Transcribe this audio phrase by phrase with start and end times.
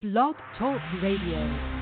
[0.00, 1.77] Blog Talk Radio.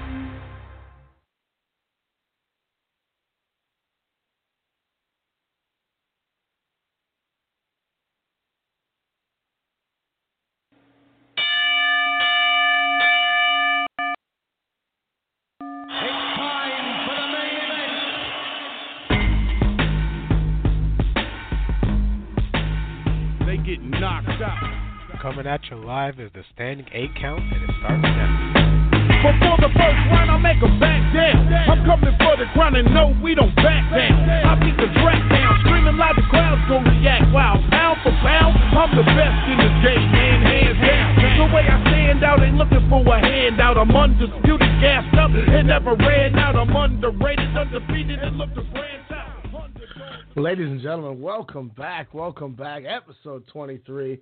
[25.46, 29.30] Coming at you live is the standing eight count, and it starts now.
[29.30, 31.38] Before the first round, I make 'em back down.
[31.70, 34.26] I'm coming for the crown and no, we don't back down.
[34.26, 37.30] I beat the track down, screaming like the crowd's gonna react.
[37.30, 41.38] Wow, pound for pound, I'm the best in this game, man, hands down.
[41.38, 43.78] The way I stand out, ain't looking for a handout.
[43.78, 46.56] I'm undisputed, gassed up, and never ran out.
[46.56, 49.30] I'm underrated, undefeated, and look to branch out.
[50.34, 52.12] Ladies and gentlemen, welcome back.
[52.12, 52.82] Welcome back.
[52.84, 54.18] Episode 23.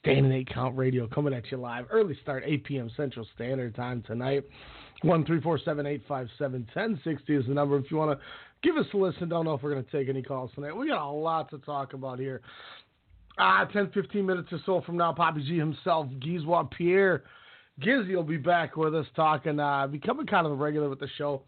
[0.00, 1.86] Standing 8 Count Radio coming at you live.
[1.90, 2.90] Early start, 8 p.m.
[2.96, 4.44] Central Standard Time tonight.
[5.02, 8.24] 1 1060 is the number if you want to
[8.62, 9.28] give us a listen.
[9.28, 10.76] Don't know if we're going to take any calls tonight.
[10.76, 12.40] We got a lot to talk about here.
[13.38, 17.22] Ah, 10, 15 minutes or so from now, Papi G himself, Giezwa Pierre.
[17.80, 21.08] Gizzy will be back with us talking, uh, becoming kind of a regular with the
[21.16, 21.42] show.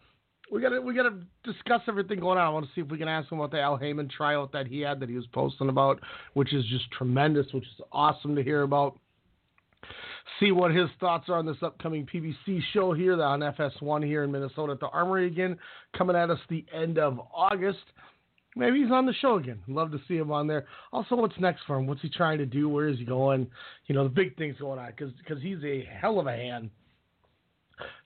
[0.51, 2.45] We gotta we gotta discuss everything going on.
[2.45, 4.67] I want to see if we can ask him about the Al Haymon tryout that
[4.67, 6.01] he had that he was posting about,
[6.33, 8.99] which is just tremendous, which is awesome to hear about.
[10.41, 14.31] See what his thoughts are on this upcoming PBC show here on FS1 here in
[14.31, 15.57] Minnesota at the Armory again,
[15.97, 17.79] coming at us the end of August.
[18.57, 19.59] Maybe he's on the show again.
[19.69, 20.65] Love to see him on there.
[20.91, 21.87] Also, what's next for him?
[21.87, 22.67] What's he trying to do?
[22.67, 23.47] Where is he going?
[23.87, 26.69] You know, the big things going on because he's a hell of a hand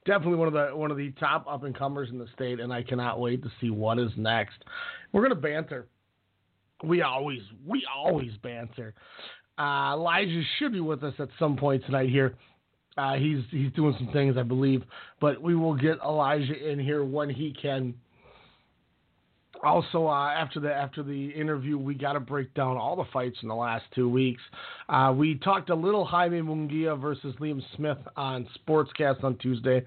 [0.06, 2.72] definitely one of the one of the top up and comers in the state, and
[2.72, 4.58] I cannot wait to see what is next.
[5.12, 5.88] We're gonna banter.
[6.84, 8.94] We always we always banter.
[9.58, 12.36] Uh, Elijah should be with us at some point tonight here.
[12.98, 14.84] Uh, he's he's doing some things, I believe,
[15.20, 17.94] but we will get Elijah in here when he can.
[19.66, 23.38] Also, uh, after the after the interview, we got to break down all the fights
[23.42, 24.42] in the last two weeks.
[24.90, 29.84] Uh, we talked a little Jaime Munguia versus Liam Smith on Sportscast on Tuesday.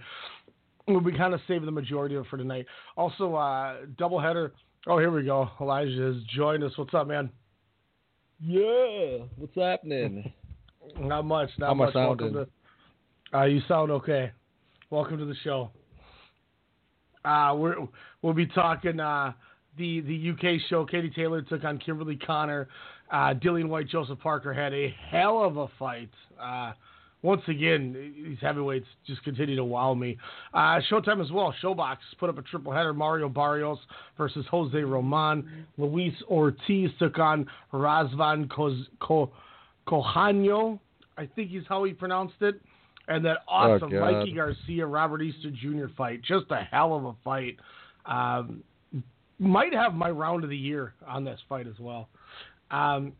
[0.88, 2.66] We'll be kind of saving the majority of it for tonight.
[2.96, 4.50] Also, uh, doubleheader.
[4.88, 5.48] Oh, here we go.
[5.60, 6.72] Elijah has joined us.
[6.76, 7.30] What's up, man?
[8.40, 10.32] Yeah, what's happening?
[10.98, 11.50] Not much.
[11.56, 11.94] Not How much.
[11.94, 12.48] Welcome to.
[13.32, 14.32] Uh, you sound okay.
[14.90, 15.70] Welcome to the show.
[17.24, 17.76] Uh, we're
[18.22, 19.32] we'll be talking uh,
[19.78, 20.84] the the UK show.
[20.84, 22.68] Katie Taylor took on Kimberly Connor.
[23.10, 26.10] Uh, Dillian Whyte, Joseph Parker had a hell of a fight.
[26.40, 26.72] Uh,
[27.22, 30.16] once again, these heavyweights just continue to wow me.
[30.54, 31.52] Uh, Showtime as well.
[31.62, 32.92] Showbox put up a triple header.
[32.92, 33.78] Mario Barrios
[34.16, 35.66] versus Jose Roman.
[35.78, 39.32] Luis Ortiz took on Razvan Koz- Ko-
[41.16, 42.60] I think is how he pronounced it.
[43.08, 45.86] And that awesome Oh, Mikey Garcia Robert Easter Jr.
[45.96, 46.20] fight.
[46.22, 47.56] Just a hell of a fight.
[48.04, 48.62] Um,
[49.38, 52.08] might have my round of the year on this fight as well.
[52.70, 53.12] Um,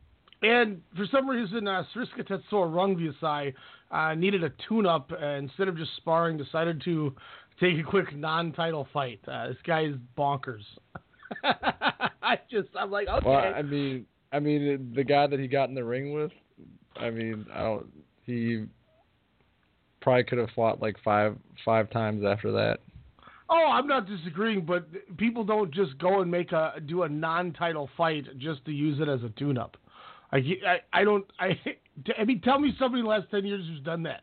[0.43, 3.55] and for some reason, uh, Srisaket Sor Rungvisai
[3.91, 7.15] uh, needed a tune-up uh, instead of just sparring, decided to
[7.61, 9.21] take a quick non-title fight.
[9.27, 10.63] Uh, this guy is bonkers.
[11.45, 13.29] I just, I'm like, okay.
[13.29, 16.31] Well, I mean, I mean, the guy that he got in the ring with,
[16.97, 17.87] I mean, I don't.
[18.25, 18.67] He
[20.01, 22.81] probably could have fought like five five times after that.
[23.51, 24.87] Oh, I'm not disagreeing, but
[25.17, 29.09] people don't just go and make a do a non-title fight just to use it
[29.09, 29.77] as a tune-up.
[30.33, 31.25] I, I, I don't.
[31.41, 31.59] I,
[32.19, 34.23] I mean, tell me somebody in the last ten years who's done that.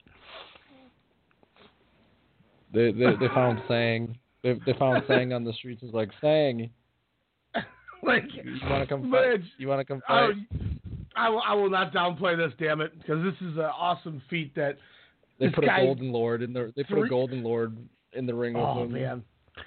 [2.74, 4.18] They they, they found Sang.
[4.44, 5.82] They they found Sang on the streets.
[5.82, 6.70] Is like Sang.
[8.04, 9.42] like, You want to come fight?
[9.58, 10.36] You want to come I, fight?
[11.16, 14.54] I, will, I will not downplay this, damn it, because this is an awesome feat
[14.56, 14.78] that.
[15.40, 16.72] They put guy- a Golden Lord in the.
[16.76, 17.76] They put Three- a Golden Lord
[18.16, 18.92] in the ring with Oh him.
[18.94, 19.24] man,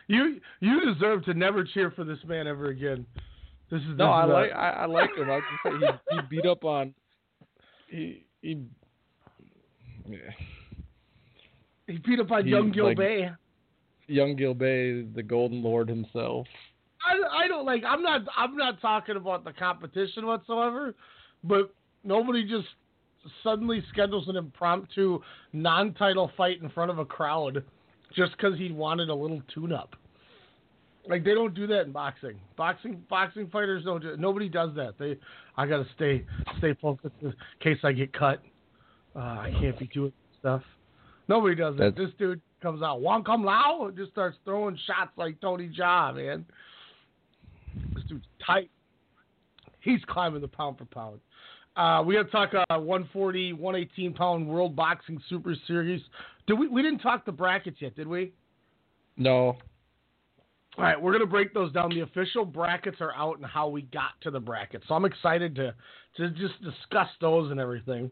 [0.06, 3.06] you you deserve to never cheer for this man ever again.
[3.70, 5.30] This is No, this I is like I, I like him.
[5.30, 6.94] I just say he, he beat up on.
[7.88, 8.62] He he.
[10.06, 10.18] Yeah.
[11.86, 13.30] he beat up on he, young Gil like- Bay.
[14.10, 16.46] Young Gilbay, the Golden Lord himself.
[17.06, 17.82] I, I don't like.
[17.86, 18.22] I'm not.
[18.34, 20.94] I'm not talking about the competition whatsoever,
[21.44, 21.74] but
[22.04, 22.68] nobody just
[23.42, 25.20] suddenly schedules an impromptu
[25.52, 27.62] non-title fight in front of a crowd
[28.14, 29.94] just because he wanted a little tune-up.
[31.08, 32.38] Like they don't do that in boxing.
[32.56, 34.02] Boxing boxing fighters don't.
[34.02, 34.98] Do, nobody does that.
[34.98, 35.16] They.
[35.56, 36.24] I gotta stay
[36.58, 38.42] stay focused in case I get cut.
[39.16, 40.62] Uh, I can't be doing stuff.
[41.26, 41.94] Nobody does that.
[41.96, 45.70] That's- This dude comes out, Wong Come Lao, and just starts throwing shots like Tony
[45.70, 46.44] Jaa, man.
[47.94, 48.70] This dude's tight.
[49.80, 51.20] He's climbing the pound for pound.
[51.76, 56.02] Uh, we got to talk uh, 140, 118 pound World Boxing Super Series.
[56.48, 56.66] Did we?
[56.66, 58.32] We didn't talk the brackets yet, did we?
[59.16, 59.56] No.
[60.76, 61.90] All right, we're gonna break those down.
[61.90, 64.84] The official brackets are out and how we got to the brackets.
[64.88, 65.74] So I'm excited to
[66.16, 68.10] to just discuss those and everything.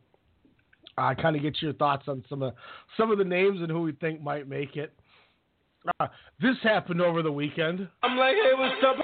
[0.99, 2.53] I uh, kind of get your thoughts on some of
[2.97, 4.93] some of the names and who we think might make it.
[5.99, 6.09] Uh,
[6.41, 7.89] this happened over the weekend.
[8.03, 8.97] I'm like, hey, what's up?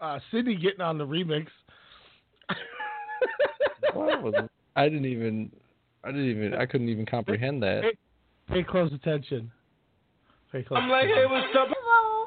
[0.00, 1.46] Uh, Sydney getting on the remix.
[3.94, 4.50] What?
[4.74, 5.50] I didn't even.
[6.04, 6.54] I didn't even.
[6.54, 7.82] I couldn't even comprehend that.
[8.48, 9.50] Pay, pay close attention.
[10.52, 11.30] Pay close I'm like, hey, attention.
[11.30, 11.68] what's up?
[11.70, 12.26] Hello.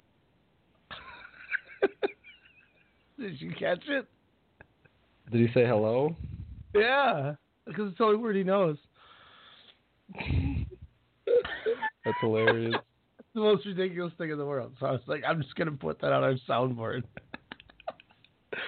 [3.20, 4.06] Did you catch it?
[5.32, 6.16] Did he say hello?
[6.74, 7.36] Yeah,
[7.66, 8.78] because it's the only word he knows.
[12.06, 12.76] That's hilarious.
[13.20, 14.74] It's the most ridiculous thing in the world.
[14.80, 17.04] So I was like, I'm just gonna put that on our soundboard.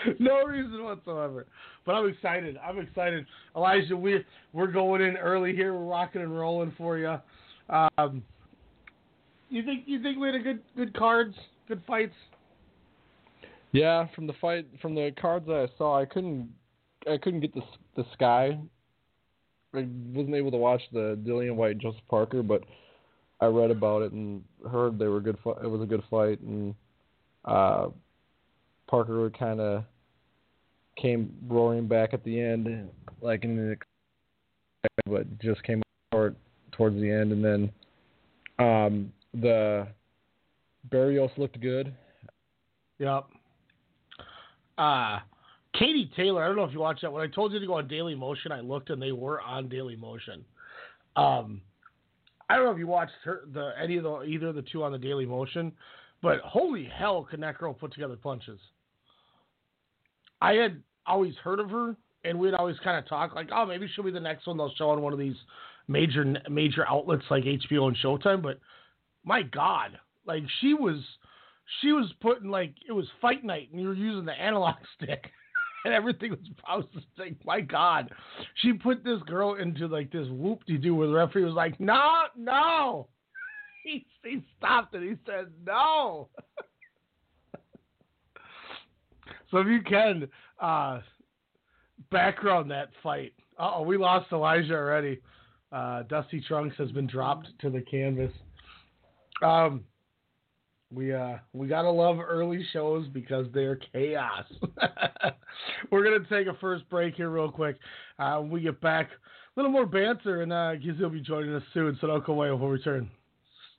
[0.19, 1.47] no reason whatsoever.
[1.85, 2.57] But I'm excited.
[2.57, 3.25] I'm excited.
[3.55, 4.23] Elijah, we
[4.53, 5.73] we're going in early here.
[5.73, 7.17] We're rocking and rolling for you.
[7.69, 8.23] Um,
[9.49, 11.35] you think you think we had a good good cards,
[11.67, 12.13] good fights?
[13.71, 16.49] Yeah, from the fight, from the cards that I saw, I couldn't,
[17.09, 17.61] I couldn't get the
[17.95, 18.57] the sky.
[19.73, 22.63] I wasn't able to watch the Dillian Whyte Joseph Parker, but
[23.39, 25.37] I read about it and heard they were good.
[25.63, 26.75] It was a good fight, and
[27.45, 27.87] uh,
[28.87, 29.85] Parker kind of
[31.01, 32.89] came roaring back at the end,
[33.21, 33.77] like in the,
[35.05, 35.81] but just came
[36.11, 36.35] towards
[36.79, 37.71] the end, and then
[38.59, 39.87] um, the
[40.89, 41.93] Barrios looked good.
[42.99, 43.25] Yep.
[44.77, 45.19] Uh
[45.77, 47.11] Katie Taylor, I don't know if you watched that.
[47.11, 49.69] When I told you to go on Daily Motion, I looked and they were on
[49.69, 50.45] Daily Motion.
[51.15, 51.61] Um
[52.49, 54.83] I don't know if you watched her the any of the either of the two
[54.83, 55.71] on the Daily Motion,
[56.21, 58.59] but holy hell can that girl put together punches.
[60.41, 63.89] I had always heard of her and we'd always kind of talk like, oh, maybe
[63.93, 65.35] she'll be the next one they'll show on one of these
[65.87, 68.41] major major outlets like HBO and Showtime.
[68.41, 68.59] But
[69.23, 70.99] my God, like she was,
[71.81, 75.25] she was putting like it was fight night, and you were using the analog stick,
[75.85, 77.35] and everything was processing.
[77.43, 78.11] My God,
[78.55, 81.79] she put this girl into like this whoop de doo where the referee was like,
[81.79, 83.07] no, no.
[83.83, 85.01] He, he stopped it.
[85.01, 86.29] He said no.
[89.49, 90.27] so if you can,
[90.61, 90.99] uh,
[92.11, 93.33] background that fight.
[93.59, 95.19] Uh oh, we lost Elijah already.
[95.71, 98.31] Uh, Dusty Trunks has been dropped to the canvas.
[99.43, 99.83] Um,
[100.93, 104.45] we uh we gotta love early shows because they're chaos.
[105.91, 107.77] We're gonna take a first break here real quick.
[108.19, 111.55] Uh, when we get back, a little more banter, and uh, Gizzy will be joining
[111.55, 111.97] us soon.
[112.01, 112.51] So don't go away.
[112.51, 113.09] We'll return.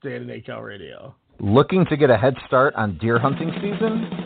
[0.00, 1.14] Stay in ACAL Radio.
[1.38, 4.21] Looking to get a head start on deer hunting season?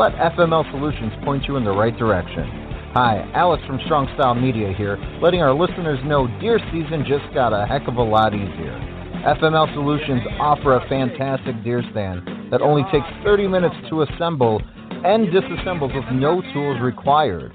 [0.00, 2.48] Let FML Solutions point you in the right direction.
[2.96, 7.52] Hi, Alex from Strong Style Media here, letting our listeners know deer season just got
[7.52, 8.72] a heck of a lot easier.
[9.28, 14.64] FML Solutions offer a fantastic deer stand that only takes 30 minutes to assemble
[15.04, 17.52] and disassembles with no tools required.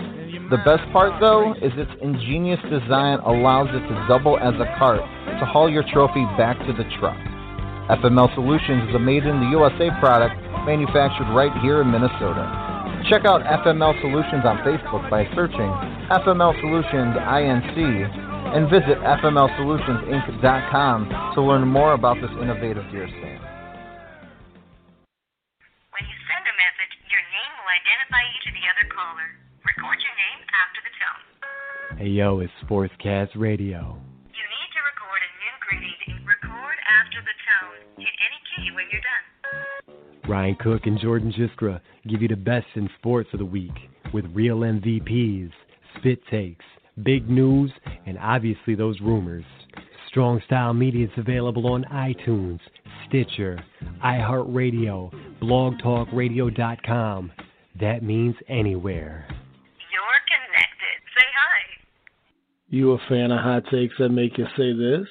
[0.54, 5.02] The best part, though, is its ingenious design allows it to double as a cart
[5.02, 7.18] to haul your trophy back to the truck.
[7.86, 10.34] FML Solutions is a made in the USA product
[10.66, 12.42] manufactured right here in Minnesota.
[13.14, 15.70] Check out FML Solutions on Facebook by searching
[16.10, 20.98] FML Solutions INC and visit FMLSolutionsInc.com
[21.38, 23.46] to learn more about this innovative deer stand.
[25.94, 29.30] When you send a message, your name will identify you to the other caller.
[29.62, 31.22] Record your name after the tone.
[32.02, 34.02] Hey yo, it's Sportscast Radio.
[34.34, 36.26] You need to record a new greeting.
[37.98, 40.30] Hit any key when you're done.
[40.30, 43.72] Ryan Cook and Jordan Jiskra give you the best in sports of the week
[44.14, 45.52] with real MVPs,
[45.98, 46.66] spit takes,
[47.04, 47.72] big news,
[48.06, 49.46] and obviously those rumors.
[50.10, 52.60] Strong Style Media is available on iTunes,
[53.08, 53.64] Stitcher,
[54.04, 57.32] iHeartRadio, blogtalkradio.com.
[57.80, 59.28] That means anywhere.
[59.30, 60.98] You're connected.
[61.18, 61.62] Say hi.
[62.70, 65.08] You a fan of hot takes that make you say this?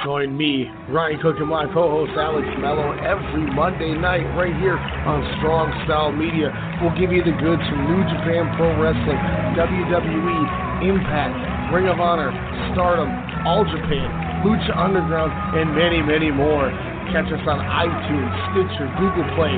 [0.00, 5.20] Join me, Ryan Cook, and my co-host Alex Mello every Monday night right here on
[5.36, 6.48] Strong Style Media.
[6.80, 9.20] We'll give you the goods from New Japan Pro Wrestling,
[9.60, 10.40] WWE,
[10.88, 11.36] Impact,
[11.76, 12.32] Ring of Honor,
[12.72, 13.12] Stardom,
[13.44, 14.08] All Japan,
[14.40, 16.72] Lucha Underground, and many, many more.
[17.12, 19.52] Catch us on iTunes, Stitcher, Google Play,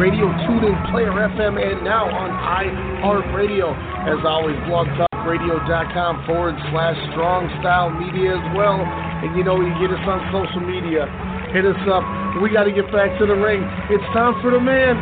[0.00, 3.68] Radio TuneIn, Player FM, and now on iHeartRadio.
[4.08, 4.56] As always,
[5.26, 8.76] Radio.com forward slash strong style media as well.
[8.76, 11.08] And you know, you get us on social media.
[11.52, 12.04] Hit us up.
[12.42, 13.64] We got to get back to the ring.
[13.88, 15.00] It's time for the man.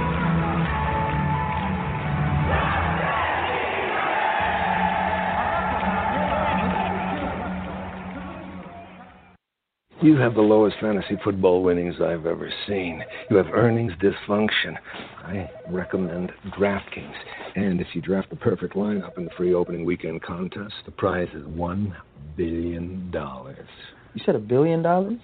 [10.02, 13.04] You have the lowest fantasy football winnings I've ever seen.
[13.30, 14.76] You have earnings dysfunction.
[15.24, 17.14] I recommend DraftKings.
[17.54, 21.28] And if you draft the perfect lineup in the free opening weekend contest, the prize
[21.34, 21.92] is $1
[22.36, 23.10] billion.
[23.12, 25.18] You said a billion dollars?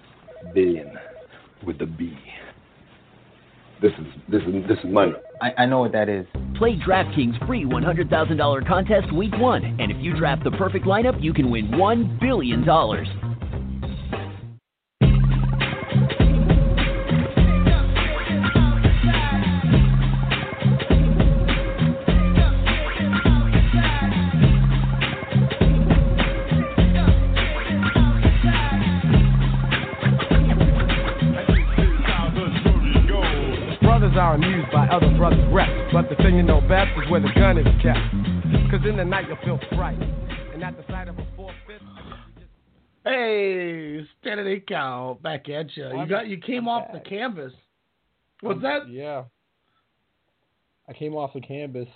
[0.54, 0.92] Billion
[1.66, 2.16] with a B.
[3.80, 5.12] This is this is this is money.
[5.40, 6.26] I, I know what that is.
[6.56, 9.64] Play DraftKings free $100,000 contest week one.
[9.80, 12.64] And if you draft the perfect lineup, you can win $1 billion.
[34.38, 37.30] Are amused by other brothers' reps, but the thing you know best is where the
[37.34, 37.98] gun is kept.
[38.70, 39.98] Cause in the night you'll feel fright,
[40.52, 41.82] and at the sight of a four-fifth.
[43.04, 45.88] Hey, standing eight count back at you.
[45.88, 47.52] You got you came off the canvas.
[48.42, 48.88] Um, was that?
[48.88, 49.24] Yeah.
[50.88, 51.88] I came off the canvas.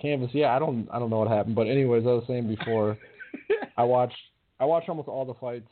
[0.00, 0.30] Canvas.
[0.32, 0.88] Yeah, I don't.
[0.92, 2.96] I don't know what happened, but anyways, I was saying before,
[3.76, 4.16] I watched.
[4.60, 5.70] I watched almost all the fights.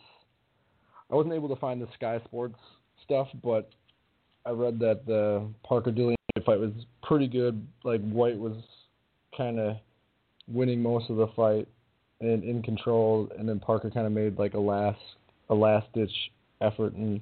[1.10, 2.56] I wasn't able to find the Sky Sports
[3.04, 3.70] stuff, but
[4.46, 7.66] I read that the Parker Dillian fight was pretty good.
[7.84, 8.56] Like Whyte was
[9.36, 9.76] kind of
[10.48, 11.68] winning most of the fight
[12.20, 15.00] and in control, and then Parker kind of made like a last
[15.48, 16.10] a last ditch
[16.60, 17.20] effort and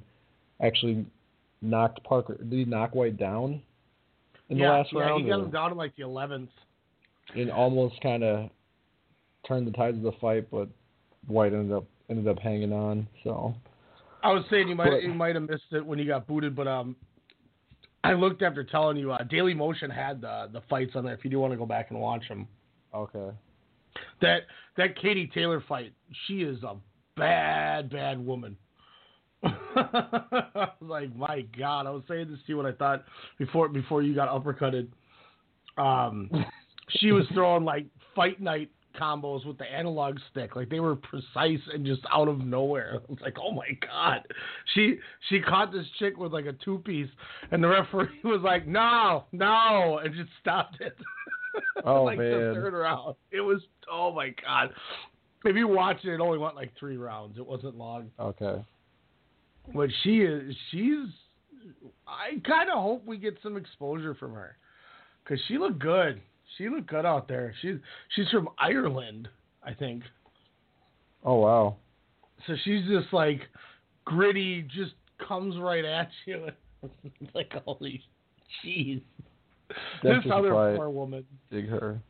[0.62, 1.06] actually
[1.62, 2.36] knocked Parker.
[2.36, 3.60] Did he knock Whyte down
[4.48, 5.24] in yeah, the last yeah, round?
[5.24, 6.50] he got him down in like the eleventh.
[7.34, 8.50] and almost kind of
[9.46, 10.68] turned the tides of the fight, but
[11.26, 13.06] Whyte ended up ended up hanging on.
[13.24, 13.54] So
[14.22, 16.54] I was saying you might But- you might have missed it when you got booted,
[16.56, 16.96] but um,
[18.04, 19.12] I looked after telling you.
[19.12, 21.14] Uh, Daily Motion had the the fights on there.
[21.14, 22.46] If you do want to go back and watch them,
[22.94, 23.30] okay,
[24.22, 24.42] that
[24.76, 25.92] that Katie Taylor fight,
[26.26, 26.76] she is a
[27.16, 28.56] bad bad woman.
[29.44, 33.04] I was like, my God, I was saying this to you when I thought
[33.38, 34.88] before before you got uppercutted.
[35.76, 36.30] Um,
[36.90, 41.60] she was throwing like fight night combos with the analog stick, like they were precise
[41.72, 43.00] and just out of nowhere.
[43.08, 44.26] I was like, oh my God,
[44.74, 44.96] she
[45.28, 47.08] she caught this chick with like a two piece,
[47.50, 50.96] and the referee was like, no, no, and just stopped it.
[51.84, 52.54] Oh, like the man.
[52.54, 54.70] third round, it was oh my God.
[55.44, 57.36] If you watch it, it only went like three rounds.
[57.36, 58.10] It wasn't long.
[58.20, 58.62] okay,
[59.74, 61.08] But she is, she's.
[62.06, 64.56] I kind of hope we get some exposure from her,
[65.26, 66.20] cause she looked good.
[66.56, 67.54] She looked good out there.
[67.60, 67.76] She's
[68.14, 69.28] she's from Ireland,
[69.62, 70.02] I think.
[71.24, 71.76] oh wow,
[72.46, 73.40] So she's just like
[74.04, 74.92] gritty, just
[75.26, 76.48] comes right at you.
[77.20, 78.00] It's like holy
[78.64, 79.02] jeez.
[80.02, 81.24] This other poor woman.
[81.50, 82.00] dig her.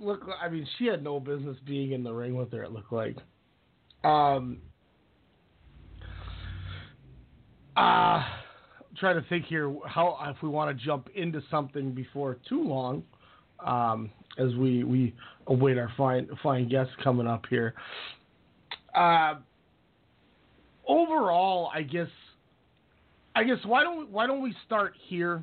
[0.00, 2.62] Look, I mean, she had no business being in the ring with her.
[2.64, 3.16] It looked like.
[4.02, 4.58] Um.
[7.76, 8.22] Uh,
[8.96, 13.02] trying to think here how if we want to jump into something before too long,
[13.64, 15.14] um, as we we
[15.46, 17.74] await our fine fine guests coming up here.
[18.94, 19.34] Uh,
[20.86, 22.08] overall, I guess,
[23.34, 25.42] I guess why don't why don't we start here,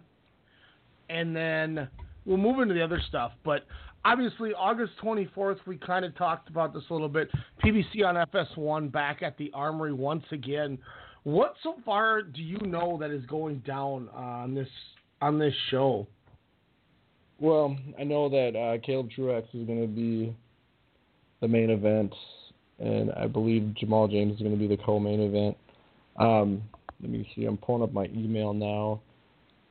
[1.10, 1.88] and then
[2.26, 3.32] we'll move into the other stuff.
[3.44, 3.66] But
[4.06, 7.30] obviously, August twenty fourth, we kind of talked about this a little bit.
[7.64, 10.78] PBC on FS1 back at the Armory once again.
[11.24, 14.70] What so far do you know that is going down on this
[15.22, 16.08] on this show?
[17.42, 20.36] Well, I know that uh, Caleb Truax is going to be
[21.42, 22.14] the main event,
[22.78, 25.58] and I believe Jamal James is going to be the co-main event.
[26.20, 26.62] Um,
[27.02, 27.46] let me see.
[27.46, 29.02] I'm pulling up my email now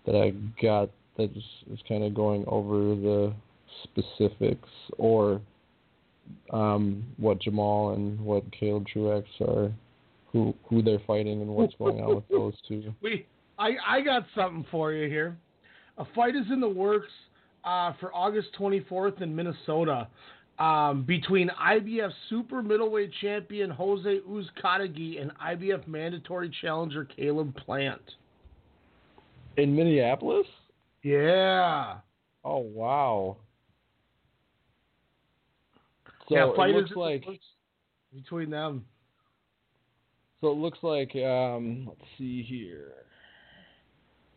[0.04, 3.32] that I got that is, kind of going over the
[3.84, 5.40] specifics or
[6.52, 9.70] um, what Jamal and what Caleb Truax are,
[10.32, 12.92] who who they're fighting, and what's going on with those two.
[13.02, 13.26] We
[13.60, 15.36] I I got something for you here.
[15.98, 17.12] A fight is in the works
[17.64, 20.08] uh, for August 24th in Minnesota
[20.60, 28.02] um, between IBF super middleweight champion Jose Uzcategui and IBF mandatory challenger Caleb Plant.
[29.56, 30.46] In Minneapolis?
[31.02, 31.96] Yeah.
[32.44, 33.38] Oh wow.
[36.28, 37.24] So yeah, it looks like
[38.14, 38.84] between them.
[40.40, 42.92] so it looks like um let's see here.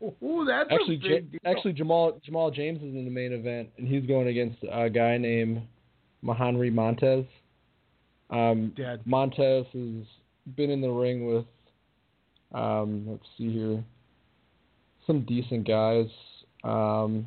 [0.24, 1.40] Ooh, that's actually a Ja- big deal.
[1.46, 5.18] actually Jamal Jamal James is in the main event and he's going against a guy
[5.18, 5.62] named
[6.22, 7.26] Mahonry Montes.
[8.30, 9.02] Um Dead.
[9.06, 10.06] Montes has
[10.56, 11.46] been in the ring with
[12.54, 13.84] um let's see here
[15.08, 16.08] some decent guys.
[16.64, 17.26] Um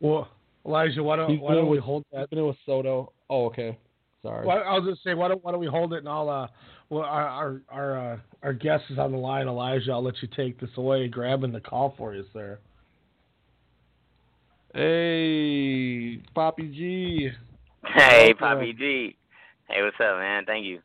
[0.00, 0.28] Well,
[0.66, 2.30] Elijah, why don't why don't we with, hold he's that?
[2.30, 3.12] been with Soto.
[3.28, 3.76] Oh, okay.
[4.22, 4.46] Sorry.
[4.46, 6.46] Well, I was just say, why don't why don't we hold it and I'll uh,
[6.90, 9.92] well our our our, uh, our guest is on the line, Elijah.
[9.92, 12.58] I'll let you take this away, grabbing the call for you, sir.
[14.74, 17.30] Hey, Papi G.
[17.84, 18.60] Hey, Welcome.
[18.60, 19.16] Papi G.
[19.68, 20.44] Hey, what's up, man?
[20.46, 20.80] Thank you.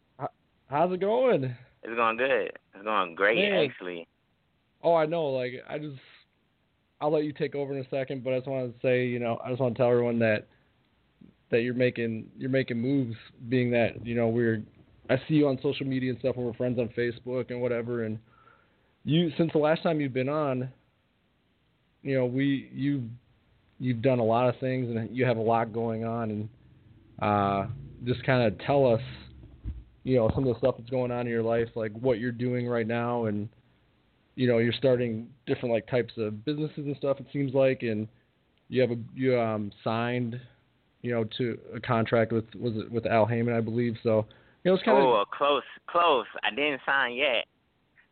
[0.70, 1.56] How's it going?
[1.84, 2.51] It's going good.
[2.75, 3.70] It's going great, Man.
[3.70, 4.08] actually.
[4.84, 5.27] Oh, I know.
[5.27, 5.96] Like, I just,
[7.00, 9.20] I'll let you take over in a second, but I just wanted to say, you
[9.20, 10.48] know, I just want to tell everyone that
[11.50, 13.16] that you're making you're making moves,
[13.50, 14.63] being that you know we're,
[15.10, 18.04] I see you on social media and stuff, and we're friends on Facebook and whatever,
[18.04, 18.20] and
[19.04, 20.70] you since the last time you've been on,
[22.04, 23.10] you know, we you
[23.80, 26.50] you've done a lot of things and you have a lot going on, and
[27.22, 27.68] uh,
[28.06, 29.01] just kind of tell us,
[30.04, 32.32] you know, some of the stuff that's going on in your life, like what you're
[32.32, 33.48] doing right now, and
[34.36, 37.20] you know, you're starting different like types of businesses and stuff.
[37.20, 38.08] It seems like, and
[38.70, 40.39] you have a you um signed,
[41.01, 43.96] you know, to a contract with was it with Al Haymon, I believe.
[44.04, 44.25] So
[44.63, 46.25] you know, it's kind of Oh, uh, close, close.
[46.44, 47.46] I didn't sign yet.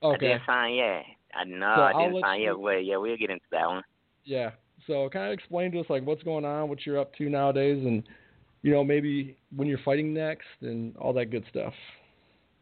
[0.04, 0.16] Okay.
[0.16, 1.04] I didn't sign yet.
[1.34, 2.60] I no, So I didn't sign you- yet.
[2.60, 3.84] Well, yeah, we'll get into that one.
[4.24, 4.52] Yeah.
[4.88, 7.84] So kind of explain to us like what's going on, what you're up to nowadays,
[7.86, 8.04] and
[8.62, 11.74] you know maybe when you're fighting next and all that good stuff.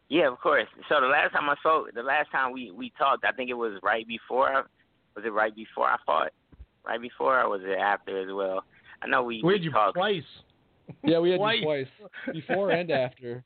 [0.08, 0.66] Yeah, of course.
[0.88, 3.54] So the last time I spoke, the last time we we talked, I think it
[3.54, 4.66] was right before.
[5.14, 6.32] Was it right before I fought?
[6.86, 8.64] Right before, or was it after as well?
[9.04, 9.96] I know we We had you talked.
[9.96, 10.22] twice.
[11.02, 11.58] Yeah, we had Twice.
[11.60, 11.86] you twice,
[12.32, 13.42] before and after.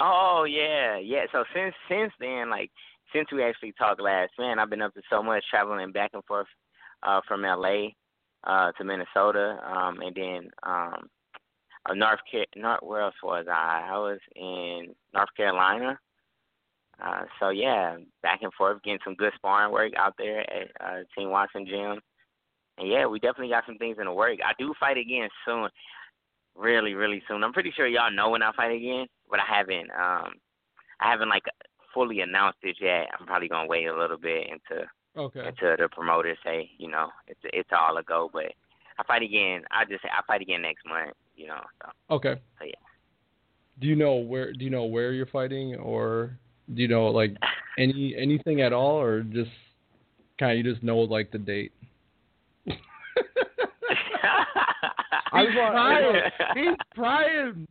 [0.00, 1.24] Oh yeah, yeah.
[1.32, 2.70] So since since then, like
[3.12, 6.24] since we actually talked last, man, I've been up to so much traveling back and
[6.24, 6.46] forth
[7.02, 7.88] uh from LA
[8.44, 11.08] uh to Minnesota, um and then um
[11.88, 13.88] uh, North Car- North where else was I?
[13.90, 15.98] I was in North Carolina.
[17.04, 20.98] Uh so yeah, back and forth getting some good sparring work out there at uh
[21.16, 21.98] Team Watson Gym.
[22.78, 24.38] And yeah, we definitely got some things in the work.
[24.44, 25.68] I do fight again soon.
[26.56, 27.42] Really, really soon.
[27.42, 30.34] I'm pretty sure y'all know when I fight again, but I haven't um
[31.00, 31.44] I haven't like
[31.92, 33.08] fully announced it yet.
[33.18, 35.46] I'm probably gonna wait a little bit until Okay.
[35.46, 38.30] until the promoters say, you know, it's it's all a go.
[38.32, 38.52] But
[38.98, 39.62] I fight again.
[39.70, 41.12] I just say I fight again next month.
[41.36, 42.40] You know, so, Okay.
[42.58, 42.72] so yeah.
[43.80, 44.52] Do you know where?
[44.52, 46.38] Do you know where you're fighting, or
[46.72, 47.36] do you know like
[47.78, 49.50] any anything at all, or just
[50.38, 51.72] kind of you just know like the date?
[55.32, 56.22] I He's trying.
[56.54, 57.66] He's trying.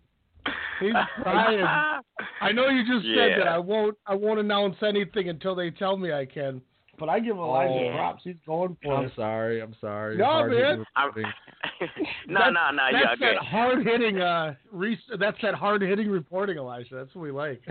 [0.79, 1.65] He's trying.
[2.41, 3.97] I know you just said that I won't.
[4.06, 6.62] I won't announce anything until they tell me I can.
[6.99, 7.95] But I give Elijah Oh.
[7.95, 8.21] props.
[8.23, 8.97] He's going for it.
[9.06, 9.62] I'm sorry.
[9.62, 10.15] I'm sorry.
[10.17, 10.86] No, Hard man.
[10.95, 11.12] I'm-
[12.27, 13.38] no, no, no, That's you're good.
[13.38, 14.19] that hard hitting.
[14.21, 16.95] Uh, re- that's that hard hitting reporting, Elijah.
[16.95, 17.62] That's what we like.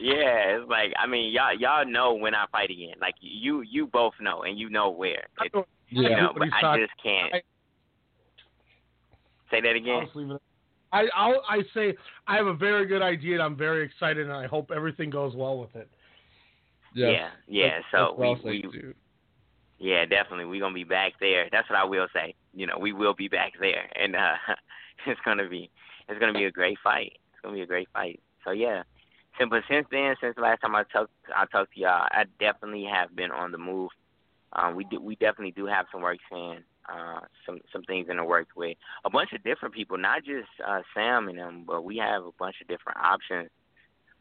[0.00, 2.94] Yeah, it's like I mean, y'all y'all know when I fight again.
[3.00, 5.26] Like you you both know, and you know where.
[5.42, 5.54] It's,
[5.88, 6.08] Yeah.
[6.08, 7.34] you know, but I talking- just can't.
[7.34, 7.42] I-
[9.50, 10.04] Say that I'll again.
[10.06, 10.42] just it.
[10.92, 11.94] I I'll, I say
[12.26, 15.34] I have a very good idea, and I'm very excited, and I hope everything goes
[15.36, 15.88] well with it.
[16.94, 17.12] Yes.
[17.12, 17.64] Yeah, yeah.
[17.66, 18.92] That's- so that's what I'll we, we
[19.78, 21.48] yeah, definitely we're gonna be back there.
[21.52, 22.34] That's what I will say.
[22.54, 24.34] You know, we will be back there, and uh
[25.06, 25.70] it's gonna be
[26.08, 27.12] it's gonna be a great fight.
[27.32, 28.20] It's gonna be a great fight.
[28.44, 28.82] So yeah.
[29.38, 32.24] So, but since then, since the last time I talked I talked to y'all, I
[32.40, 33.90] definitely have been on the move.
[34.52, 38.16] Um, we do, we definitely do have some work in, uh, some some things in
[38.16, 41.84] the works with a bunch of different people, not just uh, Sam and them, but
[41.84, 43.50] we have a bunch of different options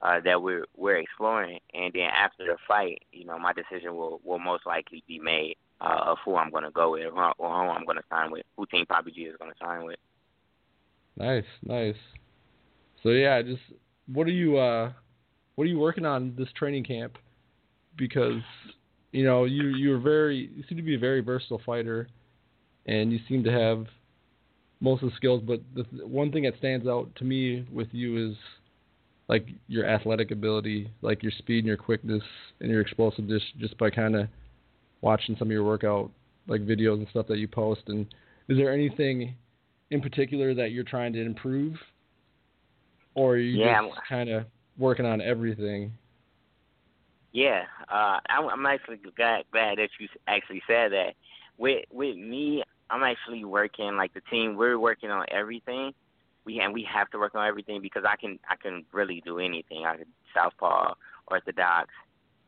[0.01, 1.59] uh, that we're we're exploring.
[1.73, 5.57] And then after the fight, you know, my decision will will most likely be made
[5.79, 8.43] uh, of who I'm going to go with or, who- I'm going to sign with,
[8.57, 9.99] who Team Papi G is going to sign with.
[11.17, 11.95] Nice, nice.
[13.03, 13.61] So yeah, just
[14.07, 14.91] what are you uh
[15.55, 17.17] what are you working on this training camp?
[17.95, 18.41] Because
[19.15, 22.09] you know you you're very you seem to be a very versatile fighter,
[22.85, 23.85] and you seem to have
[24.81, 25.41] most of the skills.
[25.45, 28.35] But the one thing that stands out to me with you is
[29.29, 32.23] like your athletic ability, like your speed and your quickness
[32.59, 34.27] and your explosiveness, just by kind of
[35.01, 36.11] watching some of your workout
[36.47, 37.83] like videos and stuff that you post.
[37.87, 38.05] And
[38.49, 39.33] is there anything
[39.91, 41.75] in particular that you're trying to improve,
[43.13, 44.43] or are you Yeah, just kind of
[44.77, 45.93] working on everything?
[47.35, 51.15] Yeah, uh, I'm, I'm actually glad, glad that you actually said that.
[51.57, 54.55] With with me, I'm actually working like the team.
[54.55, 55.91] We're working on everything.
[56.45, 59.39] We and we have to work on everything because I can I can really do
[59.39, 59.85] anything.
[59.85, 60.93] I can southpaw,
[61.27, 61.89] orthodox,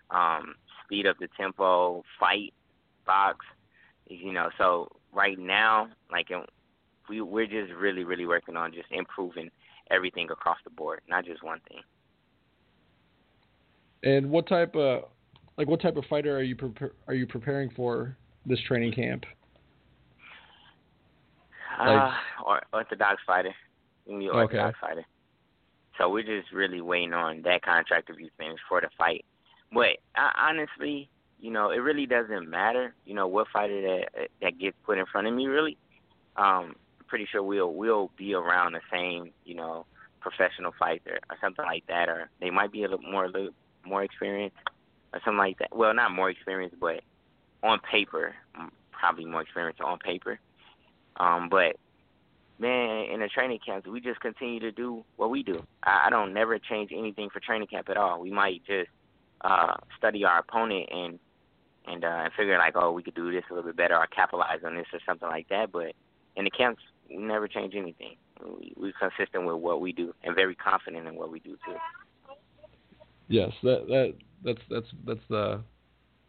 [0.10, 2.54] um, speed up the tempo, fight,
[3.06, 3.46] box.
[4.08, 6.46] You know, so right now, like um,
[7.10, 9.50] we we're just really really working on just improving
[9.92, 11.82] everything across the board, not just one thing.
[14.04, 15.06] And what type of
[15.58, 19.26] like what type of fighter are you prepar- are you preparing for this training camp?
[21.80, 22.12] Uh,
[22.46, 23.54] or orthodox fighter.
[24.08, 24.38] Me Okay.
[24.38, 25.06] orthodox fighter.
[25.98, 29.26] So we're just really waiting on that contract to be finished for the fight.
[29.74, 32.94] But I, honestly, you know, it really doesn't matter.
[33.06, 35.78] You know what fighter that that gets put in front of me really.
[36.36, 39.86] Um, I'm pretty sure we'll we'll be around the same, you know,
[40.20, 43.54] professional fighter or something like that, or they might be a little more a little
[43.88, 44.58] more experienced
[45.14, 45.76] or something like that.
[45.76, 47.02] Well, not more experienced, but
[47.64, 48.36] on paper,
[48.92, 50.40] probably more experienced on paper.
[51.18, 51.78] Um, but
[52.60, 55.64] man, in the training camps, we just continue to do what we do.
[55.84, 58.20] I, I don't never change anything for training camp at all.
[58.20, 58.90] We might just
[59.42, 61.20] uh, study our opponent and
[61.86, 64.08] and uh, and figure like, oh, we could do this a little bit better or
[64.08, 65.72] capitalize on this or something like that.
[65.72, 65.94] But
[66.36, 68.18] in the camps, we never change anything.
[68.44, 71.76] We, we're consistent with what we do and very confident in what we do too.
[73.28, 74.14] Yes, that that
[74.44, 75.62] that's that's that's the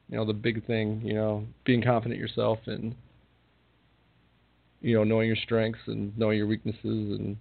[0.08, 1.00] you know the big thing.
[1.04, 2.94] You know, being confident yourself and
[4.80, 7.36] you know knowing your strengths and knowing your weaknesses and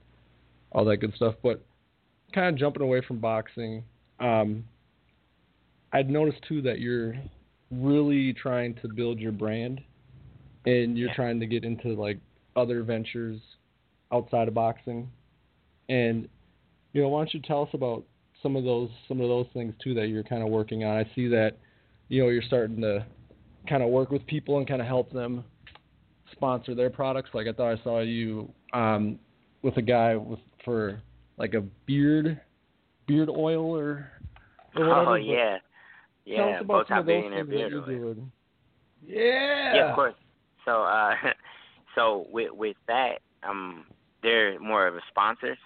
[0.71, 1.35] all that good stuff.
[1.41, 1.63] But
[2.33, 3.83] kind of jumping away from boxing,
[4.19, 4.63] um,
[5.93, 7.15] I'd noticed too that you're
[7.71, 9.81] really trying to build your brand
[10.65, 12.17] and you're trying to get into like
[12.55, 13.39] other ventures
[14.11, 15.09] outside of boxing.
[15.89, 16.27] And
[16.93, 18.03] you know, why don't you tell us about
[18.43, 20.97] some of those some of those things too that you're kind of working on?
[20.97, 21.57] I see that
[22.09, 23.05] you know you're starting to
[23.67, 25.43] kind of work with people and kind of help them
[26.31, 27.29] sponsor their products.
[27.33, 29.19] Like I thought I saw you um,
[29.61, 31.01] with a guy with for
[31.37, 32.39] like a beard
[33.07, 34.11] beard oil or,
[34.75, 35.09] or whatever.
[35.09, 35.57] Oh yeah,
[36.25, 38.31] yeah, about both some of those in things beard that you're doing.
[39.05, 39.75] Yeah.
[39.75, 40.15] Yeah, of course.
[40.65, 41.13] So, uh,
[41.95, 43.85] so with with that, um,
[44.21, 45.57] they're more of a sponsors.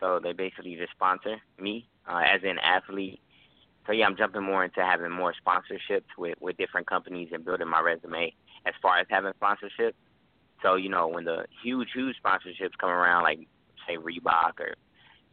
[0.00, 3.20] So they basically just sponsor me uh, as an athlete.
[3.86, 7.68] So yeah, I'm jumping more into having more sponsorships with with different companies and building
[7.68, 8.32] my resume
[8.66, 9.94] as far as having sponsorships.
[10.62, 13.40] So you know, when the huge huge sponsorships come around, like
[13.88, 14.74] say Reebok or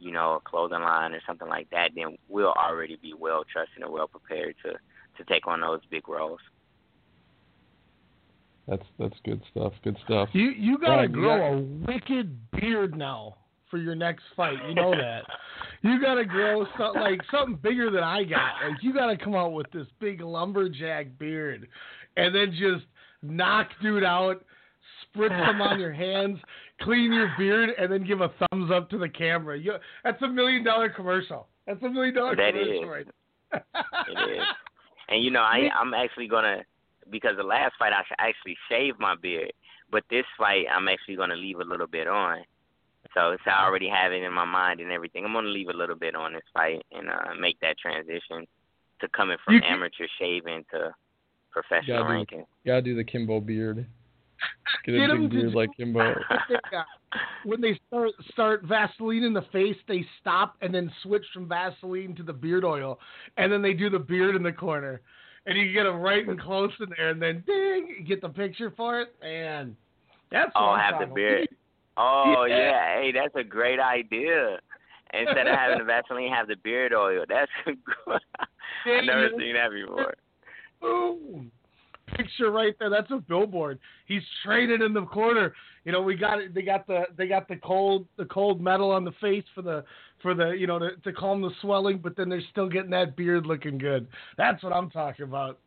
[0.00, 3.82] you know a clothing line or something like that, then we'll already be well trusted
[3.82, 6.40] and well prepared to to take on those big roles.
[8.66, 9.72] That's that's good stuff.
[9.84, 10.28] Good stuff.
[10.32, 13.36] You you gotta Ryan, grow got- a wicked beard now
[13.70, 14.58] for your next fight.
[14.68, 15.22] You know that.
[15.82, 18.54] you gotta grow something like something bigger than I got.
[18.68, 21.68] Like you gotta come out with this big lumberjack beard,
[22.16, 22.84] and then just
[23.22, 24.44] knock dude out,
[25.14, 26.38] spritz them on your hands,
[26.82, 29.58] clean your beard, and then give a thumbs up to the camera.
[29.58, 31.46] You, that's a million dollar commercial.
[31.66, 32.88] That's a million dollar That commercial is.
[32.88, 33.06] right
[34.08, 34.42] It is.
[35.12, 36.62] And you know, I I'm actually gonna
[37.10, 39.52] because the last fight I actually shaved my beard,
[39.90, 42.44] but this fight I'm actually gonna leave a little bit on.
[43.14, 45.24] So it's I already have it in my mind and everything.
[45.24, 48.46] I'm gonna leave a little bit on this fight and uh make that transition
[49.00, 50.94] to coming from You can- amateur shaving to
[51.50, 52.44] professional Gotta do, ranking.
[52.64, 53.86] gotta do the Kimbo beard.
[54.86, 56.14] Get a Get him big beard like Kimbo.
[57.44, 62.14] When they start start Vaseline in the face, they stop and then switch from Vaseline
[62.16, 63.00] to the beard oil,
[63.36, 65.00] and then they do the beard in the corner,
[65.46, 68.28] and you get them right and close in there, and then ding, you get the
[68.28, 69.74] picture for it, and
[70.30, 71.48] that's what Oh, I'm have the talking beard.
[71.50, 71.56] about.
[71.96, 72.56] Oh Yeah.
[72.56, 72.94] yeah.
[73.00, 74.58] hey, that's a great idea.
[75.12, 77.24] Instead of having the Vaseline, have the beard oil.
[77.28, 77.76] That's good.
[78.86, 80.14] I've never seen that before.
[80.80, 81.50] Boom.
[82.16, 82.90] Picture right there.
[82.90, 83.78] That's a billboard.
[84.06, 85.52] He's traded in the corner.
[85.84, 86.54] You know, we got it.
[86.54, 89.84] They got the they got the cold the cold metal on the face for the
[90.22, 93.16] for the you know to, to calm the swelling, but then they're still getting that
[93.16, 94.06] beard looking good.
[94.36, 95.58] That's what I'm talking about.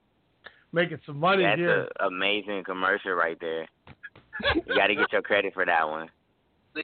[0.73, 1.81] Making some money That's here.
[1.81, 3.67] an amazing commercial right there.
[4.67, 6.09] You got to get your credit for that one.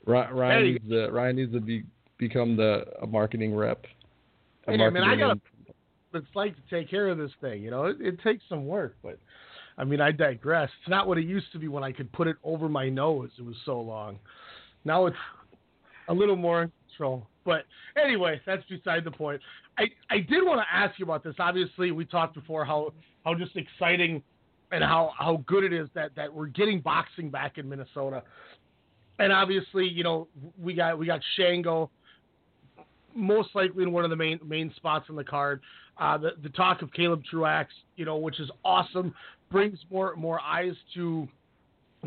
[0.05, 0.71] Ry- Ryan Hey.
[0.73, 1.83] needs to Ryan needs to be
[2.17, 3.85] become the a marketing rep.
[4.67, 5.39] A Hey, man, I marketing gotta.
[6.11, 7.61] What it's like to take care of this thing.
[7.63, 9.19] You know, it, it takes some work, but
[9.77, 10.69] I mean, I digress.
[10.81, 13.29] It's not what it used to be when I could put it over my nose.
[13.37, 14.19] It was so long.
[14.85, 15.17] Now it's
[16.07, 17.27] a little more in control.
[17.45, 17.65] But
[18.01, 19.41] anyway, that's beside the point.
[19.77, 21.35] I, I did want to ask you about this.
[21.39, 24.21] Obviously, we talked before how, how just exciting
[24.71, 28.23] and how, how good it is that, that we're getting boxing back in Minnesota.
[29.19, 30.27] And obviously, you know,
[30.57, 31.91] we got we got Shango
[33.13, 35.59] most likely in one of the main main spots on the card.
[35.97, 39.13] Uh, the the talk of Caleb Truax, you know, which is awesome,
[39.51, 41.27] brings more more eyes to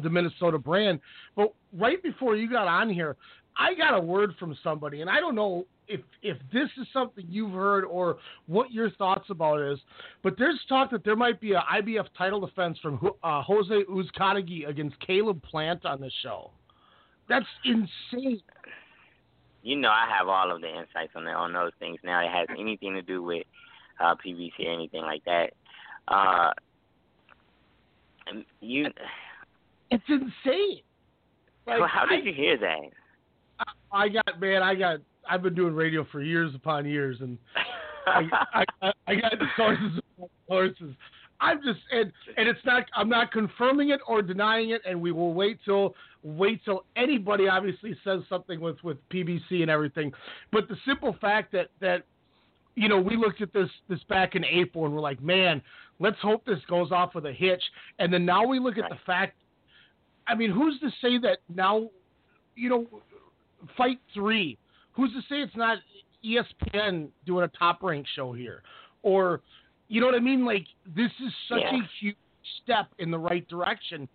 [0.02, 1.00] the Minnesota brand.
[1.36, 3.16] But right before you got on here,
[3.58, 7.24] I got a word from somebody, and I don't know if if this is something
[7.28, 9.78] you've heard or what your thoughts about it is.
[10.22, 14.68] But there's talk that there might be a IBF title defense from uh, Jose Uzcategui
[14.68, 16.50] against Caleb Plant on the show.
[17.28, 18.42] That's insane.
[19.62, 22.20] You know, I have all of the insights on that, on those things now.
[22.24, 23.44] It has anything to do with
[24.00, 25.50] uh, PBC or anything like that.
[26.08, 26.50] Uh,
[28.60, 28.86] you,
[29.90, 30.80] It's insane.
[31.66, 32.80] Like, how did I- you hear that?
[33.92, 37.38] I got man, I got I've been doing radio for years upon years, and
[38.06, 38.22] I,
[38.82, 40.94] I, I, got sources of sources.
[41.40, 42.84] I'm just and and it's not.
[42.94, 47.48] I'm not confirming it or denying it, and we will wait till wait till anybody
[47.48, 50.12] obviously says something with with PBC and everything.
[50.52, 52.04] But the simple fact that that
[52.74, 55.60] you know we looked at this this back in April and we're like, man,
[55.98, 57.62] let's hope this goes off with a hitch.
[57.98, 59.36] And then now we look at the fact.
[60.28, 61.88] I mean, who's to say that now?
[62.54, 62.86] You know,
[63.76, 64.58] fight three.
[64.92, 65.78] Who's to say it's not
[66.24, 68.62] ESPN doing a top rank show here,
[69.02, 69.40] or
[69.88, 70.44] you know what I mean?
[70.44, 71.80] Like this is such Yeah.
[71.80, 72.16] a huge
[72.62, 74.08] step in the right direction.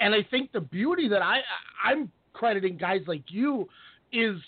[0.00, 1.40] And I think the beauty that I
[1.84, 3.68] I'm crediting guys like you
[4.12, 4.40] is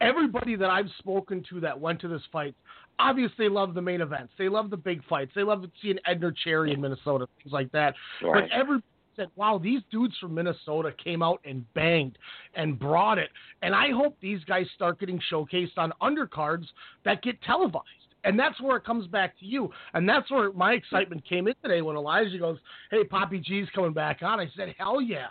[0.00, 2.54] everybody that I've spoken to that went to this fight
[3.00, 4.32] obviously love the main events.
[4.38, 5.30] They love the big fights.
[5.34, 7.94] They love seeing Edner Cherry in Minnesota, things like that.
[8.22, 8.48] Right.
[8.50, 8.82] But every
[9.18, 12.16] said, wow, these dudes from Minnesota came out and banged
[12.54, 13.28] and brought it.
[13.62, 16.66] And I hope these guys start getting showcased on undercards
[17.04, 17.84] that get televised.
[18.24, 19.70] And that's where it comes back to you.
[19.94, 22.58] And that's where my excitement came in today when Elijah goes,
[22.90, 24.40] Hey, Papi G's coming back on.
[24.40, 25.28] I said, Hell yeah.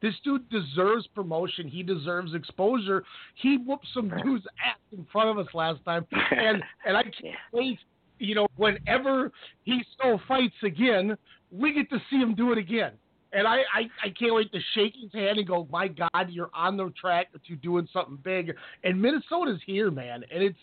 [0.00, 1.66] This dude deserves promotion.
[1.66, 3.02] He deserves exposure.
[3.34, 6.06] He whooped some dude's ass in front of us last time.
[6.30, 7.78] And and I can't wait,
[8.18, 9.32] you know, whenever
[9.64, 11.16] he still fights again,
[11.50, 12.92] we get to see him do it again.
[13.32, 16.50] And I, I, I can't wait to shake his hand and go, my God, you're
[16.54, 18.54] on the track to doing something big.
[18.84, 20.24] And Minnesota's here, man.
[20.32, 20.58] And it's,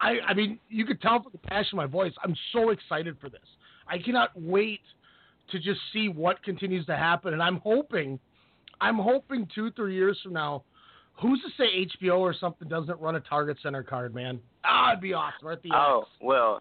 [0.00, 2.12] I, I mean, you could tell from the passion in my voice.
[2.22, 3.40] I'm so excited for this.
[3.88, 4.80] I cannot wait
[5.50, 7.32] to just see what continues to happen.
[7.32, 8.18] And I'm hoping,
[8.80, 10.64] I'm hoping two, three years from now,
[11.14, 14.40] who's to say HBO or something doesn't run a Target Center card, man?
[14.64, 15.48] Ah, it'd be awesome.
[15.48, 16.10] At the Oh X.
[16.20, 16.60] well,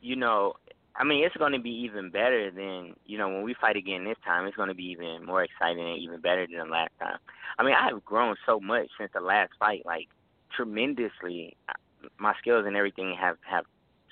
[0.00, 0.54] you know,
[0.98, 4.04] I mean, it's going to be even better than you know when we fight again
[4.04, 4.46] this time.
[4.46, 7.18] It's going to be even more exciting and even better than the last time.
[7.58, 10.08] I mean, I have grown so much since the last fight, like
[10.54, 11.56] tremendously.
[12.18, 13.64] My skills and everything have have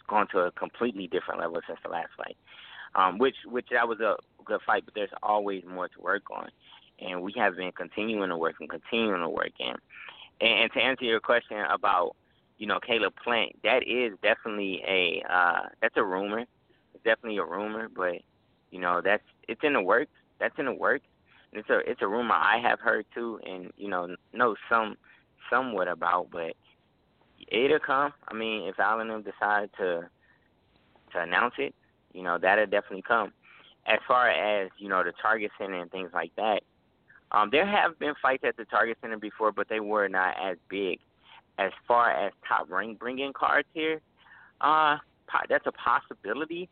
[0.09, 2.37] gone to a completely different level since the last fight.
[2.95, 6.49] Um, which which that was a good fight, but there's always more to work on,
[7.01, 9.53] and we have been continuing to work and continuing to work.
[9.59, 9.77] And
[10.41, 12.15] and, and to answer your question about
[12.59, 16.45] you know, Caleb Plant, that is definitely a uh that's a rumor.
[16.97, 18.23] It's definitely a rumor, but
[18.71, 20.13] you know, that's it's in the works.
[20.41, 21.05] That's in the works.
[21.53, 24.97] And it's a it's a rumor I have heard too and, you know, know some
[25.51, 26.55] somewhat about, but
[27.49, 28.13] it'll come.
[28.29, 30.09] I mean, if Al and them decide to
[31.13, 31.75] to announce it,
[32.15, 33.33] you know, that'll definitely come.
[33.87, 36.63] As far as, you know, the Target Center and things like that,
[37.31, 40.57] um, there have been fights at the Target Center before, but they were not as
[40.69, 40.99] big
[41.59, 44.01] as far as top rank bringing cards here,
[44.61, 44.97] uh,
[45.49, 46.69] that's a possibility.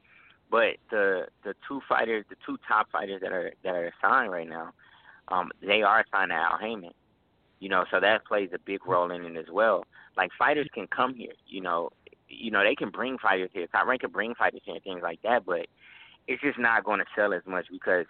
[0.51, 4.49] But the the two fighters, the two top fighters that are that are signed right
[4.49, 4.73] now,
[5.29, 6.93] um, they are signed to Al Haymon.
[7.61, 9.85] You know, so that plays a big role in it as well.
[10.17, 11.91] Like fighters can come here, you know,
[12.29, 13.67] you know they can bring fighters here.
[13.69, 15.67] Top rank can bring fighters here and things like that, but
[16.29, 18.07] it's just not going to sell as much because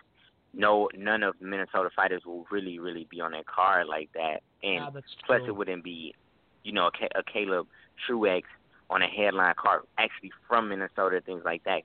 [0.52, 4.42] no none of Minnesota fighters will really really be on that card like that.
[4.62, 6.14] And Yeah, plus it wouldn't be
[6.64, 7.68] you know, a, a Caleb
[8.04, 8.48] Truax
[8.90, 11.82] on a headline card, actually from Minnesota, things like that.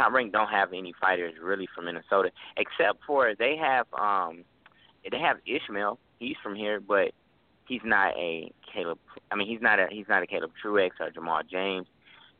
[0.00, 4.44] Top Rank don't have any fighters really from Minnesota, except for they have um
[5.10, 5.98] they have Ishmael.
[6.18, 7.12] He's from here, but
[7.66, 8.98] he's not a Caleb.
[9.30, 11.86] I mean, he's not a he's not a Caleb Truax or Jamal James.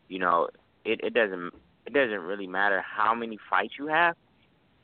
[0.09, 0.49] You know,
[0.87, 1.53] it it doesn't
[1.85, 4.17] it doesn't really matter how many fights you have.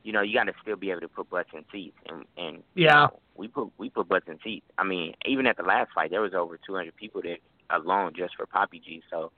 [0.03, 2.63] You know, you got to still be able to put butts in seats, and and
[2.75, 3.09] Yeah.
[3.37, 4.67] we put we put butts in seats.
[4.77, 7.39] I mean, even at the last fight, there was over 200 people there
[7.71, 9.03] alone just for Papi G.
[9.11, 9.33] So,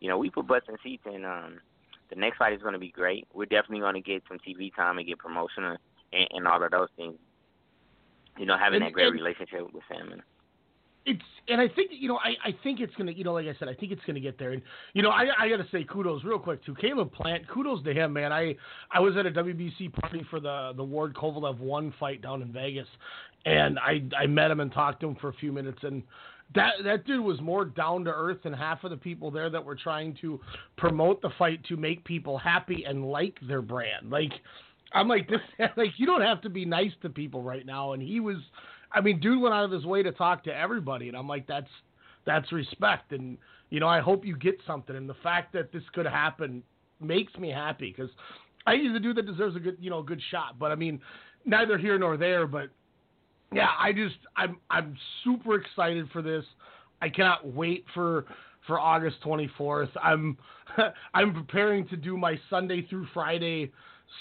[0.00, 1.60] you know, we put butts in seats, and um,
[2.12, 3.26] the next fight is going to be great.
[3.32, 5.78] We're definitely going to get some TV time and get promotion and,
[6.32, 7.14] and all of those things.
[8.38, 10.12] You know, having And- that great and- relationship with Sam.
[10.12, 10.22] And,
[11.04, 13.56] it's and I think you know I, I think it's gonna you know like I
[13.58, 14.62] said I think it's gonna get there and
[14.94, 18.12] you know I I gotta say kudos real quick to Caleb Plant kudos to him
[18.12, 18.54] man I
[18.92, 22.52] I was at a WBC party for the the Ward Kovalev one fight down in
[22.52, 22.86] Vegas
[23.46, 26.04] and I I met him and talked to him for a few minutes and
[26.54, 29.64] that that dude was more down to earth than half of the people there that
[29.64, 30.40] were trying to
[30.76, 34.10] promote the fight to make people happy and like their brand.
[34.10, 34.32] Like
[34.92, 35.40] I'm like this
[35.76, 37.92] like you don't have to be nice to people right now.
[37.92, 38.38] And he was
[38.92, 41.08] I mean dude went out of his way to talk to everybody.
[41.08, 41.70] And I'm like that's
[42.26, 43.12] that's respect.
[43.12, 43.38] And
[43.70, 44.96] you know I hope you get something.
[44.96, 46.62] And the fact that this could happen
[47.00, 48.10] makes me happy cuz
[48.66, 50.58] I he's a dude that deserves a good you know good shot.
[50.58, 51.00] But I mean
[51.44, 52.70] neither here nor there but
[53.52, 56.44] yeah I just I'm I'm super excited for this
[57.02, 58.26] I cannot wait for
[58.66, 59.90] for August 24th.
[60.02, 60.38] I'm
[61.14, 63.72] I'm preparing to do my Sunday through Friday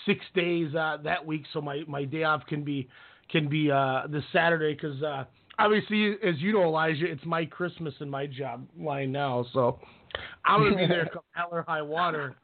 [0.05, 2.89] six days uh, that week, so my, my day off can be
[3.29, 5.23] can be uh, this Saturday because uh,
[5.59, 9.79] obviously, as you know, Elijah, it's my Christmas and my job line now, so
[10.43, 12.35] I'm gonna be there come hell or high water.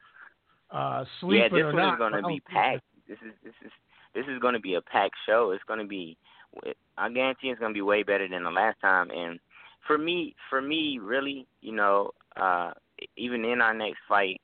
[0.69, 1.93] Uh, sleeping yeah, this or one not.
[1.93, 2.84] is going to be packed.
[3.08, 3.71] This is this is
[4.13, 5.52] this is going to be a packed show.
[5.52, 6.17] It's going to be,
[6.98, 9.10] I guarantee it's to be way better than the last time.
[9.12, 9.39] And
[9.86, 12.72] for me, for me, really, you know, uh,
[13.15, 14.41] even in our next fight,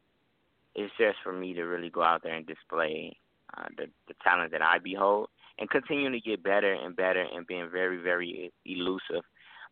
[0.75, 3.15] it's just for me to really go out there and display
[3.57, 7.45] uh, the the talent that I behold and continue to get better and better and
[7.45, 9.23] being very very elusive.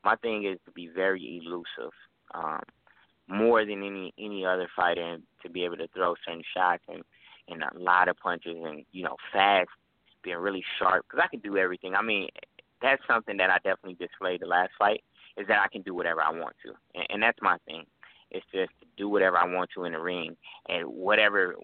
[0.04, 1.93] My thing is to be very elusive.
[2.34, 2.62] Um,
[3.27, 7.04] more than any any other fighter and to be able to throw certain shots and
[7.47, 9.69] and a lot of punches and you know fast,
[10.23, 11.95] being really sharp because I can do everything.
[11.95, 12.29] I mean,
[12.81, 15.03] that's something that I definitely displayed the last fight
[15.38, 17.86] is that I can do whatever I want to, and, and that's my thing.
[18.31, 20.38] It's just to do whatever I want to in the ring
[20.69, 21.55] and whatever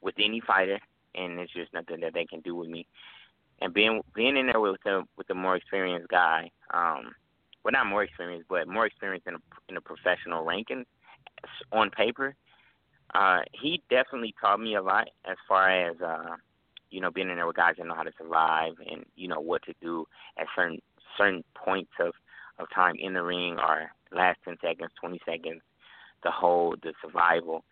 [0.00, 0.78] with any fighter,
[1.14, 2.86] and it's just nothing that they can do with me.
[3.60, 7.12] And being being in there with a with a more experienced guy, um,
[7.64, 10.84] well not more experienced, but more experienced in a in a professional ranking
[11.72, 12.34] on paper,
[13.14, 16.36] uh, he definitely taught me a lot as far as uh,
[16.96, 19.38] you know, being in there with guys that know how to survive and you know
[19.38, 20.06] what to do
[20.38, 20.80] at certain
[21.18, 22.14] certain points of
[22.58, 25.60] of time in the ring or last ten seconds, twenty seconds,
[26.24, 27.64] the hold, the survival,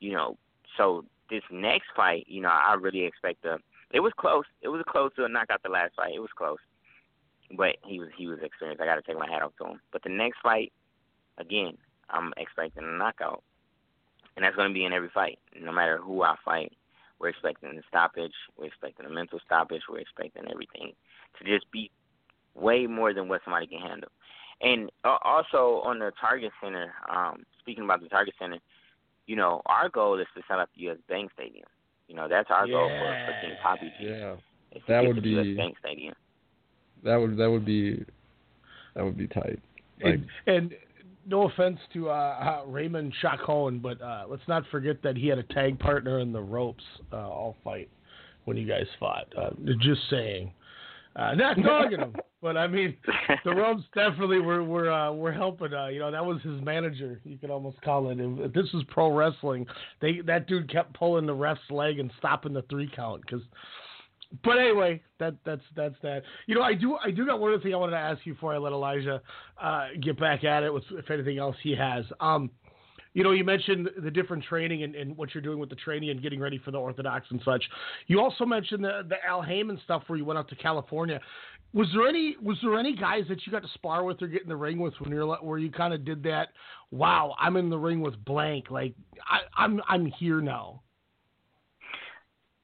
[0.00, 0.36] you know.
[0.76, 3.58] So this next fight, you know, I really expect a.
[3.92, 4.46] It was close.
[4.62, 5.62] It was close to a knockout.
[5.62, 6.58] The last fight, it was close,
[7.56, 8.82] but he was he was experienced.
[8.82, 9.80] I got to take my hat off to him.
[9.92, 10.72] But the next fight,
[11.38, 11.78] again,
[12.10, 13.44] I'm expecting a knockout,
[14.34, 16.72] and that's going to be in every fight, no matter who I fight.
[17.22, 18.32] We're expecting a stoppage.
[18.58, 19.82] We're expecting a mental stoppage.
[19.88, 20.92] We're expecting everything
[21.38, 21.88] to just be
[22.54, 24.10] way more than what somebody can handle.
[24.60, 28.58] And uh, also on the Target Center, um, speaking about the Target Center,
[29.26, 30.98] you know, our goal is to set up the U.S.
[31.08, 31.66] Bank Stadium.
[32.08, 34.08] You know, that's our goal for, for King Papi G.
[34.08, 34.34] Yeah,
[34.88, 35.56] that would be U.S.
[35.56, 36.14] Bank Stadium.
[37.04, 38.04] that would that would be
[38.94, 39.60] that would be tight.
[40.02, 40.74] Like And, and
[41.26, 45.38] no offense to uh, uh, Raymond Chacon, but uh, let's not forget that he had
[45.38, 47.88] a tag partner in the ropes uh, all fight
[48.44, 49.26] when you guys fought.
[49.36, 50.52] Uh, just saying.
[51.14, 52.96] Uh, not dogging him, but I mean,
[53.44, 55.74] the ropes definitely were were uh, were helping.
[55.74, 57.20] Uh, you know, that was his manager.
[57.24, 58.18] You could almost call it.
[58.18, 59.66] If this was pro wrestling,
[60.00, 63.42] they that dude kept pulling the ref's leg and stopping the three count because
[64.44, 66.22] but anyway, that that's that's that.
[66.46, 68.34] You know, I do I do got one other thing I wanted to ask you
[68.34, 69.20] before I let Elijah
[69.60, 72.04] uh, get back at it with if anything else he has.
[72.20, 72.50] Um,
[73.14, 76.10] you know, you mentioned the different training and, and what you're doing with the training
[76.10, 77.62] and getting ready for the Orthodox and such.
[78.06, 81.20] You also mentioned the the Al Haymon stuff where you went out to California.
[81.74, 84.42] Was there any was there any guys that you got to spar with or get
[84.42, 86.48] in the ring with when you're where you kind of did that?
[86.90, 88.70] Wow, I'm in the ring with blank.
[88.70, 88.94] Like
[89.28, 90.82] I, I'm I'm here now.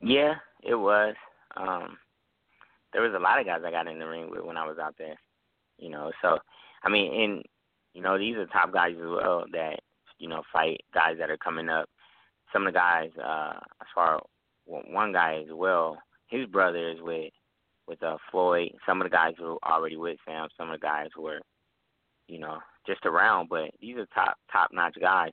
[0.00, 1.14] Yeah, it was.
[1.59, 1.99] Um,
[2.92, 4.79] there was a lot of guys I got in the ring with when I was
[4.79, 5.16] out there.
[5.79, 6.38] You know, so
[6.85, 7.42] I mean, and
[7.94, 9.81] you know, these are top guys as well that
[10.18, 11.88] you know fight guys that are coming up.
[12.53, 14.21] Some of the guys, uh, as far
[14.66, 17.33] one guy as well, his brother is with
[17.87, 18.73] with uh, Floyd.
[18.87, 20.49] Some of the guys were already with Sam.
[20.57, 21.40] Some of the guys were,
[22.27, 23.49] you know, just around.
[23.49, 25.33] But these are top top notch guys.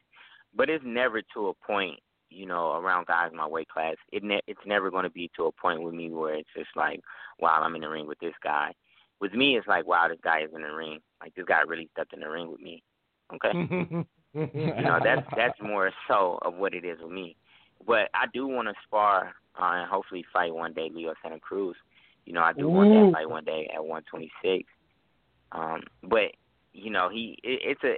[0.56, 4.24] But it's never to a point you know, around guys in my weight class, it
[4.24, 7.02] ne- it's never going to be to a point with me where it's just like,
[7.40, 8.74] wow, I'm in the ring with this guy.
[9.22, 11.00] With me, it's like, wow, this guy is in the ring.
[11.22, 12.84] Like this guy really stepped in the ring with me.
[13.34, 13.52] Okay,
[14.34, 17.36] you know, that's that's more so of what it is with me.
[17.86, 21.76] But I do want to spar uh, and hopefully fight one day Leo Santa Cruz.
[22.26, 23.06] You know, I do want Ooh.
[23.06, 24.68] that fight one day at 126.
[25.52, 26.32] Um, but
[26.74, 27.96] you know, he it, it's a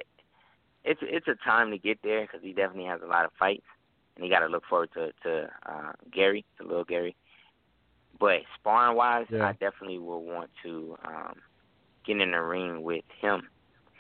[0.83, 3.65] it's it's a time to get there because he definitely has a lot of fights
[4.17, 7.15] and he got to look forward to to uh, Gary, to little Gary.
[8.19, 9.45] But sparring wise, Yeah.
[9.47, 11.35] I definitely will want to um,
[12.05, 13.47] get in the ring with him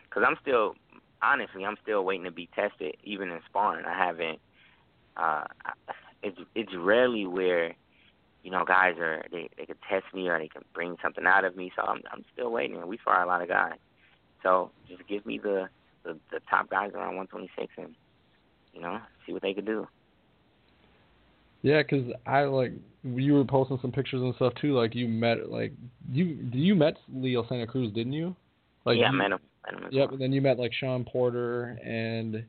[0.03, 0.73] because I'm still,
[1.21, 3.85] honestly, I'm still waiting to be tested, even in sparring.
[3.85, 4.39] I haven't.
[5.15, 5.43] Uh,
[6.23, 7.75] it's it's rarely where,
[8.43, 11.45] you know, guys are they they can test me or they can bring something out
[11.45, 11.71] of me.
[11.75, 12.85] So I'm I'm still waiting.
[12.87, 13.77] We spar a lot of guys.
[14.41, 15.69] So just give me the
[16.03, 17.95] the, the top guys around 126 and
[18.73, 19.87] you know see what they can do.
[21.61, 22.71] Yeah, 'cause I like
[23.03, 24.73] you were posting some pictures and stuff too.
[24.73, 25.73] Like you met like
[26.11, 28.35] you you met Leo Santa Cruz, didn't you?
[28.85, 29.39] Like yeah, I you, met him.
[29.65, 30.13] Met him Yep, well.
[30.13, 32.43] and then you met like Shawn Porter and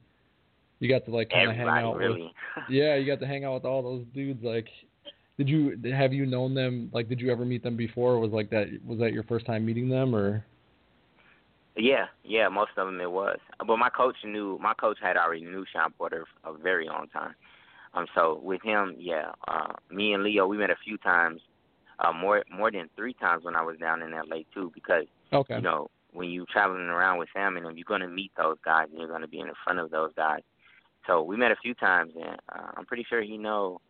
[0.80, 2.22] you got to like kind of hang out really.
[2.56, 4.42] with yeah, you got to hang out with all those dudes.
[4.44, 4.68] Like,
[5.36, 6.90] did you have you known them?
[6.92, 8.12] Like, did you ever meet them before?
[8.14, 10.44] Or was like that was that your first time meeting them or?
[11.76, 13.38] Yeah, yeah, most of them it was.
[13.64, 14.58] But my coach knew.
[14.60, 17.34] My coach had already knew Shawn Porter a very long time.
[17.98, 21.40] Um, so with him, yeah, uh, me and Leo, we met a few times,
[21.98, 25.56] uh, more more than three times when I was down in LA too, because Okay.
[25.56, 28.56] you know when you're traveling around with family, and him, you're going to meet those
[28.64, 30.42] guys, and you're going to be in front of those guys.
[31.06, 33.80] So we met a few times, and uh, I'm pretty sure he know,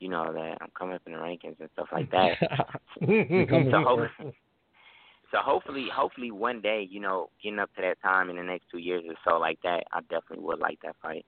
[0.00, 2.38] you know, that I'm coming up in the rankings and stuff like that.
[3.70, 4.08] so, hopefully,
[5.30, 8.66] so hopefully, hopefully one day, you know, getting up to that time in the next
[8.70, 11.26] two years or so like that, I definitely would like that fight.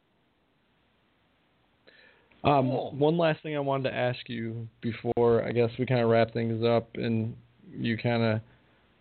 [2.44, 6.08] Um, one last thing I wanted to ask you before I guess we kind of
[6.08, 7.34] wrap things up, and
[7.70, 8.40] you kind of,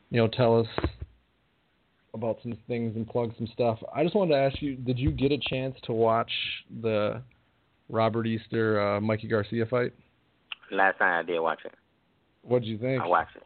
[0.10, 0.68] you know, tell us
[2.14, 3.78] about some things and plug some stuff.
[3.96, 6.32] I just wanted to ask you: Did you get a chance to watch
[6.82, 7.22] the
[7.90, 9.94] Robert Easter uh, Mikey Garcia fight?
[10.72, 11.74] Last time I did watch it.
[12.42, 13.02] What did you think?
[13.02, 13.44] I watched it.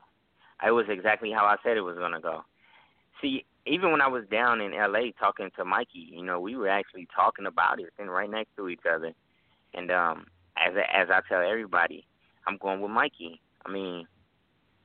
[0.65, 2.43] It was exactly how I said it was gonna go.
[3.21, 6.69] See, even when I was down in LA talking to Mikey, you know, we were
[6.69, 9.13] actually talking about it and right next to each other.
[9.73, 10.25] And um
[10.57, 12.05] as as I tell everybody,
[12.47, 13.41] I'm going with Mikey.
[13.65, 14.07] I mean,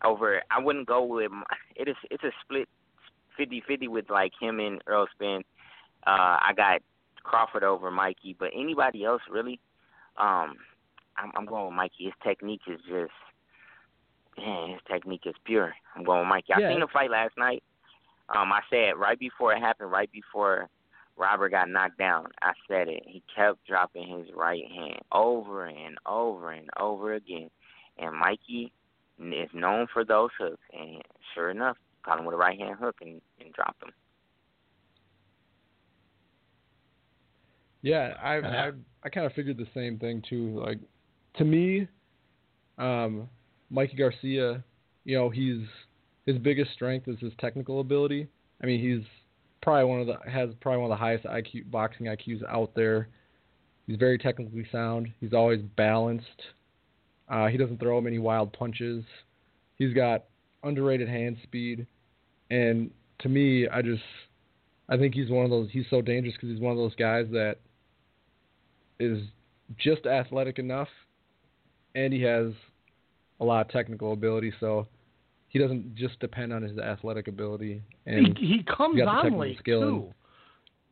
[0.04, 1.30] over I wouldn't go with
[1.76, 2.68] it is it's a split
[3.36, 5.44] fifty fifty with like him and Errol Spence.
[6.06, 6.82] Uh I got
[7.22, 9.60] Crawford over Mikey, but anybody else really
[10.18, 10.56] um
[11.16, 12.04] I'm I'm going with Mikey.
[12.04, 13.12] His technique is just
[14.38, 15.74] man, his technique is pure.
[15.94, 16.52] I'm going with Mikey.
[16.52, 17.62] I seen the fight last night.
[18.28, 20.68] Um, I said right before it happened, right before
[21.16, 23.02] Robert got knocked down, I said it.
[23.06, 27.50] He kept dropping his right hand over and over and over again.
[27.98, 28.72] And Mikey
[29.18, 30.62] is known for those hooks.
[30.72, 31.02] And
[31.34, 33.92] sure enough, caught him with a right hand hook and, and dropped him.
[37.82, 38.72] Yeah, I I
[39.04, 40.60] I kind of figured the same thing too.
[40.60, 40.80] Like
[41.36, 41.86] to me,
[42.78, 43.28] um,
[43.70, 44.64] Mikey Garcia,
[45.04, 45.62] you know, he's
[46.26, 48.28] his biggest strength is his technical ability.
[48.60, 49.06] I mean, he's
[49.66, 53.08] probably one of the has probably one of the highest IQ boxing IQs out there.
[53.88, 55.08] He's very technically sound.
[55.20, 56.42] He's always balanced.
[57.28, 59.02] Uh, he doesn't throw many wild punches.
[59.74, 60.26] He's got
[60.62, 61.84] underrated hand speed,
[62.48, 64.04] and to me, I just
[64.88, 65.68] I think he's one of those.
[65.72, 67.56] He's so dangerous because he's one of those guys that
[69.00, 69.20] is
[69.76, 70.88] just athletic enough,
[71.96, 72.52] and he has
[73.40, 74.52] a lot of technical ability.
[74.60, 74.86] So
[75.48, 77.82] he doesn't just depend on his athletic ability.
[78.06, 80.14] And he, he comes he's got the on technical late skill too,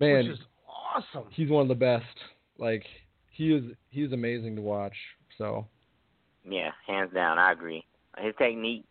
[0.01, 1.25] and- man, which is awesome.
[1.31, 2.17] he's one of the best.
[2.59, 2.85] Like
[3.31, 4.97] he is, he is amazing to watch.
[5.39, 5.67] So
[6.49, 7.85] Yeah, hands down, I agree.
[8.19, 8.85] His technique.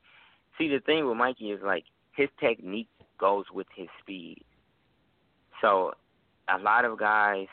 [0.57, 2.89] See, the thing with Mikey is like his technique
[3.19, 4.43] goes with his speed.
[5.61, 5.93] So,
[6.53, 7.47] a lot of guys,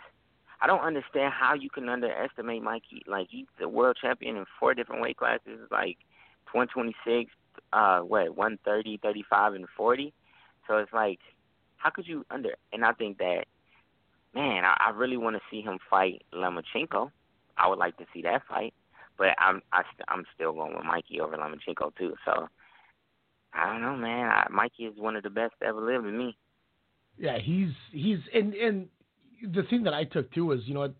[0.61, 3.03] I don't understand how you can underestimate Mikey.
[3.07, 5.97] Like he's the world champion in four different weight classes, like
[6.53, 7.31] 126,
[7.73, 10.12] uh, what 130, 35, and 40.
[10.68, 11.21] So it's like,
[11.77, 12.55] how could you under?
[12.73, 13.45] And I think that,
[14.35, 17.11] man, I, I really want to see him fight Lomachenko.
[17.57, 18.73] I would like to see that fight
[19.21, 22.14] but I'm I st- I'm still going with Mikey over Lomachenko too.
[22.25, 22.49] So
[23.53, 24.31] I don't know, man.
[24.31, 26.37] I, Mikey is one of the best to ever live to me.
[27.18, 28.89] Yeah, he's he's and and
[29.53, 30.93] the thing that I took too was you know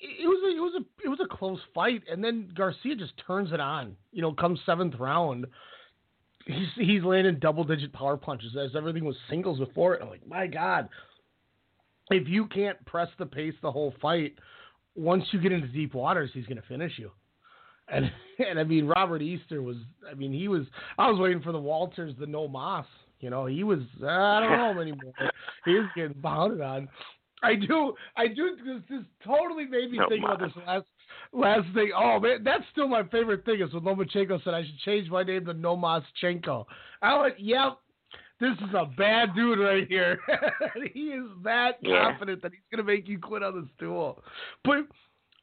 [0.00, 3.12] it, was a, it was a it was a close fight and then Garcia just
[3.26, 3.96] turns it on.
[4.12, 5.46] You know, comes seventh round,
[6.46, 10.02] he's he's landing double digit power punches as everything was singles before it.
[10.02, 10.88] I'm like, my God,
[12.10, 14.34] if you can't press the pace the whole fight,
[14.94, 17.10] once you get into deep waters, he's gonna finish you.
[17.88, 19.76] And and I mean Robert Easter was
[20.10, 20.66] I mean he was
[20.98, 22.86] I was waiting for the Walters, the no Moss.
[23.20, 25.12] You know, he was I don't know him anymore.
[25.64, 26.88] he was getting pounded on.
[27.42, 30.86] I do I do this this totally made me No think about this last
[31.32, 31.92] last thing.
[31.96, 35.22] Oh man, that's still my favorite thing is when Lomachenko said I should change my
[35.22, 36.64] name to Nomaschenko.
[37.02, 37.78] I went, Yep,
[38.40, 40.18] this is a bad dude right here.
[40.92, 42.10] he is that Yeah.
[42.10, 44.22] confident that he's gonna make you quit on the stool.
[44.64, 44.86] But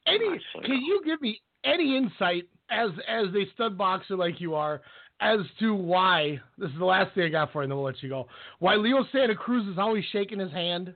[0.08, 4.82] any can you give me any insight as as a stud boxer like you are
[5.22, 7.86] as to why this is the last thing I got for you, and then we'll
[7.86, 8.28] let you go.
[8.60, 10.94] Why Leo Santa Cruz is always shaking his hand.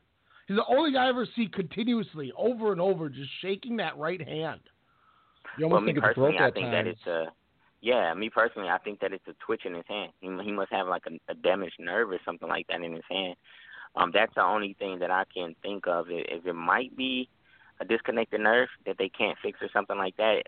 [0.50, 4.20] He's the only guy I ever see continuously, over and over, just shaking that right
[4.20, 4.62] hand.
[5.60, 6.74] you well, almost me think it's broke personally, I think times.
[6.74, 7.26] that it's a
[7.82, 8.12] yeah.
[8.16, 10.12] Me personally, I think that it's a twitch in his hand.
[10.20, 13.04] He he must have like a, a damaged nerve or something like that in his
[13.12, 13.36] hand.
[13.96, 16.10] Um, that's the only thing that I can think of.
[16.10, 17.30] Is, is it might be
[17.80, 20.48] a disconnected nerve that they can't fix or something like that,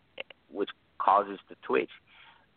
[0.50, 1.92] which causes the twitch.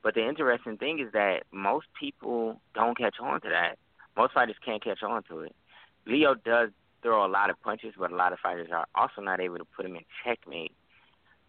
[0.03, 3.77] But the interesting thing is that most people don't catch on to that.
[4.17, 5.55] Most fighters can't catch on to it.
[6.07, 6.71] Leo does
[7.05, 9.65] throw a lot of punches, but a lot of fighters are also not able to
[9.77, 10.73] put him in checkmate.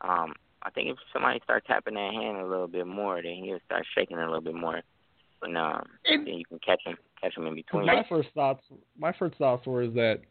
[0.02, 3.60] Um, I think if somebody start tapping that hand a little bit more, then he'll
[3.66, 4.82] start shaking a little bit more.
[5.40, 7.86] But um, then you can catch him, catch him in 'Cause between.
[7.86, 8.64] my first thoughts,
[8.98, 10.22] my first thoughts were is that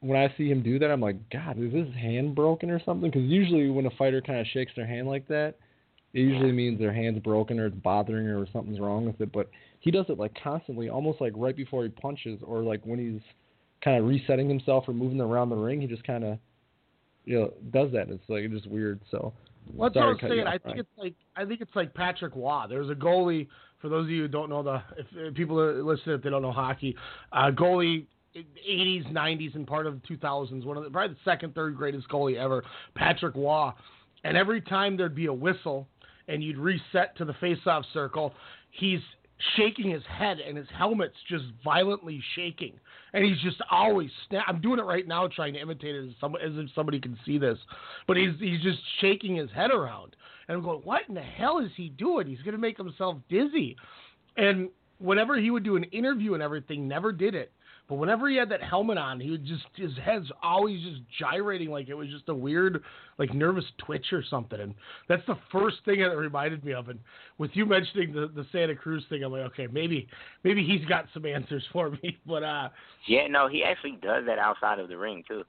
[0.00, 3.08] when I see him do that, I'm like, God, is his hand broken or something?
[3.08, 5.54] Because usually when a fighter kind of shakes their hand like that,
[6.12, 9.30] it usually means their hand's broken or it's bothering or something's wrong with it.
[9.32, 9.48] But
[9.80, 13.22] he does it like constantly, almost like right before he punches or like when he's
[13.84, 15.80] kind of resetting himself or moving around the ring.
[15.80, 16.38] He just kind of
[17.24, 18.08] you know does that.
[18.10, 19.00] It's like just weird.
[19.10, 19.32] So
[19.72, 20.46] What's sorry what I'm saying?
[20.46, 22.64] off, I think it's like I think it's like Patrick Roy.
[22.68, 23.48] There's a goalie.
[23.80, 26.30] For those of you who don't know the, if, if people are listening, if they
[26.30, 26.94] don't know hockey,
[27.32, 28.06] uh, goalie,
[28.36, 32.08] 80s, 90s, and part of the 2000s, one of the probably the second, third greatest
[32.08, 32.62] goalie ever,
[32.94, 33.70] Patrick Roy.
[34.22, 35.88] And every time there'd be a whistle,
[36.28, 38.32] and you'd reset to the face-off circle,
[38.70, 39.00] he's
[39.56, 42.78] shaking his head, and his helmet's just violently shaking,
[43.12, 44.10] and he's just always.
[44.30, 47.00] Sna- I'm doing it right now, trying to imitate it as, some, as if somebody
[47.00, 47.58] can see this,
[48.06, 50.16] but he's he's just shaking his head around,
[50.48, 52.26] and I'm going, what in the hell is he doing?
[52.26, 53.76] He's gonna make himself dizzy,
[54.36, 57.52] and whenever he would do an interview and everything, never did it.
[57.92, 61.68] But whenever he had that helmet on, he would just his head's always just gyrating
[61.68, 62.82] like it was just a weird,
[63.18, 64.58] like nervous twitch or something.
[64.58, 64.74] And
[65.10, 66.88] that's the first thing that it reminded me of.
[66.88, 66.98] And
[67.36, 70.08] with you mentioning the the Santa Cruz thing, I'm like, okay, maybe
[70.42, 72.18] maybe he's got some answers for me.
[72.26, 72.70] But uh,
[73.06, 75.42] Yeah, no, he actually does that outside of the ring too.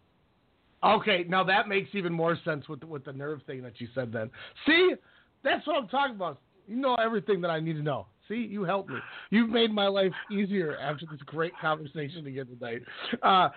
[0.83, 3.87] okay, now that makes even more sense with the, with the nerve thing that you
[3.95, 4.11] said.
[4.11, 4.29] Then
[4.67, 4.95] see,
[5.45, 6.41] that's what I'm talking about.
[6.67, 8.07] You know everything that I need to know.
[8.33, 8.97] See, you helped me.
[9.29, 12.81] You've made my life easier after this great conversation again tonight.
[13.21, 13.49] Uh,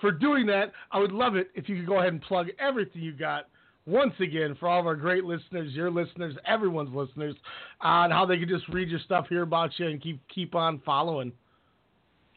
[0.00, 3.02] for doing that, I would love it if you could go ahead and plug everything
[3.02, 3.48] you got
[3.86, 7.34] once again for all of our great listeners, your listeners, everyone's listeners,
[7.80, 10.80] on how they can just read your stuff, hear about you, and keep keep on
[10.86, 11.32] following.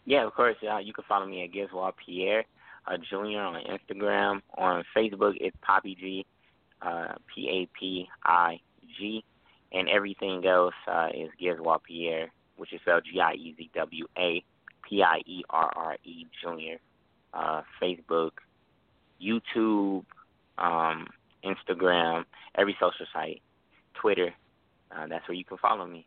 [0.05, 0.55] Yeah, of course.
[0.67, 2.43] Uh, you can follow me at Giezwa Pierre
[2.87, 3.39] uh, Jr.
[3.39, 4.41] on Instagram.
[4.57, 6.25] On Facebook, it's Papi G,
[6.81, 8.59] uh, P A P I
[8.97, 9.23] G,
[9.73, 14.05] and everything else uh, is Giezwa Pierre, which is spelled G I E Z W
[14.17, 14.43] A
[14.87, 16.77] P I E R R E Jr.
[17.33, 18.31] Uh, Facebook,
[19.21, 20.05] YouTube,
[20.59, 21.07] um,
[21.43, 23.41] Instagram, every social site,
[23.99, 24.29] Twitter.
[24.95, 26.05] Uh, that's where you can follow me.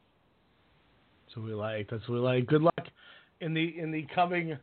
[1.27, 1.91] That's what we like.
[1.91, 2.47] That's what we like.
[2.47, 2.87] Good luck
[3.41, 4.57] in the in the coming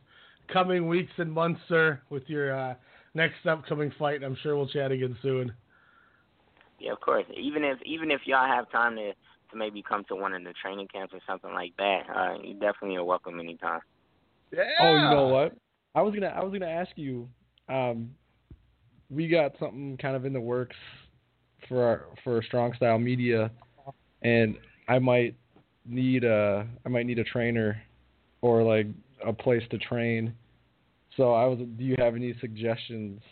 [0.52, 2.74] coming weeks and months, sir, with your uh,
[3.14, 4.22] next upcoming fight.
[4.22, 5.52] I'm sure we'll chat again soon.
[6.84, 7.24] Yeah, of course.
[7.34, 10.52] Even if even if y'all have time to to maybe come to one of the
[10.62, 13.80] training camps or something like that, uh, you definitely are welcome anytime.
[14.52, 14.64] Yeah.
[14.80, 15.56] Oh, you know what?
[15.94, 17.26] I was gonna I was gonna ask you.
[17.70, 18.10] Um,
[19.08, 20.76] we got something kind of in the works
[21.68, 23.50] for our, for Strong Style Media,
[24.22, 24.56] and
[24.86, 25.34] I might
[25.86, 27.80] need a I might need a trainer
[28.42, 28.88] or like
[29.26, 30.34] a place to train.
[31.16, 31.60] So I was.
[31.60, 33.22] Do you have any suggestions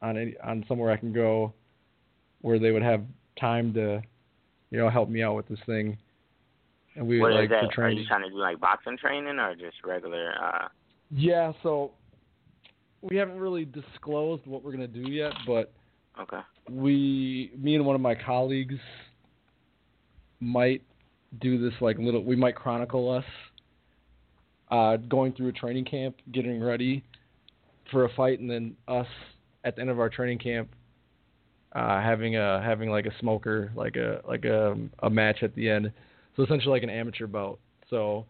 [0.00, 1.52] on any on somewhere I can go
[2.44, 3.02] where they would have
[3.40, 4.02] time to,
[4.70, 5.96] you know, help me out with this thing?
[6.94, 7.74] And we What would is like that?
[7.74, 10.34] for Are you trying to do like boxing training or just regular?
[10.38, 10.68] uh
[11.10, 11.92] Yeah, so
[13.00, 15.72] we haven't really disclosed what we're gonna do yet, but
[16.20, 16.40] Okay.
[16.70, 18.78] we, me and one of my colleagues,
[20.40, 20.82] might
[21.40, 22.22] do this like little.
[22.22, 23.24] We might chronicle us
[24.70, 27.02] uh, going through a training camp, getting ready
[27.90, 29.06] for a fight, and then us
[29.64, 30.68] at the end of our training camp
[31.74, 35.68] uh, having a having like a smoker, like a like a a match at the
[35.68, 35.92] end.
[36.36, 37.58] So essentially like an amateur bout.
[37.90, 38.26] So,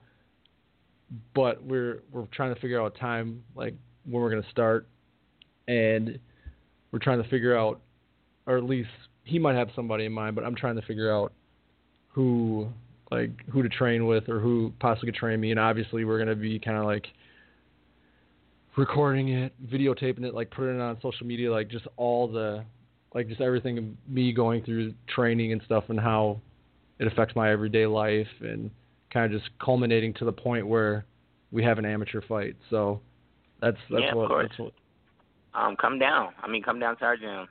[1.34, 3.74] but we're we're trying to figure out time like
[4.04, 4.86] when we're gonna start,
[5.68, 6.18] and
[6.90, 7.80] we're trying to figure out,
[8.46, 8.90] or at least
[9.24, 11.32] he might have somebody in mind, but I'm trying to figure out
[12.08, 12.68] who
[13.10, 15.50] like who to train with or who possibly could train me.
[15.50, 17.06] And obviously we're gonna be kind of like
[18.76, 22.64] recording it, videotaping it, like putting it on social media, like just all the
[23.14, 26.40] like just everything of me going through training and stuff and how
[26.98, 28.70] it affects my everyday life and
[29.12, 31.04] kind of just culminating to the point where
[31.52, 32.56] we have an amateur fight.
[32.70, 33.00] So
[33.60, 34.48] that's that's Yeah, of what course.
[34.48, 34.72] that's what
[35.54, 36.34] Um, come down.
[36.42, 37.48] I mean, come down to our gym.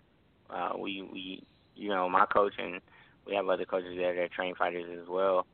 [0.50, 1.44] Uh, we we
[1.76, 2.82] you know my coach and
[3.26, 5.46] we have other coaches there that train fighters as well.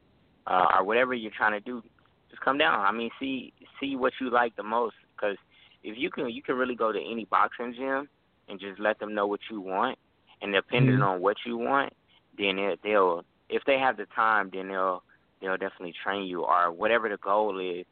[0.47, 1.84] Uh, or whatever you're trying to do,
[2.32, 2.80] just come down.
[2.80, 4.95] I mean, see see what you like the most.
[5.16, 5.38] Because
[5.84, 8.10] if you can, you can really go to any boxing gym
[8.50, 9.97] and just let them know what you want,
[10.41, 11.04] and depending Mhm.
[11.04, 11.93] on what you want,
[12.38, 15.04] then it, they'll if they have the time, then they'll
[15.41, 17.86] they'll definitely train you or whatever the goal is.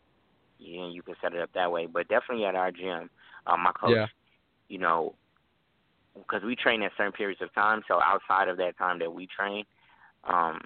[0.59, 1.85] Yeah, you can set it up that way.
[1.87, 3.09] But definitely at our gym,
[3.45, 4.07] uh, my coach Yeah.
[4.69, 5.15] you know,
[6.15, 7.81] because we train at certain periods of time.
[7.87, 9.63] So outside of that time that we train,
[10.23, 10.59] um,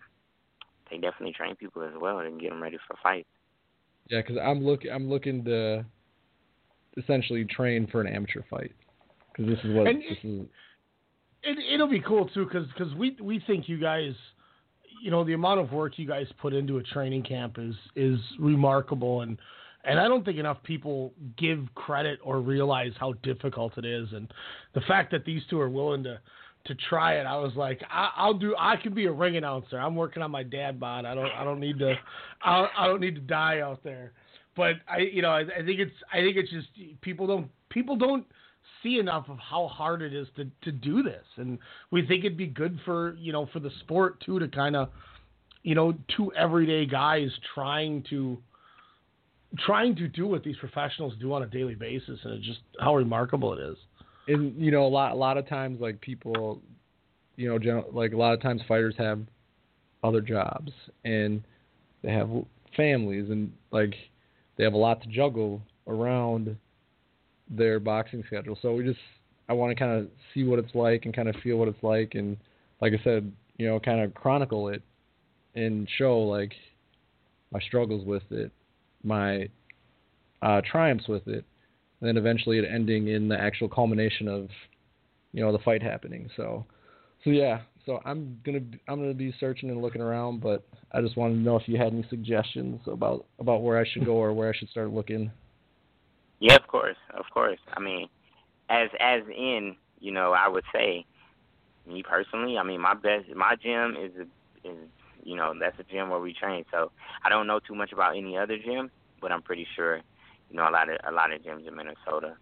[0.89, 3.27] they definitely train people as well and get them ready for fights.
[4.09, 5.85] Yeah, because I'm look I'm looking to
[6.97, 8.73] essentially train for an amateur fight
[9.31, 10.45] because this is what And this is.
[11.43, 14.13] It, it'll be cool too, because we we think you guys,
[15.03, 18.19] you know, the amount of work you guys put into a training camp is is
[18.39, 19.39] remarkable, and
[19.83, 24.31] and I don't think enough people give credit or realize how difficult it is, and
[24.75, 26.19] the fact that these two are willing to
[26.65, 27.25] to try it.
[27.25, 28.55] I was like, I, I'll do.
[28.57, 29.79] I can be a ring announcer.
[29.79, 31.05] I'm working on my dad bod.
[31.05, 31.31] I don't.
[31.31, 31.95] I don't need to.
[32.43, 34.13] I, I don't need to die out there.
[34.55, 35.95] But I, you know, I, I think it's.
[36.13, 36.67] I think it's just
[37.01, 37.49] people don't.
[37.69, 38.25] People don't
[38.83, 41.59] see enough of how hard it is to to do this, and
[41.91, 44.89] we think it'd be good for you know for the sport too to kind of,
[45.63, 48.37] you know, two everyday guys trying to.
[49.65, 52.95] Trying to do what these professionals do on a daily basis, and it's just how
[52.95, 53.75] remarkable it is.
[54.29, 56.61] and you know a lot a lot of times like people
[57.35, 59.19] you know gen- like a lot of times fighters have
[60.03, 60.71] other jobs
[61.03, 61.43] and
[62.01, 62.29] they have
[62.77, 63.93] families and like
[64.57, 66.55] they have a lot to juggle around
[67.51, 68.57] their boxing schedule.
[68.61, 68.99] So we just
[69.49, 71.83] i want to kind of see what it's like and kind of feel what it's
[71.83, 72.37] like and
[72.79, 74.81] like i said you know kind of chronicle it
[75.55, 76.53] and show like
[77.51, 78.51] my struggles with it
[79.03, 79.49] my
[80.41, 81.43] uh triumphs with it
[81.99, 84.47] and then eventually it ending in the actual culmination of
[85.33, 86.29] you know the fight happening.
[86.35, 86.65] So
[87.23, 91.17] so yeah so i'm gonna i'm gonna be searching and looking around but i just
[91.17, 94.33] wanted to know if you had any suggestions about about where i should go or
[94.33, 95.31] where i should start looking
[96.41, 97.59] Yeah, of course, of course.
[97.71, 98.09] I mean,
[98.67, 101.05] as as in, you know, I would say,
[101.87, 104.77] me personally, I mean, my best, my gym is a, is
[105.23, 106.65] you know that's a gym where we train.
[106.71, 106.91] So
[107.23, 108.89] I don't know too much about any other gym,
[109.21, 109.97] but I'm pretty sure,
[110.49, 112.35] you know, a lot of a lot of gyms in Minnesota,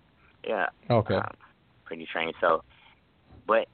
[0.47, 1.35] yeah, okay um,
[1.83, 2.35] pretty trained.
[2.39, 2.63] So,
[3.45, 3.67] but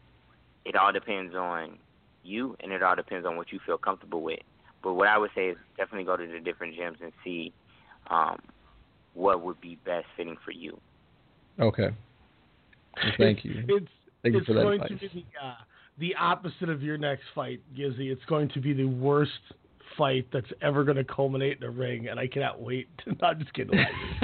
[0.66, 1.78] it all depends on
[2.24, 4.40] you, and it all depends on what you feel comfortable with.
[4.82, 7.54] But what I would say is definitely go to the different gyms and see
[8.10, 8.40] um,
[9.16, 10.80] what would be best fitting for you.
[11.60, 11.90] okay
[13.04, 13.88] well, thank you It's
[14.22, 15.54] thank you it's for that going advice to be the, uh,
[15.98, 18.12] the opposite of your next fight, Gizzy.
[18.12, 19.32] It's going to be the worst
[19.98, 22.88] fight that's ever going to culminate in a ring, and I cannot wait.
[23.06, 23.80] To, not just kidding.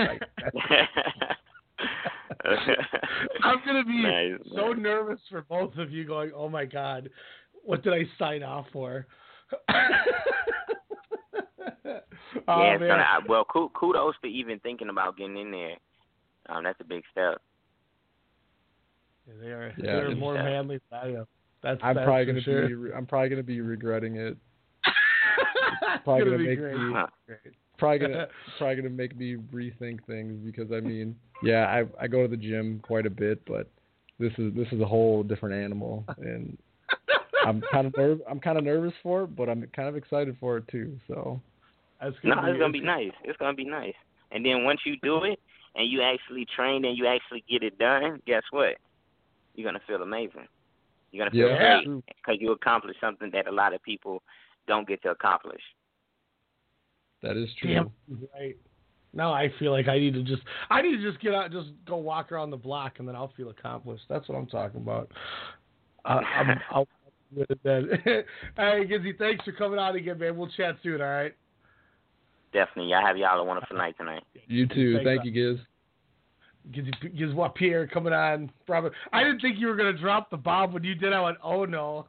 [3.43, 4.81] I'm going to be Nice, so nice.
[4.81, 7.09] nervous for both of you, going, "Oh my God,
[7.63, 9.05] what did I sign off for?"
[12.47, 15.75] oh yeah, it's man, I- well, kudos for even thinking about getting in there.
[16.49, 17.41] Um, that's a big step.
[19.27, 21.25] Yeah, they are Yeah, they're it's- more manly than I am.
[21.63, 22.67] That's i'm that's probably gonna sure.
[22.67, 24.35] be i'm probably gonna be regretting it
[26.03, 26.75] probably gonna gonna make great.
[26.75, 26.93] me-
[27.27, 27.39] Great.
[27.77, 28.27] probably gonna
[28.57, 32.35] probably gonna make me rethink things because I mean, yeah, I I go to the
[32.35, 33.69] gym quite a bit, but
[34.17, 36.57] this is this is a whole different animal, and
[37.45, 40.35] I'm kind of nerv- I'm kind of nervous for it, but I'm kind of excited
[40.39, 40.97] for it too.
[41.07, 41.39] So
[42.01, 43.11] That's No, gonna it's gonna be nice.
[43.23, 43.93] It's gonna be nice.
[44.31, 45.39] And then once you do it
[45.75, 48.77] and you actually train and you actually get it done, guess what?
[49.53, 50.47] You're gonna feel amazing.
[51.11, 51.81] You're gonna feel Yeah.
[51.83, 54.23] great because you accomplished something that a lot of people
[54.67, 55.61] don't get to accomplish.
[57.21, 57.71] that is true.
[57.71, 57.91] Damn
[58.33, 58.57] right.
[59.13, 60.41] Now I feel like I need to just
[60.71, 63.31] I need to just get out, just go walk around the block, and then I'll
[63.37, 64.05] feel accomplished.
[64.09, 65.11] That's what I'm talking about.
[66.03, 66.87] Uh, I'm, I'll
[67.33, 67.89] with it then.
[68.03, 68.23] hey,
[68.87, 70.35] Gizzy, thanks for coming on again, man.
[70.35, 71.01] We'll chat soon.
[71.01, 71.33] All right.
[72.53, 72.91] Definitely.
[72.91, 74.23] Y'all have y'all a wonderful night tonight.
[74.47, 74.95] You too.
[74.97, 75.59] Thanks, Thank you, Giz.
[77.17, 78.51] Giz, what Pierre coming on.
[78.67, 78.91] Probably.
[79.13, 81.11] I didn't think you were gonna drop the bomb when you did.
[81.13, 82.07] I went, oh no.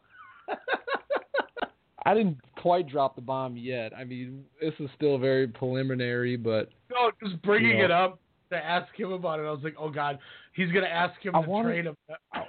[2.05, 3.93] I didn't quite drop the bomb yet.
[3.97, 7.85] I mean, this is still very preliminary, but No, just bringing You know.
[7.85, 8.19] it up
[8.51, 9.45] to ask him about it.
[9.45, 10.19] I was like, oh god,
[10.53, 11.97] he's gonna ask him I to wanted- train him.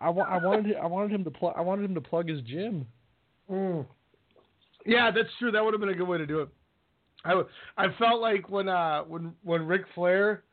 [0.00, 2.40] I, wa- I wanted I wanted him to plug I wanted him to plug his
[2.42, 2.86] gym.
[3.50, 3.84] Mm.
[4.86, 5.50] Yeah, that's true.
[5.50, 6.48] That would have been a good way to do it.
[7.24, 7.42] I,
[7.76, 10.44] I felt like when uh when when Ric Flair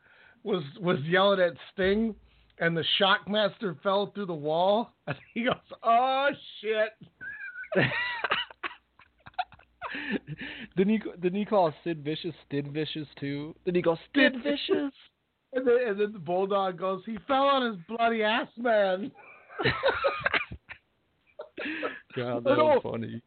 [0.44, 2.16] was was yelling at Sting
[2.60, 6.30] and the Shockmaster fell through the wall, and he goes, "Oh
[6.62, 6.90] shit!"
[10.78, 13.56] didn't he didn't he call Sid Vicious Stid Vicious too?
[13.66, 14.94] Did he go Stid Vicious?
[15.54, 19.12] And then, and then the bulldog goes, "He fell on his bloody ass, man."
[22.16, 23.22] God, that was funny.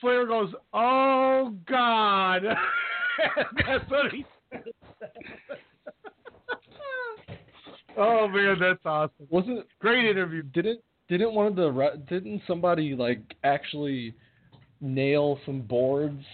[0.00, 2.42] Flair goes, "Oh God!"
[3.66, 4.64] that's what he said.
[7.96, 9.26] oh man, that's awesome.
[9.28, 10.42] Wasn't great interview?
[10.42, 14.14] Didn't didn't one of the didn't somebody like actually
[14.80, 16.24] nail some boards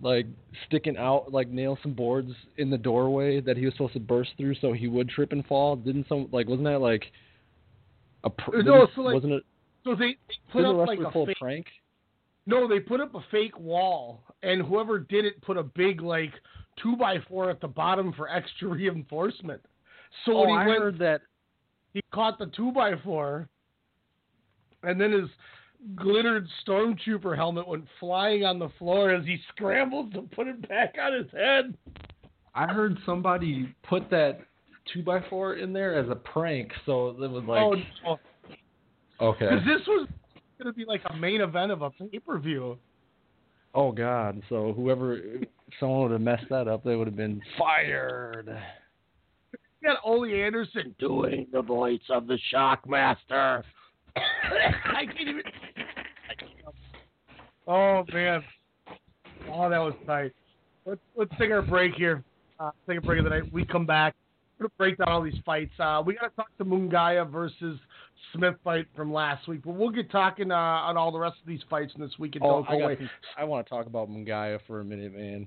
[0.00, 0.26] like
[0.66, 4.30] sticking out like nail some boards in the doorway that he was supposed to burst
[4.36, 7.04] through so he would trip and fall didn't some like wasn't that like
[8.24, 9.42] a pr- No, so, like, wasn't it
[9.84, 11.36] So they, they put up like a fake.
[11.38, 11.66] prank
[12.46, 16.32] No, they put up a fake wall, and whoever did it put a big like
[16.80, 19.60] two by four at the bottom for extra reinforcement.
[20.24, 21.22] So oh when he I went, heard that
[21.92, 23.48] he caught the two by four,
[24.82, 25.28] and then his
[25.94, 30.94] glittered stormtrooper helmet went flying on the floor as he scrambled to put it back
[31.00, 31.76] on his head.
[32.54, 34.40] I heard somebody put that
[34.92, 37.74] two by four in there as a prank so it was like oh,
[38.04, 38.18] no.
[39.20, 39.46] Okay.
[39.46, 40.08] Because this was
[40.58, 42.78] going to be like a main event of a pay per view.
[43.74, 44.42] Oh God!
[44.48, 45.20] So whoever,
[45.78, 48.48] someone would have messed that up, they would have been fired.
[49.52, 53.62] You got Ole Anderson doing the voice of the Shockmaster.
[54.16, 55.42] I can't even.
[57.66, 58.42] Oh man.
[59.52, 60.32] Oh, that was tight.
[60.86, 62.24] Let's let's take our break here.
[62.58, 63.52] Uh, take a break of the night.
[63.52, 64.14] We come back.
[64.58, 65.72] We're gonna break down all these fights.
[65.78, 67.78] Uh, we gotta talk to Munguia versus
[68.34, 71.46] Smith fight from last week, but we'll get talking uh, on all the rest of
[71.46, 72.44] these fights in this weekend.
[72.44, 73.10] Oh, Don't I, go got away.
[73.38, 75.46] I want to talk about Munguia for a minute, man.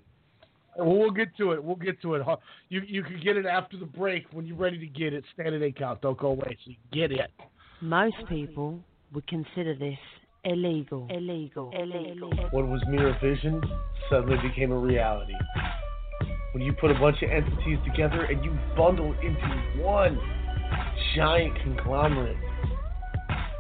[0.78, 1.64] Well, we'll get to it.
[1.64, 2.26] We'll get to it.
[2.70, 5.24] You you can get it after the break when you're ready to get it.
[5.34, 6.02] Standing eight count.
[6.02, 6.58] Don't go away.
[6.64, 7.32] So you get it.
[7.82, 8.80] Most people
[9.14, 9.98] would consider this
[10.44, 11.08] illegal.
[11.10, 11.72] Illegal.
[11.74, 12.32] Illegal.
[12.52, 13.62] What was mere vision
[14.10, 15.34] suddenly became a reality.
[16.54, 20.20] When you put a bunch of entities together and you bundle into one
[21.16, 22.38] giant conglomerate,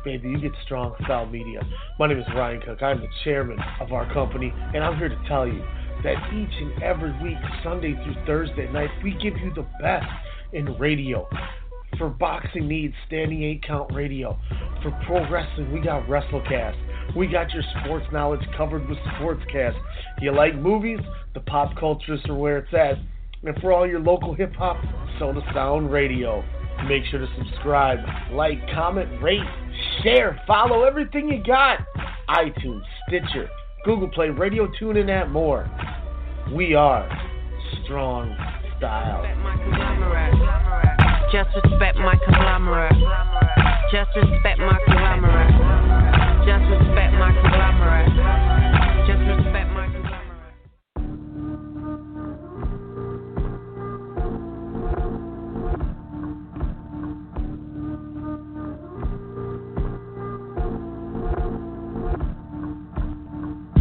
[0.03, 1.61] baby, you get strong style media.
[1.97, 2.81] My name is Ryan Cook.
[2.81, 5.63] I'm the chairman of our company, and I'm here to tell you
[6.03, 10.07] that each and every week, Sunday through Thursday night, we give you the best
[10.53, 11.27] in radio.
[11.97, 14.37] For boxing needs, standing eight count radio.
[14.83, 17.15] For pro wrestling, we got WrestleCast.
[17.15, 19.77] We got your sports knowledge covered with Sportscast.
[20.21, 20.99] You like movies?
[21.33, 22.95] The pop cultures are where it's at.
[23.43, 24.77] And for all your local hip hop,
[25.17, 26.43] Soda Sound Radio.
[26.87, 27.99] Make sure to subscribe,
[28.31, 29.41] like, comment, rate,
[30.03, 31.79] share, follow everything you got.
[32.29, 33.49] iTunes, Stitcher,
[33.85, 35.69] Google Play, Radio Tune, and that more.
[36.53, 37.07] We are
[37.83, 38.35] Strong
[38.77, 39.23] Style.
[41.31, 42.93] Just respect my conglomerate.
[43.91, 45.53] Just respect my conglomerate.
[46.45, 48.68] Just respect my conglomerate.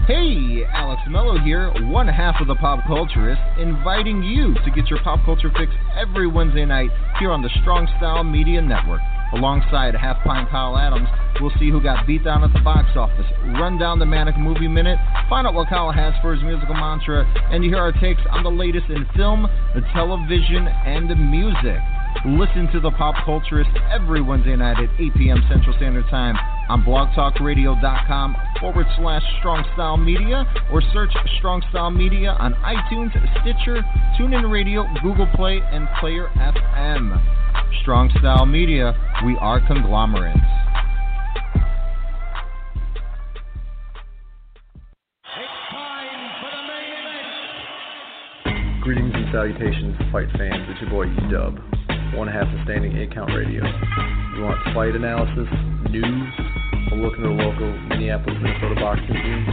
[0.09, 4.99] Hey, Alex Mello here, one half of the Pop Culturist, inviting you to get your
[5.05, 6.89] pop culture fix every Wednesday night
[7.21, 9.03] here on the Strong Style Media Network.
[9.35, 11.09] Alongside Half Pint Kyle Adams,
[11.43, 13.27] we'll see who got beat down at the box office,
[13.61, 14.97] run down the Manic Movie Minute,
[15.29, 18.43] find out what Kyle has for his musical mantra, and you hear our takes on
[18.43, 21.85] the latest in film, the television, and the music.
[22.27, 25.39] Listen to the Pop Culturist every Wednesday night at 8 p.m.
[25.49, 26.35] Central Standard Time
[26.69, 33.83] on blogtalkradio.com forward slash Strong Style Media or search Strong Style Media on iTunes, Stitcher,
[34.19, 37.17] TuneIn Radio, Google Play, and Player FM.
[37.83, 38.93] Strong Style Media,
[39.25, 40.39] we are conglomerates.
[48.83, 50.65] Greetings and salutations, fight fans.
[50.71, 51.61] It's your boy Dub,
[52.15, 53.65] one half of Standing Eight Count Radio.
[53.65, 55.49] You want fight analysis,
[55.91, 56.31] news,
[56.93, 59.45] a look into the local Minneapolis, Minnesota boxing scene?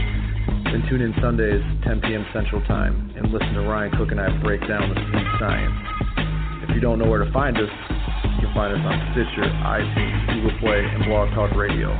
[0.70, 2.24] Then tune in Sundays, 10 p.m.
[2.32, 5.74] Central Time, and listen to Ryan Cook and I break down the sweet science.
[6.68, 7.70] If you don't know where to find us,
[8.38, 11.92] you can find us on Stitcher, iTunes, Google Play, and Blog Talk Radio.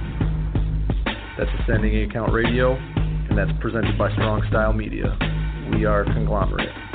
[1.39, 5.17] That's Ascending Eight Count Radio, and that's presented by Strong Style Media.
[5.71, 6.86] We are a conglomerate.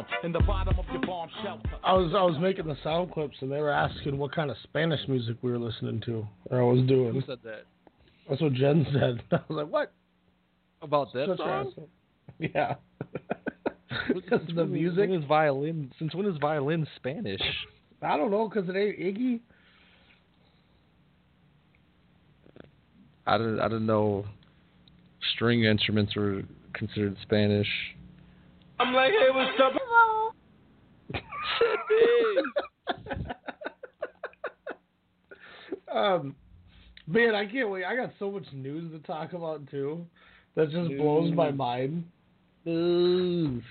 [0.00, 1.70] Roll of the drum in the bottom of your bomb shelter.
[1.84, 4.56] I was I was making the sound clips and they were asking what kind of
[4.62, 7.14] Spanish music we were listening to or I was doing.
[7.14, 7.64] Who said that?
[8.28, 9.22] That's what Jen said.
[9.32, 9.92] I was like, what?
[10.82, 11.68] About that Such song?
[11.68, 11.88] asshole.
[12.38, 12.74] Yeah.
[14.28, 15.10] Since the music?
[15.10, 15.92] When is violin?
[15.98, 17.42] Since when is violin Spanish?
[18.02, 19.40] I don't know because it ain't Iggy.
[23.26, 23.60] I didn't.
[23.60, 24.24] I didn't know
[25.34, 26.42] string instruments were
[26.72, 27.68] considered Spanish.
[28.80, 29.72] I'm like, hey, what's up?
[29.74, 30.32] Hello.
[35.92, 36.34] Um,
[37.06, 37.84] man, I can't wait.
[37.84, 40.06] I got so much news to talk about too.
[40.54, 42.04] That just blows my mind.
[42.64, 43.62] News.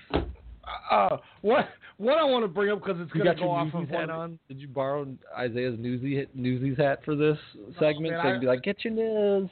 [0.90, 4.08] Uh, what what I want to bring up because it's gonna go off of hat
[4.08, 4.38] one- on?
[4.48, 5.06] Did you borrow
[5.36, 7.38] Isaiah's Newsy Newsies hat for this
[7.78, 8.12] segment?
[8.14, 9.48] man, so you'd be like, get your news,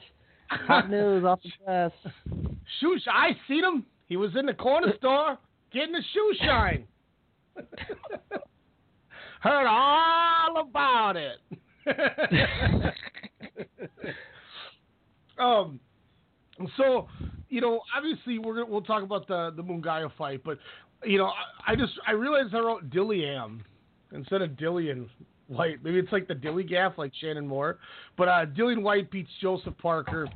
[0.49, 1.91] hot news off the press.
[2.79, 3.85] Shoe sh- I seen him.
[4.07, 5.37] He was in the corner store
[5.71, 6.85] getting the shoe shine.
[9.41, 11.39] Heard all about it.
[15.39, 15.79] um,
[16.77, 17.07] so
[17.49, 20.57] you know, obviously we're gonna, we'll talk about the the Munguia fight, but
[21.03, 23.61] you know, I, I just I realized I wrote Dilliam
[24.13, 25.07] instead of Dillian
[25.47, 25.83] Whyte.
[25.83, 27.79] Maybe it's like the Dilly Gaff, like Shannon Moore.
[28.17, 30.27] But uh, Dillian Whyte beats Joseph Parker.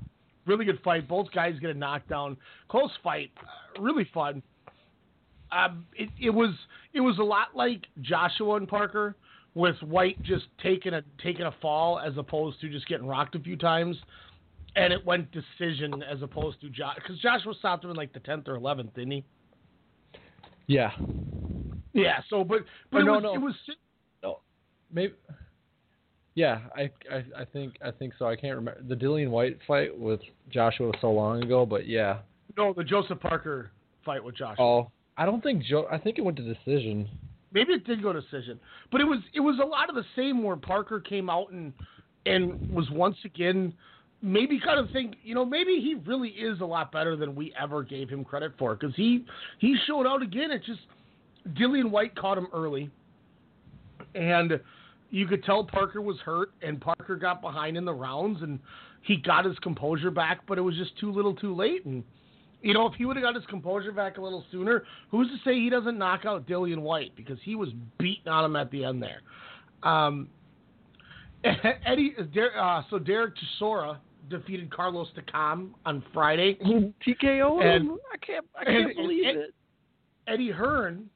[0.46, 1.08] Really good fight.
[1.08, 2.36] Both guys get a knockdown.
[2.68, 3.32] Close fight.
[3.40, 4.42] Uh, really fun.
[5.54, 6.52] Um, it, it was
[6.94, 9.16] it was a lot like Joshua and Parker,
[9.56, 13.40] with Whyte just taking a taking a fall as opposed to just getting rocked a
[13.40, 13.98] few times,
[14.76, 18.20] and it went decision as opposed to Josh because Joshua stopped him in like the
[18.20, 19.24] tenth or eleventh, didn't he?
[20.68, 20.92] Yeah.
[21.94, 22.22] Yeah.
[22.30, 22.60] So, but
[22.92, 23.34] but Oh, it no, was no.
[23.34, 23.56] it was
[24.24, 24.40] No,
[24.92, 25.14] maybe.
[26.36, 28.26] Yeah, I, I I think I think so.
[28.26, 32.20] I can't remember the Dillian Whyte fight with Joshua was so long ago, but yeah.
[32.58, 33.72] no the Joseph Parker
[34.04, 34.64] fight with Joshua.
[34.64, 35.88] Oh, I don't think Joe.
[35.92, 37.10] I think it went to decision.
[37.52, 38.60] Maybe it did go to decision,
[38.92, 41.72] but it was it was a lot of the same where Parker came out and
[42.26, 43.74] and was once again
[44.22, 47.54] maybe kind of think you know maybe he really is a lot better than we
[47.60, 49.26] ever gave him credit for because he
[49.60, 50.50] he showed out again.
[50.50, 50.80] It just
[51.50, 52.90] Dillian Whyte caught him early,
[54.16, 54.60] and
[55.12, 58.60] you could tell Parker was hurt, and Parker got behind in the rounds, and
[59.04, 62.04] he got his composure back, but it was just too little, too late, and.
[62.64, 65.36] You know, if he would have got his composure back a little sooner, who's to
[65.44, 68.86] say he doesn't knock out Dillian Whyte because he was beating on him at the
[68.86, 69.22] end there.
[69.84, 70.30] Um,
[71.44, 72.16] Eddie,
[72.58, 73.98] uh, so Derek Chisora
[74.30, 76.56] defeated Carlos Takam on Friday.
[77.06, 77.98] TKO And- him.
[78.14, 78.46] I can't.
[78.56, 79.54] I and- can't believe and- it.
[80.28, 81.10] Eddie Hearn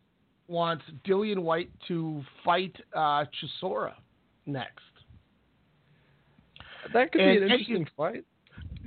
[0.49, 3.23] wants Dillian Whyte to fight uh,
[3.63, 3.93] Chisora
[4.45, 4.81] next.
[6.93, 8.25] That could And be an Eddie- interesting fight.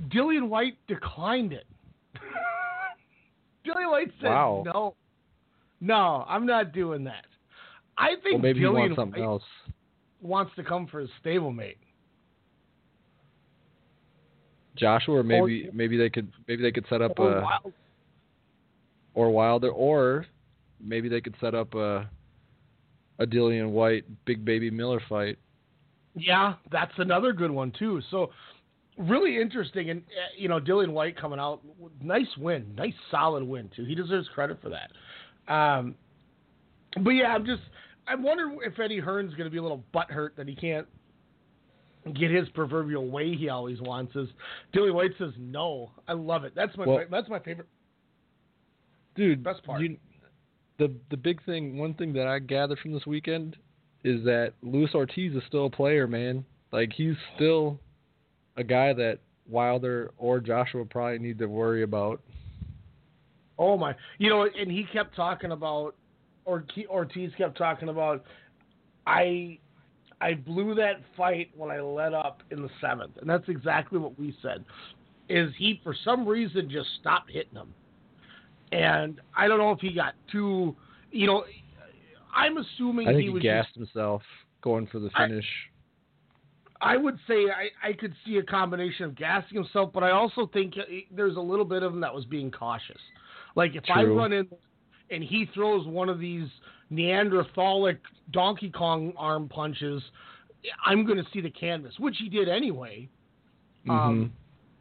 [0.09, 1.65] Dillian Whyte declined it.
[3.65, 4.63] Dillian Whyte said, Wow.
[4.65, 4.95] "No,
[5.79, 7.25] no, I'm not doing that."
[7.97, 9.43] I think Well, maybe he Dillian wants something Whyte else.
[10.21, 11.77] wants to come for his stablemate.
[14.75, 17.73] Joshua, or maybe Or- maybe they could maybe they could set up Or a Wild-
[19.13, 20.25] or Wilder, or
[20.79, 22.09] maybe they could set up a
[23.19, 25.37] a Dillian Whyte Big Baby Miller fight.
[26.15, 28.01] Yeah, that's another good one too.
[28.09, 28.31] So
[28.97, 31.61] really interesting, and uh, you know Dillian Whyte coming out,
[32.01, 33.85] nice win, nice solid win too.
[33.85, 35.53] He deserves credit for that.
[35.53, 35.95] Um,
[37.03, 37.61] but yeah, I'm just
[38.07, 40.87] I wonder if Eddie Hearn's going to be a little butthurt that he can't
[42.15, 44.15] get his proverbial way he always wants.
[44.15, 44.27] Is
[44.73, 45.91] Dillian Whyte says no.
[46.07, 46.53] I love it.
[46.55, 47.67] That's my Well- that's my favorite.
[49.15, 49.81] Dude, Best part.
[49.81, 49.97] You,
[50.77, 53.57] the the big thing, one thing that I gathered from this weekend
[54.03, 56.45] is that Luis Ortiz is still a player, man.
[56.71, 57.79] Like he's still
[58.57, 62.21] a guy that Wilder or Joshua probably need to worry about.
[63.57, 63.95] Oh my!
[64.17, 65.95] You know, and he kept talking about,
[66.45, 68.23] or Ortiz kept talking about,
[69.05, 69.59] I,
[70.19, 74.17] I blew that fight when I let up in the seventh, and that's exactly what
[74.17, 74.63] we said.
[75.29, 77.73] Is he for some reason just stopped hitting him,
[78.71, 80.75] and I don't know if he got too,
[81.11, 81.45] you know,
[82.35, 84.23] I'm assuming I think he he, was gassed just himself
[84.61, 85.45] going for the finish.
[85.45, 85.70] I
[86.97, 90.75] would say I, I could see a combination of gassing himself, but I also think
[91.11, 92.99] there's a little bit of him that was being cautious.
[93.55, 94.47] Like if I run in
[95.09, 96.47] and he throws one of these
[96.89, 97.97] Neanderthalic
[98.31, 100.01] Donkey Kong arm punches,
[100.85, 103.09] I'm going to see the canvas, which he did anyway.
[103.87, 103.91] Mm-hmm.
[103.91, 104.33] Um,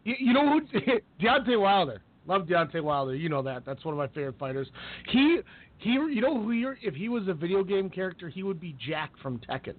[0.04, 0.80] you, you know who?
[1.20, 2.02] Deontay Wilder.
[2.26, 3.14] Love Deontay Wilder.
[3.14, 3.64] You know that.
[3.64, 4.68] That's one of my favorite fighters.
[5.08, 5.40] He
[5.78, 5.92] he.
[5.92, 6.74] You know who?
[6.82, 9.74] If he was a video game character, he would be Jack from Tekken.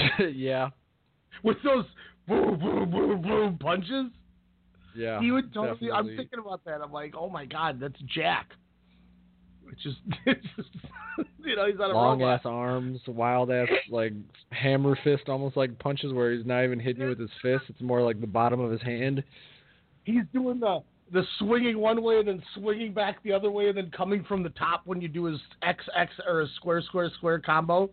[0.34, 0.70] yeah,
[1.42, 1.84] with those
[2.28, 4.06] boom, boom, boom, boom punches.
[4.96, 5.20] yeah.
[5.20, 5.90] he would totally.
[5.90, 6.80] I'm thinking about that.
[6.82, 8.50] I'm like, oh my god, that's Jack.
[9.72, 10.68] It's just, it's just
[11.42, 12.40] you know, he's not a long robot.
[12.40, 14.12] ass arms, wild ass like
[14.50, 17.64] hammer fist, almost like punches where he's not even hitting you with his fist.
[17.68, 19.24] It's more like the bottom of his hand.
[20.04, 20.80] He's doing the
[21.12, 24.42] the swinging one way and then swinging back the other way and then coming from
[24.42, 27.90] the top when you do his X X or his square square square combo.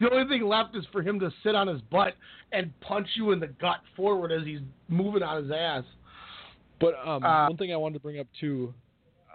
[0.00, 2.14] The only thing left is for him to sit on his butt
[2.52, 5.84] and punch you in the gut forward as he's moving on his ass.
[6.80, 8.74] But um, Uh, one thing I wanted to bring up too,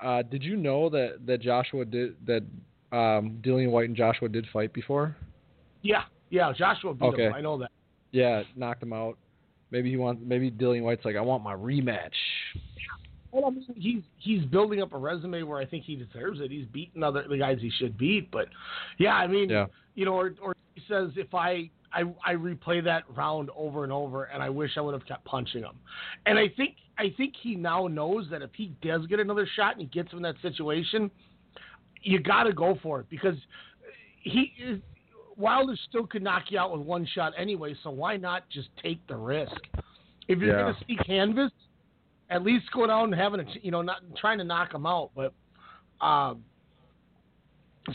[0.01, 2.43] uh, did you know that that Joshua did that
[2.91, 5.16] um, Dillian Whyte and Joshua did fight before?
[5.82, 7.24] Yeah, yeah, Joshua beat Okay.
[7.24, 7.34] him.
[7.34, 7.72] I know that.
[8.12, 9.18] Yeah, knocked him out.
[9.72, 10.22] Maybe he wants.
[10.26, 12.10] Maybe Dillian Whyte's like, I want my rematch.
[13.32, 16.50] Well, I mean, he's he's building up a resume where I think he deserves it.
[16.52, 18.48] He's beaten other the guys he should beat, but
[18.98, 19.68] yeah, I mean, Yeah.
[19.96, 23.94] you know, or, or he says if I, I I replay that round over and
[23.94, 25.80] over, and I wish I would have kept punching him.
[26.26, 29.74] And I think I think he now knows that if he does get another shot
[29.74, 31.12] and he gets him in that situation,
[32.02, 33.36] you got to go for it because
[34.22, 34.82] he is,
[35.38, 37.76] Wilder still could knock you out with one shot anyway.
[37.84, 39.54] So why not just take the risk?
[40.28, 40.64] If you're Yeah.
[40.64, 41.52] going to see canvas,
[42.30, 45.12] at least go down and having a you know not trying to knock him out,
[45.16, 45.34] but
[46.06, 46.44] um.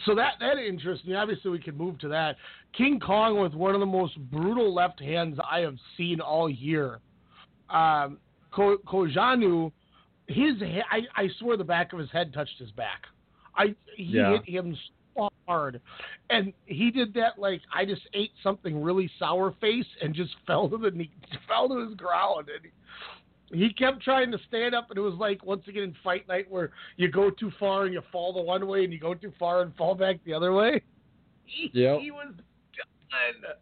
[0.07, 1.15] So that that interests me.
[1.15, 2.37] Obviously, we can move to that.
[2.77, 6.99] King Kong with one of the most brutal left hands I have seen all year.
[7.71, 8.19] Um,
[8.51, 9.71] Ko- Cojanu,
[10.27, 10.55] his
[10.91, 13.03] I, I swear the back of his head touched his back.
[13.57, 14.33] I he Yeah.
[14.33, 14.77] hit him
[15.15, 15.81] so hard,
[16.31, 20.69] and he did that like I just ate something really sour face and just fell
[20.71, 21.11] to the knee,
[21.47, 22.71] fell to his ground, and
[23.55, 26.51] he kept trying to stand up, and it was like once again in fight night
[26.51, 29.33] where you go too far and you fall the one way, and you go too
[29.39, 30.83] far and fall back the other way.
[31.45, 32.01] He, Yep.
[32.01, 33.53] he was done.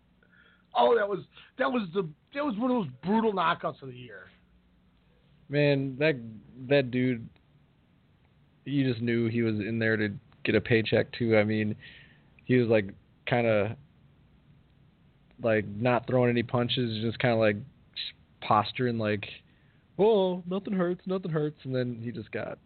[0.77, 1.21] Oh, that was
[1.59, 4.31] that was the that was one of those brutal knockouts of the year.
[5.49, 6.17] Man, that
[6.69, 7.29] that dude,
[8.65, 10.11] you just knew he was in there to
[10.45, 11.37] get a paycheck too.
[11.37, 11.77] I mean,
[12.45, 12.89] he was like
[13.29, 13.73] kind of
[15.43, 17.57] like not throwing any punches, just kind of like
[18.41, 19.25] posturing like,
[19.99, 22.59] "Oh, nothing hurts, nothing hurts," and then he just got.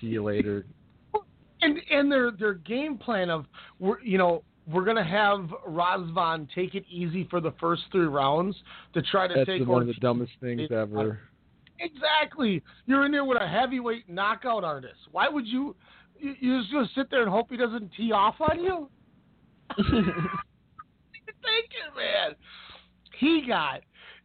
[0.00, 0.66] See you later.
[1.62, 3.44] And and their their game plan of
[3.78, 8.56] we're you know we're gonna have Razvan take it easy for the first three rounds
[8.94, 11.20] to try to That's take one of the dumbest things ever.
[11.78, 12.62] Exactly.
[12.86, 15.00] You're in there with a heavyweight knockout artist.
[15.12, 15.76] Why would you?
[16.18, 18.88] you- You're just gonna sit there and hope he doesn't tee off on you?
[19.76, 20.00] thinking,
[21.94, 22.34] man.
[23.18, 23.80] He got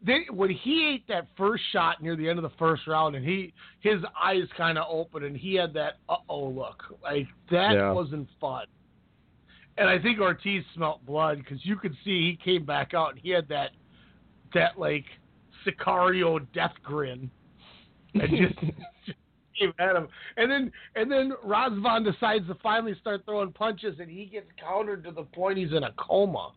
[0.06, 3.26] they, when he ate that first shot near the end of the first round, and
[3.26, 7.74] he his eyes kind of opened, and he had that uh oh look, like that
[7.74, 7.92] Yeah.
[7.92, 8.66] wasn't fun.
[9.78, 13.20] And I think Ortiz smelt blood because you could see he came back out and
[13.20, 13.72] he had that
[14.54, 15.06] that like
[15.66, 17.30] Sicario death grin,
[18.14, 18.60] and just.
[19.06, 19.18] just
[19.58, 24.10] came at him, and then and then Razvan decides to finally start throwing punches, and
[24.10, 26.52] he gets countered to the point he's in a coma.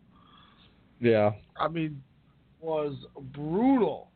[0.99, 1.31] Yeah.
[1.57, 2.03] I mean,
[2.59, 2.95] was
[3.33, 4.09] brutal.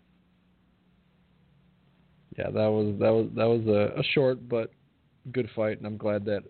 [2.37, 4.71] Yeah, that was that was that was a, a short but
[5.31, 6.43] good fight, and I'm glad that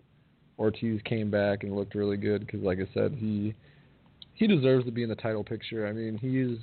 [0.58, 3.54] Ortiz came back and looked really good because, like I said, he
[4.32, 5.86] he deserves to be in the title picture.
[5.86, 6.58] I mean, he's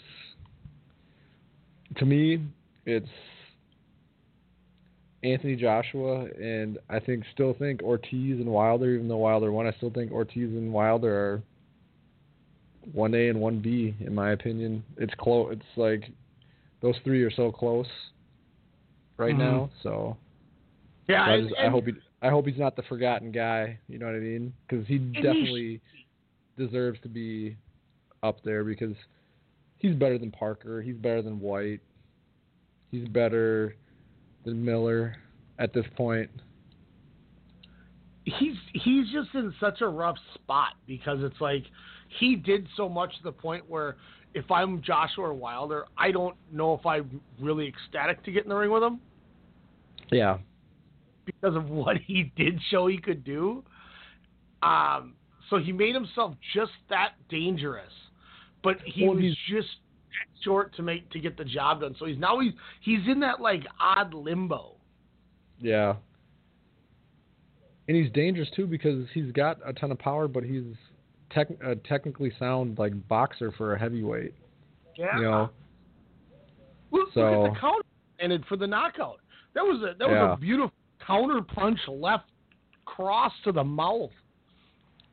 [1.98, 2.44] to me,
[2.86, 3.08] it's
[5.24, 9.74] Anthony Joshua, and I think still think Ortiz and Wilder, even though Wilder won, I
[9.74, 11.44] still think Ortiz and Wilder are
[12.94, 14.84] one A and one B in my opinion.
[14.98, 15.54] It's close.
[15.54, 16.10] It's like
[16.82, 17.88] those three are so close
[19.18, 19.40] right Mhm.
[19.40, 19.70] now.
[19.84, 20.18] So
[21.08, 23.80] Yeah, so I, just, I hope he I hope he's not the forgotten guy.
[23.88, 24.54] You know what I mean?
[24.68, 25.82] Because he he definitely
[26.58, 27.56] deserves to be
[28.24, 28.96] up there because
[29.78, 30.82] he's better than Parker.
[30.82, 31.82] He's better than Whyte.
[32.92, 33.76] He's better
[34.46, 35.16] than Miller
[35.60, 36.30] at this point.
[38.26, 41.64] he's he's just in such a rough spot because it's like
[42.20, 43.98] he did so much to the point where
[44.34, 48.50] if I'm Joshua or Wilder, I don't know if I'm really ecstatic to get in
[48.50, 49.00] the ring with him
[50.12, 50.38] Yeah.
[51.26, 53.64] because of what he did show he could do.
[54.64, 55.16] Um,
[55.50, 57.92] so he made himself just that dangerous,
[58.64, 59.68] but he Well, was just
[60.44, 61.96] short to make to get the job done.
[62.00, 64.76] So he's now he's he's in that like odd limbo.
[65.60, 65.96] Yeah.
[67.88, 70.64] And he's dangerous too because he's got a ton of power, but he's
[71.34, 74.34] tech, a technically sound like boxer for a heavyweight.
[74.98, 75.18] Yeah.
[75.18, 75.50] You know.
[76.92, 77.86] Look, So- look at the counter
[78.20, 79.20] ended for the knockout.
[79.54, 80.34] That was a that was Yeah.
[80.34, 82.30] a beautiful counter punch left
[82.86, 84.12] cross to the mouth,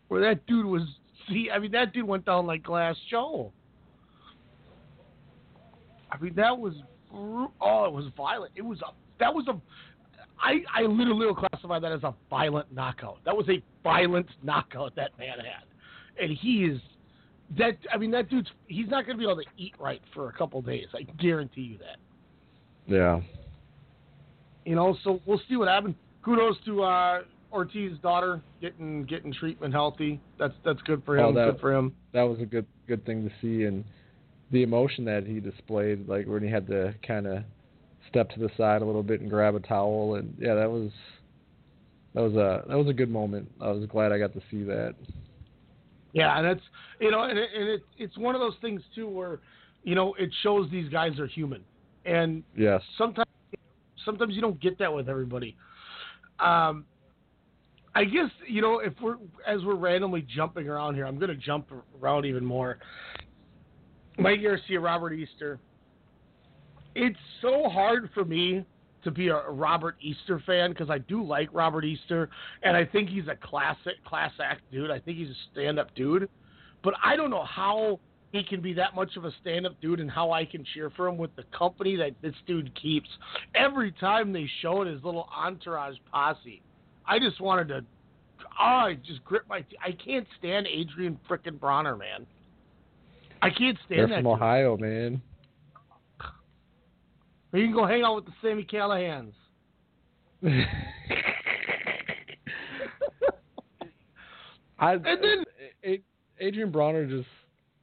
[0.08, 0.82] where that dude was.
[1.28, 3.52] See, I mean, that dude went down like Glass Joe.
[6.10, 6.74] I mean, that was
[7.12, 8.52] oh, it was violent.
[8.56, 9.60] It was a that was a.
[10.40, 13.18] I I literally will classify that as a violent knockout.
[13.24, 15.64] That was a violent knockout that man had,
[16.20, 16.80] and he is
[17.56, 17.76] that.
[17.92, 20.32] I mean, that dude's he's not going to be able to eat right for a
[20.32, 20.86] couple days.
[20.94, 21.96] I guarantee you that.
[22.86, 23.20] Yeah.
[24.64, 25.94] You know, so we'll see what happens.
[26.22, 30.20] Kudos to uh, Ortiz's daughter getting getting treatment healthy.
[30.38, 31.26] That's that's good for him.
[31.26, 31.94] Oh, that- good for him.
[32.12, 33.84] That was a good good thing to see and
[34.50, 37.44] the emotion that he displayed, like when he had to kind of
[38.08, 40.90] step to the side a little bit and grab a towel, and yeah, that was
[42.14, 43.50] that was a that was a good moment.
[43.60, 44.94] I was glad I got to see that.
[46.12, 46.62] Yeah, and it's
[47.00, 49.40] you know, and, it, and it, it's one of those things too where
[49.82, 51.62] you know it shows these guys are human,
[52.04, 52.82] and Yes.
[52.96, 53.28] sometimes
[54.04, 55.56] sometimes you don't get that with everybody.
[56.40, 56.86] Um,
[57.94, 61.36] I guess you know if we're as we're randomly jumping around here, I'm going to
[61.36, 62.78] jump around even more.
[64.18, 65.60] Mike Garcia, Robert Easter.
[66.94, 68.64] It's so hard for me
[69.08, 72.28] to be a Robert Easter fan because I do like Robert Easter,
[72.62, 74.90] and I think he's a classic class act dude.
[74.90, 76.28] I think he's a stand up dude,
[76.82, 78.00] but I don't know how
[78.32, 80.90] he can be that much of a stand up dude and how I can cheer
[80.90, 83.08] for him with the company that this dude keeps.
[83.54, 86.62] Every time they showed his little entourage posse,
[87.06, 87.84] I just wanted to,
[88.60, 89.64] oh, I just grip my.
[89.82, 92.26] I can't stand Adrien frickin' Broner, man.
[93.40, 94.16] I can't They're stand that.
[94.16, 94.32] from dude.
[94.32, 95.22] Ohio, man.
[97.52, 99.32] Or you can go hang out with the Sammy Callahans.
[104.78, 105.44] I and then
[105.82, 106.02] it,
[106.40, 107.26] Adrien Broner just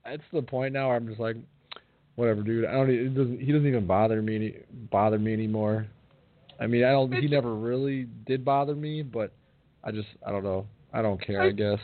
[0.05, 1.35] it's the point now where I'm just like
[2.15, 4.55] whatever dude I don't it doesn't he doesn't even bother me any,
[4.91, 5.87] bother me anymore.
[6.59, 9.33] I mean I don't he never really did bother me but
[9.83, 11.79] I just I don't know I don't care I guess.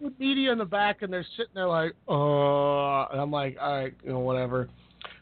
[0.00, 3.76] with media in the back and they're sitting there like, uh, and I'm like, all
[3.82, 4.68] right, you know, whatever.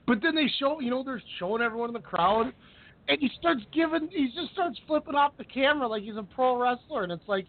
[0.08, 2.50] But then they show, you know, they're showing everyone in the crowd,
[3.08, 6.56] and he starts giving, he just starts flipping off the camera like he's a pro
[6.56, 7.46] wrestler, and it's like,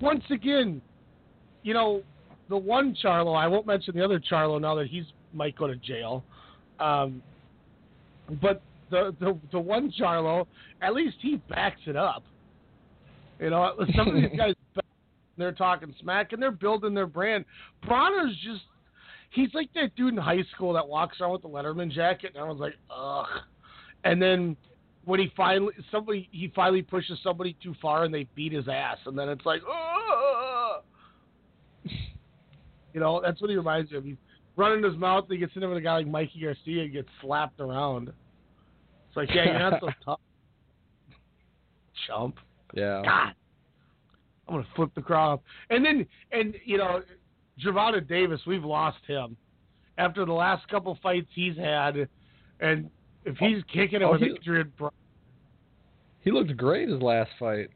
[0.00, 0.80] once again,
[1.62, 2.02] you know,
[2.48, 5.04] the one Charlo, I won't mention the other Charlo now that he's
[5.34, 6.24] might go to jail,
[6.80, 7.22] um,
[8.40, 10.46] but the the the one Charlo,
[10.80, 12.22] at least he backs it up.
[13.38, 14.54] You know, some of these guys
[15.36, 17.44] they're talking smack and they're building their brand.
[17.86, 18.62] Broner's just
[19.30, 22.36] he's like that dude in high school that walks around with the Letterman jacket and
[22.36, 23.26] everyone's like, ugh.
[24.04, 24.56] And then
[25.04, 28.98] when he finally somebody he finally pushes somebody too far and they beat his ass
[29.06, 30.82] and then it's like, ugh.
[32.92, 34.04] You know, that's what he reminds me of.
[34.04, 34.16] He's
[34.56, 36.92] running his mouth and he gets in there with a guy like Mikey Garcia and
[36.92, 38.08] gets slapped around.
[38.08, 40.20] It's like, yeah, you're not so tough.
[42.06, 42.36] Chump.
[42.74, 43.02] Yeah.
[43.04, 43.34] God.
[44.48, 45.40] I'm gonna flip the crowd.
[45.70, 47.02] And then and you know,
[47.62, 49.36] Gervonta Davis, we've lost him.
[49.98, 52.08] After the last couple fights he's had
[52.60, 52.90] and
[53.24, 54.72] if he's kicking it Oh, with he- Adrien
[56.20, 57.70] He looked great his last fight.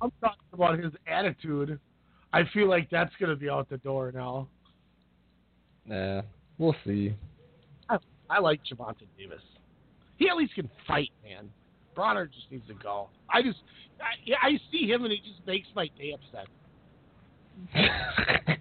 [0.00, 1.78] I'm talking about his attitude.
[2.32, 4.48] I feel like that's gonna be out the door now.
[5.86, 6.22] Nah,
[6.58, 7.14] we'll see.
[7.88, 9.40] I, I like Gervonta Davis.
[10.16, 11.50] He at least can fight, man.
[11.94, 13.08] Broner just needs to go.
[13.30, 13.58] I just,
[14.00, 16.48] I, yeah, I see him and it just makes my day upset.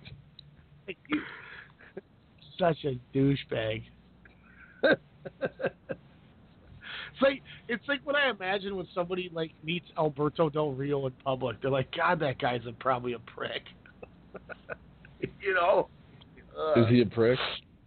[0.88, 1.22] Like, you-
[2.58, 3.84] Such a douchebag.
[4.84, 5.02] it's
[7.22, 11.62] like it's like when I imagine when somebody like meets Alberto Del Rio in public,
[11.62, 13.64] they're like, God, that guy's a, probably a prick.
[15.42, 15.88] you know.
[16.58, 17.40] Uh, Is he a prick?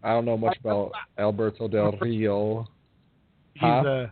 [0.02, 2.66] I don't know much about Alberto Del Rio.
[3.54, 3.68] He's Huh?
[3.68, 4.06] uh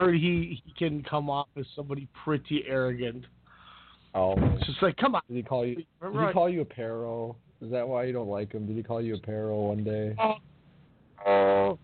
[0.00, 3.24] or he he can come off as somebody pretty arrogant.
[4.14, 5.22] Oh, It's just like, come on.
[5.28, 5.76] did he call you?
[5.76, 7.36] Did he call you a perro?
[7.62, 8.66] Is that why you don't like him?
[8.66, 10.16] Did he call you a perro one day?
[10.20, 10.34] Oh,
[11.24, 11.78] oh.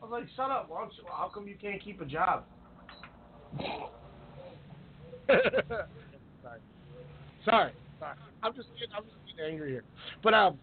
[0.00, 0.68] I was like, shut up.
[0.68, 2.44] Why don't you, how come you can't keep a job?
[3.58, 3.80] Sorry.
[7.44, 7.72] Sorry.
[7.98, 8.16] Sorry.
[8.42, 9.84] I'm just getting, I'm just getting angry here.
[10.22, 10.58] But um,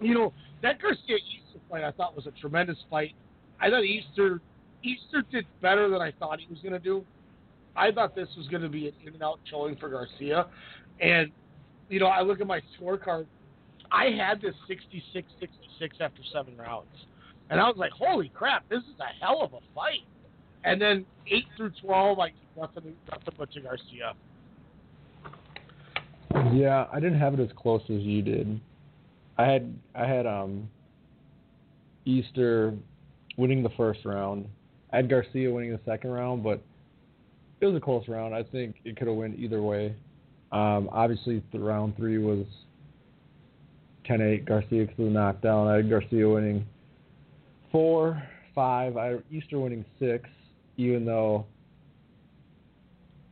[0.00, 0.32] you know
[0.62, 3.14] that Garcia Easter fight I thought was a tremendous fight.
[3.60, 4.40] I thought Easter
[4.82, 7.04] Easter did better than I thought he was going to do.
[7.76, 10.46] I thought this was going to be an in and out showing for Garcia,
[11.00, 11.30] and
[11.88, 13.26] you know I look at my scorecard.
[13.90, 16.86] I had this 66-66 after seven rounds,
[17.50, 20.04] and I was like, "Holy crap, this is a hell of a fight!"
[20.64, 24.14] And then eight through twelve, I nothing, nothing but to Garcia.
[26.52, 28.60] Yeah, I didn't have it as close as you did.
[29.38, 30.68] I had I had um
[32.04, 32.74] Easter
[33.36, 34.46] winning the first round.
[34.92, 36.62] I had Garcia winning the second round, but
[37.60, 38.34] it was a close round.
[38.34, 39.94] I think it could have went either way.
[40.52, 42.46] Um, obviously, the round three was
[44.08, 44.46] 10-8.
[44.46, 45.68] Garcia to the knockdown.
[45.68, 46.66] I had Garcia winning
[47.70, 48.22] four,
[48.54, 48.96] five.
[48.96, 50.28] I had Easter winning six,
[50.76, 51.46] even though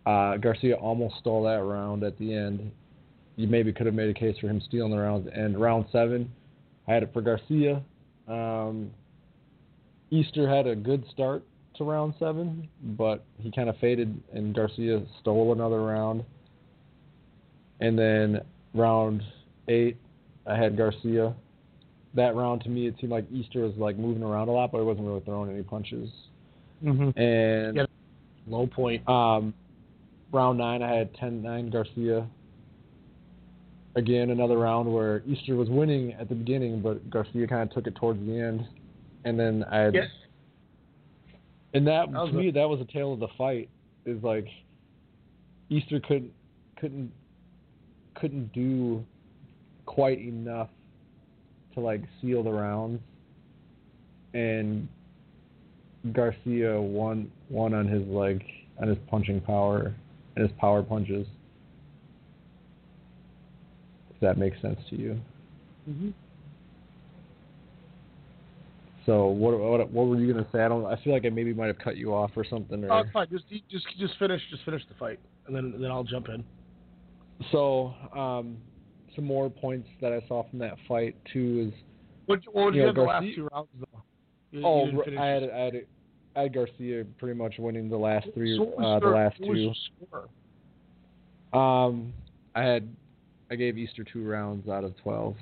[0.04, 2.70] uh, Garcia almost stole that round at the end.
[3.36, 5.26] You maybe could have made a case for him stealing the round.
[5.28, 6.30] And round seven,
[6.86, 7.82] I had it for Garcia.
[8.28, 8.90] Um,
[10.10, 11.42] Easter had a good start
[11.76, 16.24] to round seven, but he kind of faded, and Garcia stole another round.
[17.80, 18.40] And then
[18.74, 19.22] round
[19.68, 19.96] eight,
[20.46, 21.34] I had Garcia.
[22.14, 24.78] That round to me, it seemed like Easter was like moving around a lot, but
[24.78, 26.08] he wasn't really throwing any punches.
[26.82, 27.18] Mm-hmm.
[27.18, 27.86] And Yeah,
[28.46, 29.06] low point.
[29.08, 29.52] um,
[30.32, 32.26] round nine, I had 10-9 Garcia.
[33.96, 37.86] Again, another round where Easter was winning at the beginning, but Garcia kind of took
[37.86, 38.66] it towards the end.
[39.24, 40.08] And then I had, Yes.
[41.74, 43.68] and that, That to a- me, that was a tale of the fight.
[44.04, 44.46] Is like
[45.68, 46.30] Easter couldn't
[46.78, 47.10] couldn't
[48.20, 49.04] couldn't do
[49.84, 50.68] quite enough
[51.74, 53.00] to like seal the rounds,
[54.34, 54.88] and
[56.12, 58.42] Garcia won won on his like
[58.80, 59.94] on his punching power
[60.34, 61.26] and his power punches.
[64.10, 65.20] If that makes sense to you.
[65.88, 66.10] Mm-hmm.
[69.06, 70.60] So what what what were you gonna say?
[70.60, 70.84] I don't.
[70.84, 72.82] I feel like I maybe might have cut you off or something.
[72.84, 73.28] Or Oh, it's fine.
[73.30, 76.44] Just just just finish just finish the fight, and then then I'll jump in.
[77.52, 78.56] So um,
[79.14, 81.80] some more points that I saw from that fight too is
[82.26, 84.02] What what did You you know, have the last two rounds though?
[84.52, 85.74] You- you oh didn't I had I had
[86.36, 89.14] I had Garcia pretty much winning the last three So what was uh, the your-
[89.14, 89.36] last
[91.52, 91.58] two.
[91.58, 92.12] Um,
[92.54, 92.88] I had
[93.50, 95.36] I gave Easter two rounds out of twelve.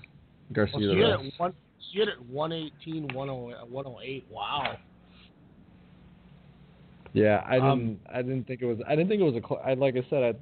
[0.53, 1.53] Garcia Oh, so you had it one.
[1.93, 4.25] You had it 118, 108, 108.
[4.31, 4.77] Wow.
[7.13, 7.65] Yeah, I didn't.
[7.71, 8.79] Um, I didn't think it was.
[8.87, 9.47] I didn't think it was a.
[9.47, 10.35] Cl- I like I said, I,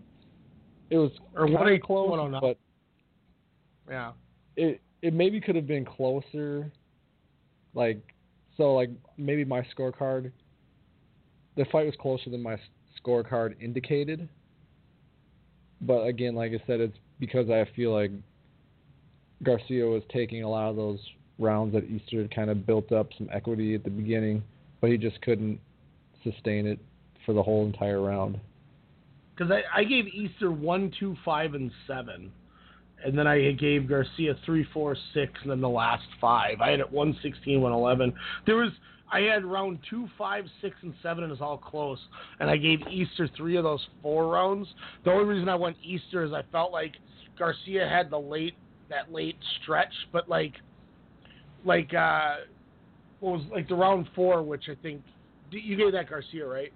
[0.93, 2.41] it was Or kinda 118, close, 109.
[2.41, 2.59] but
[3.91, 4.13] Yeah.
[4.57, 6.71] it it maybe could have been closer.
[7.75, 7.99] Like
[8.57, 10.31] so, like maybe my scorecard.
[11.57, 12.59] The fight was closer than my
[13.03, 14.29] scorecard indicated.
[15.81, 18.11] But again, like I said, it's because I feel like
[19.43, 21.01] Garcia was taking a lot of those
[21.39, 24.45] rounds that Easter kind of built up some equity at the beginning,
[24.81, 25.59] but he just couldn't
[26.23, 26.79] sustain it
[27.27, 28.39] for the whole entire round.
[29.43, 32.31] Because I, I gave Easter one, two, five, and seven,
[33.05, 36.61] and then I gave Garcia three, four, six, and then the last five.
[36.61, 38.15] I had it 116, 111.
[38.47, 38.71] There was
[39.13, 41.99] I had round two, five, six, and seven, and it was all close.
[42.41, 44.69] And I gave Easter three of those four rounds.
[45.05, 46.93] The only reason I went Easter is I felt like
[47.39, 48.55] Garcia had the late
[48.91, 50.55] that late stretch, but like
[51.65, 52.37] like uh
[53.21, 55.03] what was like the round four, which I think
[55.51, 56.73] you gave that Garcia right?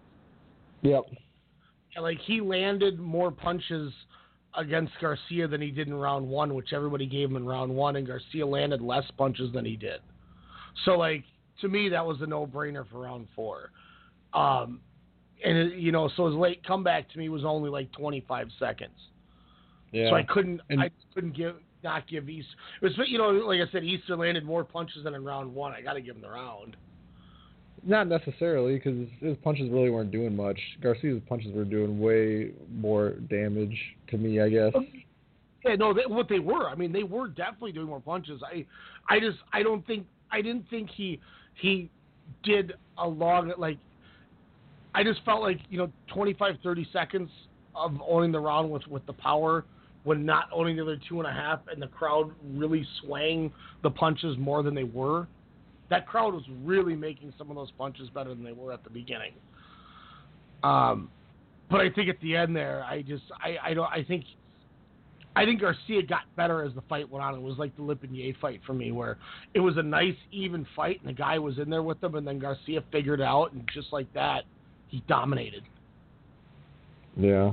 [0.83, 1.05] Yep.
[2.01, 3.93] Like he landed more punches
[4.57, 7.97] against Garcia than he did in round one, which everybody gave him in round one,
[7.97, 10.01] and Garcia landed less punches than he did.
[10.85, 11.25] So like
[11.61, 13.71] to me, that was a no brainer for round four.
[14.35, 14.81] Um,
[15.45, 18.99] and it, you know, so his late comeback to me was only like 25 seconds.
[19.93, 20.11] Yeah.
[20.11, 22.51] So I couldn't, And- I couldn't give, not give Easter.
[22.83, 25.73] It was, you know, like I said, Easter landed more punches than in round one.
[25.73, 26.77] I got to give him the round.
[27.87, 30.59] Not necessarily, because his punches really weren't doing much.
[30.83, 34.73] Garcia's punches were doing way more damage to me, I guess.
[34.75, 34.85] Oh,
[35.65, 36.69] yeah, no, they, what they were.
[36.69, 38.43] I mean, they were definitely doing more punches.
[38.45, 38.67] I,
[39.09, 41.21] I just, I don't think, I didn't think he,
[41.55, 41.89] he
[42.43, 43.79] did a long like.
[44.95, 47.31] I just felt like you know 25, 30 seconds
[47.75, 49.65] of owning the round with with the power
[50.05, 53.53] when not owning the other two and a half, and the crowd really swaying
[53.83, 55.27] the punches more than they were.
[55.89, 58.91] That crowd was really making some of those punches better than they were at the
[58.91, 59.33] beginning.
[60.63, 61.11] Um,
[61.71, 64.25] but I think at the end there, I just, I, I don't, I think
[65.37, 67.35] I think Garcia got better as the fight went on.
[67.35, 69.19] It was like the Lipinets fight for me, where
[69.53, 72.27] it was a nice, even fight, and the guy was in there with him, and
[72.27, 74.45] then Garcia figured it out, and just like that,
[74.89, 75.63] he dominated.
[77.19, 77.53] Yeah.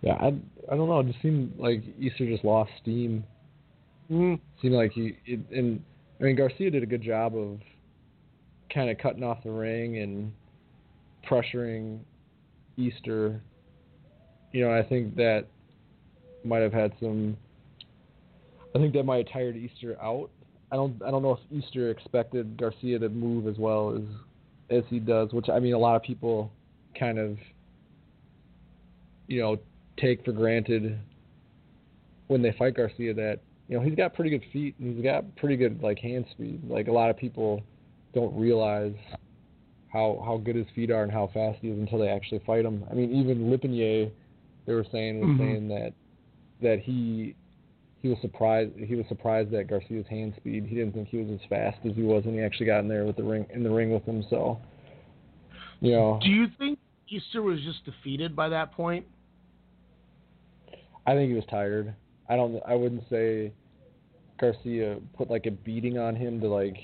[0.00, 0.28] Yeah, I
[0.72, 1.00] I don't know.
[1.00, 3.24] It just seemed like Easter just lost steam.
[4.10, 4.40] Mm.
[4.62, 5.82] Seemed like he it, and
[6.20, 7.60] I mean Garcia did a good job of
[8.72, 10.32] kind of cutting off the ring and
[11.28, 12.00] pressuring
[12.76, 13.40] Easter.
[14.52, 15.46] You know, I think that
[16.44, 17.36] might have had some.
[18.74, 20.30] I think that might have tired Easter out.
[20.70, 21.00] I don't.
[21.02, 24.02] I don't know if Easter expected Garcia to move as well as
[24.76, 26.52] as he does, which I mean, a lot of people
[26.98, 27.38] kind of,
[29.26, 29.58] you know,
[29.98, 30.98] take for granted
[32.28, 33.40] when they fight Garcia that
[33.70, 36.60] you know he's got pretty good feet and he's got pretty good like hand speed.
[36.68, 37.62] Like a lot of people
[38.12, 38.94] don't realize
[39.92, 42.64] how how good his feet are and how fast he is until they actually fight
[42.64, 42.84] him.
[42.90, 44.10] I mean, even Lipinets,
[44.66, 45.38] they were saying was Mhm.
[45.38, 45.92] saying that
[46.60, 47.36] that he
[48.02, 50.66] he was surprised he was surprised at Garcia's hand speed.
[50.66, 52.88] He didn't think he was as fast as he was when he actually got in
[52.88, 54.24] there with the ring in the ring with him.
[54.30, 54.58] So,
[55.80, 59.06] you know, Do you think Easter was just defeated by that point?
[61.06, 61.94] I think he was tired.
[62.30, 62.62] I don't.
[62.66, 63.52] I wouldn't say
[64.40, 66.76] Garcia put like a beating on him to like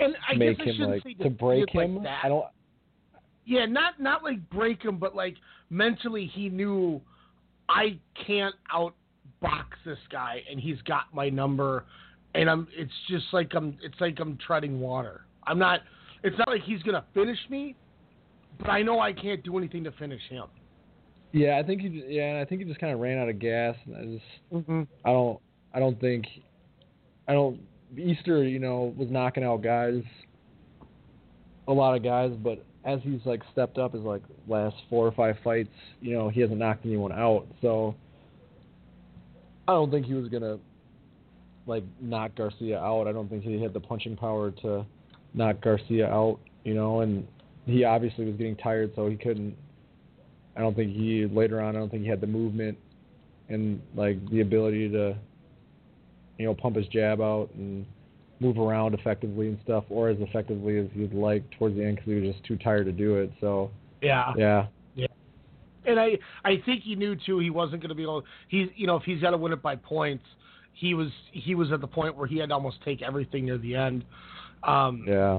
[0.00, 1.96] And I make guess I him like say to break him.
[1.96, 2.06] Like.
[2.24, 2.46] I don't.
[3.44, 5.36] Yeah, not not like break him, but like
[5.68, 7.02] mentally he knew
[7.68, 11.84] I can't outbox this guy, and he's got my number,
[12.34, 12.66] and I'm.
[12.74, 13.76] It's just like I'm.
[13.82, 15.26] It's like I'm treading water.
[15.46, 15.80] I'm not.
[16.24, 17.76] It's not like he's gonna finish me,
[18.60, 20.46] but I know I can't do anything to finish him.
[21.32, 21.88] Yeah, I think he.
[21.88, 23.74] j- Yeah, and I think he just kind of ran out of gas.
[23.86, 24.24] And I just.
[24.52, 24.82] Mm-hmm.
[25.04, 25.40] I don't.
[25.74, 26.26] I don't think.
[27.26, 27.60] I don't.
[27.96, 30.02] Easter, you know, was knocking out guys.
[31.68, 35.12] A lot of guys, but as he's like stepped up his like last four or
[35.12, 37.46] five fights, you know, he hasn't knocked anyone out.
[37.60, 37.94] So
[39.68, 40.58] I don't think he was gonna
[41.66, 43.06] like knock Garcia out.
[43.06, 44.84] I don't think he had the punching power to
[45.34, 46.40] knock Garcia out.
[46.64, 47.26] you know, and
[47.66, 49.54] he obviously was getting tired, so he couldn't.
[50.56, 51.76] I don't think he later on.
[51.76, 52.78] I don't think he had the movement
[53.48, 55.16] and like the ability to,
[56.38, 57.86] you know, pump his jab out and
[58.40, 62.10] move around effectively and stuff, or as effectively as he'd like towards the end because
[62.10, 63.30] he was just too tired to do it.
[63.40, 63.70] So
[64.02, 64.32] Yeah.
[64.36, 65.06] yeah, Yeah.
[65.86, 68.24] And I I think he knew too he wasn't going to be able.
[68.48, 70.24] He's you know if he's got to win it by points,
[70.74, 73.58] he was he was at the point where he had to almost take everything near
[73.58, 74.04] the end.
[74.64, 75.38] Um, yeah,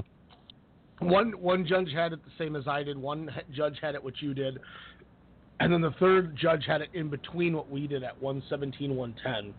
[1.00, 2.96] one one judge had it the same as I did.
[2.96, 4.58] One judge had it what you did,
[5.60, 9.54] and then the third judge had it in between what we did at 117, 110.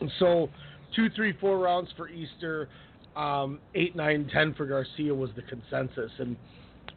[0.00, 0.48] And so
[0.94, 2.68] two, three, four rounds for Easter,
[3.16, 6.36] um, eight, nine, ten for Garcia was the consensus, and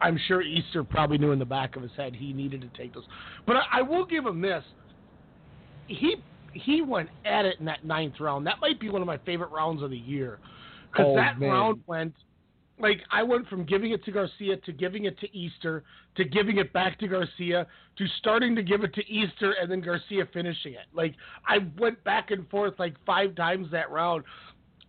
[0.01, 2.93] I'm sure Easter probably knew in the back of his head he needed to take
[2.93, 3.05] those.
[3.47, 4.63] But I, I will give him this.
[5.87, 6.17] He
[6.53, 8.45] he went at it in that ninth round.
[8.47, 10.39] That might be one of my favorite rounds of the year
[10.91, 11.49] because Oh, that man.
[11.49, 12.13] round went
[12.79, 15.83] like I went from giving it to Garcia to giving it to Easter
[16.15, 19.81] to giving it back to Garcia to starting to give it to Easter and then
[19.81, 20.87] Garcia finishing it.
[20.93, 21.15] Like
[21.47, 24.23] I went back and forth like five times that round.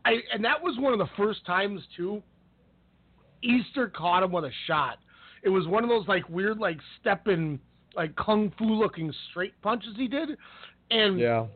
[0.05, 2.23] I and that was one of the first times too.
[3.43, 4.99] Easter caught him with a shot.
[5.43, 7.59] It was one of those like weird like stepping
[7.97, 10.31] like kung fu looking straight punches he did,
[10.91, 11.47] and yeah,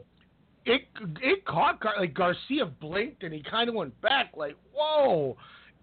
[0.65, 0.82] it
[1.20, 5.36] it caught Gar- like Garcia blinked and he kind of went back like whoa,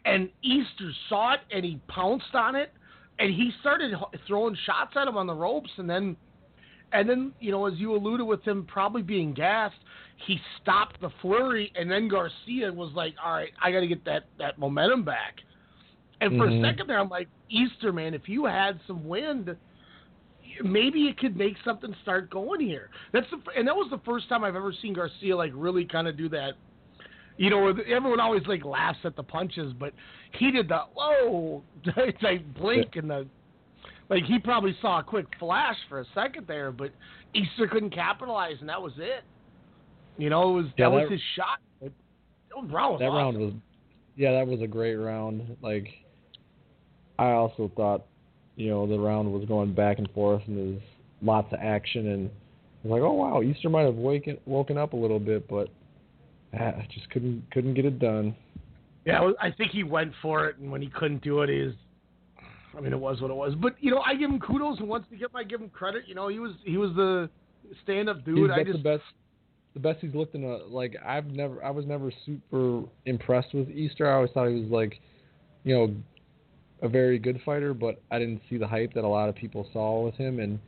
[0.05, 2.73] and Easter saw it and he pounced on it,
[3.19, 3.93] and he started
[4.27, 6.15] throwing shots at him on the ropes and then,
[6.91, 9.75] and then you know as you alluded with him probably being gassed,
[10.25, 14.03] he stopped the flurry and then Garcia was like all right I got to get
[14.05, 15.35] that that momentum back,
[16.19, 16.59] and for Mhm.
[16.59, 19.55] a second there I'm like Easter man if you had some wind
[20.63, 22.89] maybe it could make something start going here.
[23.13, 26.07] That's the and that was the first time I've ever seen Garcia like really kind
[26.07, 26.55] of do that.
[27.41, 29.93] You know, everyone always like laughs at the punches, but
[30.37, 31.63] he did the whoa,
[31.97, 33.25] it's like blink and the
[34.11, 36.91] like he probably saw a quick flash for a second there, but
[37.33, 39.23] Easter couldn't capitalize, and that was it.
[40.19, 41.57] You know, it was Yeah, that was his shot.
[41.81, 41.91] But
[42.51, 43.53] that round was that round was,
[44.15, 45.57] yeah, that was a great round.
[45.63, 45.87] Like,
[47.17, 48.05] I also thought,
[48.55, 50.83] you know, the round was going back and forth and there's
[51.23, 54.93] lots of action and I was like, oh wow, Easter might have woken woken up
[54.93, 55.69] a little bit, but
[56.59, 58.35] ah, just couldn't couldn't get it done.
[59.05, 61.73] Yeah, I think he went for it, and when he couldn't do it, he was.
[62.77, 63.53] I mean, it was what it was.
[63.55, 66.03] But you know, I give him kudos, and once again, I give him credit.
[66.07, 67.29] You know, he was he was the
[67.83, 68.37] stand-up dude.
[68.37, 69.03] He's I just the best
[69.73, 73.69] the best he's looked in a like I've never I was never super impressed with
[73.69, 74.09] Easter.
[74.09, 74.99] I always thought he was like,
[75.63, 75.95] you know,
[76.81, 79.67] a very good fighter, but I didn't see the hype that a lot of people
[79.73, 80.59] saw with him and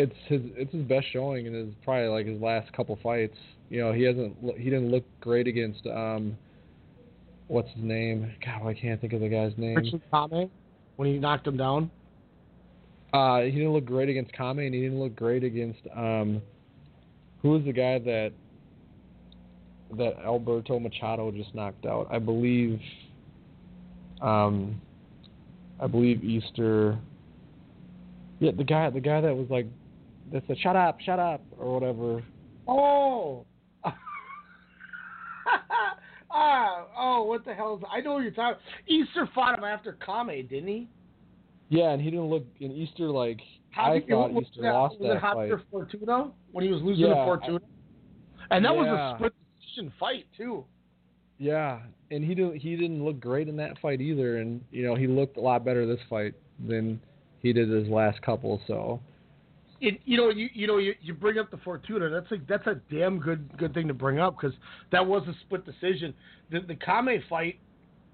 [0.00, 3.36] it's his it's his best showing and his probably like his last couple fights.
[3.68, 6.36] You know, he hasn't he didn't look great against um
[7.48, 8.32] what's his name?
[8.44, 9.76] God, I can't think of the guy's name.
[9.76, 10.50] Richard Commey
[10.96, 11.90] when he knocked him down.
[13.12, 16.40] Uh, he didn't look great against Commey, and he didn't look great against um,
[17.42, 18.32] who was the guy that
[19.96, 22.06] that Alberto Machado just knocked out?
[22.10, 22.80] I believe,
[24.20, 24.80] um,
[25.80, 26.98] I believe Easter.
[28.38, 29.66] Yeah, the guy, the guy that was like,
[30.32, 32.22] that said "shut up, shut up" or whatever.
[32.68, 33.44] Oh.
[36.30, 37.84] ah, oh, what the hell is?
[37.90, 38.60] I know what you're talking.
[38.86, 40.88] Easter fought him after Commey, didn't he?
[41.70, 43.40] Yeah, and he didn't look in Easter like
[43.70, 45.50] How I thought was Easter that, lost was that it fight.
[45.50, 47.60] Javier Fortuna when he was losing Yeah, to Fortuna?
[48.50, 50.64] And that was a split decision fight too.
[51.38, 51.78] Yeah,
[52.10, 55.06] and he didn't he didn't look great in that fight either, and you know he
[55.06, 56.34] looked a lot better this fight
[56.68, 57.00] than
[57.40, 58.60] he did his last couple.
[58.66, 59.00] So
[59.80, 62.10] it, you know, you you know, you, you bring up the Fortuna.
[62.10, 64.56] That's a that's a damn good good thing to bring up because
[64.92, 66.14] that was a split decision.
[66.50, 67.58] The the Commey fight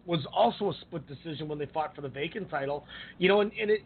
[0.05, 2.85] was also a split decision when they fought for the vacant title.
[3.19, 3.81] You know, and, and it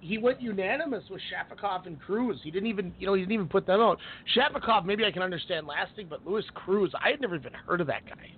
[0.00, 2.38] he went unanimous with Shafikov and Cruz.
[2.44, 3.98] He didn't even you know he didn't even put them out.
[4.36, 7.88] Shafikov maybe I can understand lasting, but Luis Cruz I had never even heard of
[7.88, 8.30] that guy.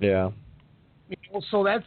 [0.00, 0.30] yeah,
[1.08, 1.84] You know, so that's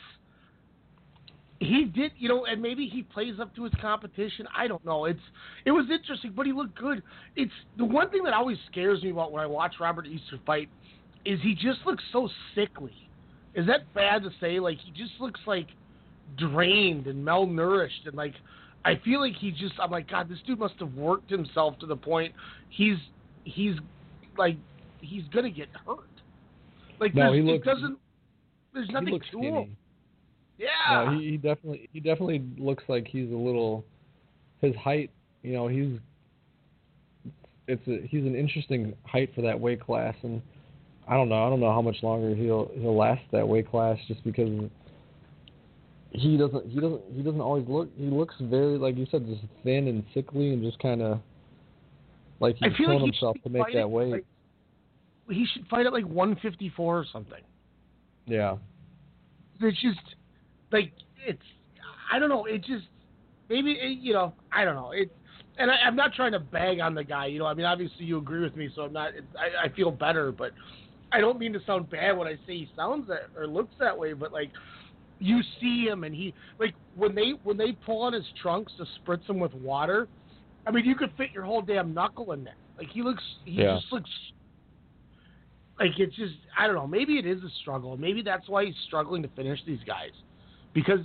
[1.64, 4.48] he did, you know, and maybe he plays up to his competition.
[4.56, 5.06] I don't know.
[5.06, 5.19] It's
[5.65, 7.02] it was interesting, but he looked good.
[7.35, 10.69] It's the one thing that always scares me about when I watch Robert Easter fight
[11.26, 12.94] is he just looks so sickly.
[13.56, 14.60] Is that bad to say?
[14.60, 15.68] Like he just looks like
[16.38, 18.34] drained and malnourished, and like
[18.85, 19.73] I feel like he just.
[19.80, 22.34] I'm like, God, this dude must have worked himself to the point
[22.69, 22.98] he's
[23.44, 23.76] he's
[24.38, 24.57] like
[25.02, 25.99] he's gonna get hurt.
[26.99, 27.98] Like No, he it looks- doesn't.
[28.73, 29.52] There's he nothing looks to skinny.
[29.64, 29.77] him.
[30.57, 31.05] Yeah.
[31.05, 33.84] No, he, he definitely he definitely looks like he's a little
[34.61, 35.09] his height.
[35.41, 35.97] You know, he's
[37.67, 40.41] it's a, he's an interesting height for that weight class, and
[41.07, 43.97] I don't know I don't know how much longer he'll he'll last that weight class
[44.07, 44.69] just because
[46.11, 49.41] he doesn't he doesn't he doesn't always look he looks very like you said just
[49.63, 51.19] thin and sickly and just kind of
[52.39, 54.11] like he's killing like he himself to make that weight.
[54.11, 54.25] like-
[55.30, 57.41] He should fight at like 154 or something.
[58.27, 58.57] yeah.
[59.61, 59.99] It's just
[60.73, 60.91] like
[61.25, 61.41] it's.
[62.11, 62.45] I don't know.
[62.45, 62.85] It just
[63.49, 64.33] maybe it, you know.
[64.51, 64.91] I don't know.
[64.91, 65.15] It.
[65.57, 67.27] And I, I'm not trying to bag on the guy.
[67.27, 67.45] You know.
[67.45, 69.13] I mean, obviously you agree with me, so I'm not.
[69.13, 70.51] It, I, I feel better, but
[71.11, 73.97] I don't mean to sound bad when I say he sounds that or looks that
[73.97, 74.13] way.
[74.13, 74.51] But like,
[75.19, 78.85] you see him, and he like when they when they pull on his trunks to
[78.99, 80.07] spritz him with water.
[80.65, 82.55] I mean, you could fit your whole damn knuckle in there.
[82.77, 83.23] Like he looks.
[83.45, 83.75] He Yeah.
[83.75, 84.09] just looks
[85.79, 86.87] like it's just I don't know.
[86.87, 87.97] Maybe it is a struggle.
[87.97, 90.11] Maybe that's why he's struggling to finish these guys,
[90.73, 90.99] because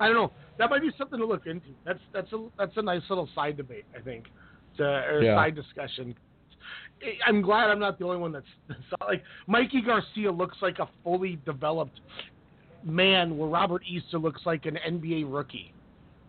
[0.00, 0.32] I don't know.
[0.58, 1.68] That might be something to look into.
[1.84, 3.84] That's that's a that's a nice little side debate.
[3.98, 4.24] I think,
[4.76, 5.36] to, or Yeah.
[5.36, 6.14] side discussion.
[7.26, 10.88] I'm glad I'm not the only one that's, that's like Mikey Garcia looks like a
[11.02, 12.00] fully developed
[12.84, 15.72] man, where Robert Easter looks like an NBA rookie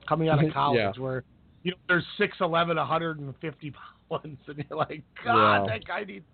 [0.07, 1.01] coming out of college, Yeah.
[1.03, 1.23] where
[1.63, 3.71] you know there's 6'11", 150
[4.09, 5.73] pounds, and you're like, God, Yeah.
[5.73, 6.25] that guy needs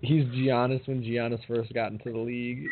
[0.00, 2.66] He's Giannis when Giannis first got into the league.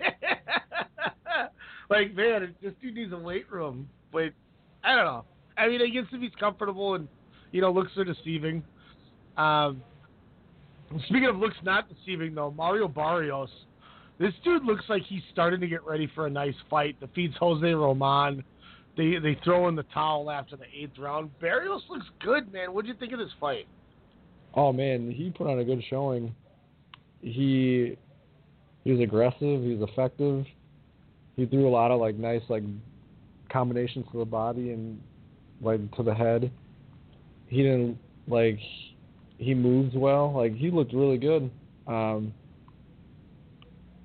[1.90, 3.88] like, man, this dude needs a weight room.
[4.12, 4.32] But
[4.82, 5.24] I don't know.
[5.56, 7.08] I mean, I guess if he's comfortable and
[7.52, 8.62] you know looks are deceiving.
[9.36, 9.82] Um,
[11.06, 13.50] speaking of looks not deceiving, though, Mario Barrios,
[14.18, 16.98] this dude looks like he's starting to get ready for a nice fight.
[17.00, 18.44] Defeats Jose Roman.
[18.96, 21.30] They they throw in the towel after the eighth round.
[21.40, 22.72] Barrios looks good, man.
[22.72, 23.66] What'd you think of this fight?
[24.54, 26.34] Oh man, he put on a good showing.
[27.20, 27.96] He
[28.84, 29.62] he was aggressive.
[29.62, 30.46] He was effective.
[31.36, 32.62] He threw a lot of like nice like
[33.50, 35.00] combinations to the body and
[35.60, 36.50] like to the head.
[37.48, 37.98] He didn't
[38.28, 38.58] like
[39.38, 40.32] he moves well.
[40.32, 41.50] Like he looked really good.
[41.86, 42.32] Um,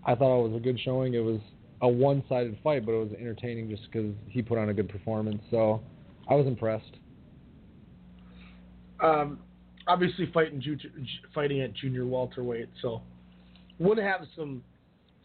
[0.06, 1.14] I thought it was a good showing.
[1.14, 1.40] It was
[1.82, 5.42] a one-sided fight, but it was entertaining just because he put on a good performance.
[5.52, 5.82] So
[6.28, 6.98] I was impressed.
[9.02, 9.40] um,
[9.88, 10.62] obviously fighting
[11.34, 13.02] fighting at junior welterweight, so
[13.80, 14.62] would have some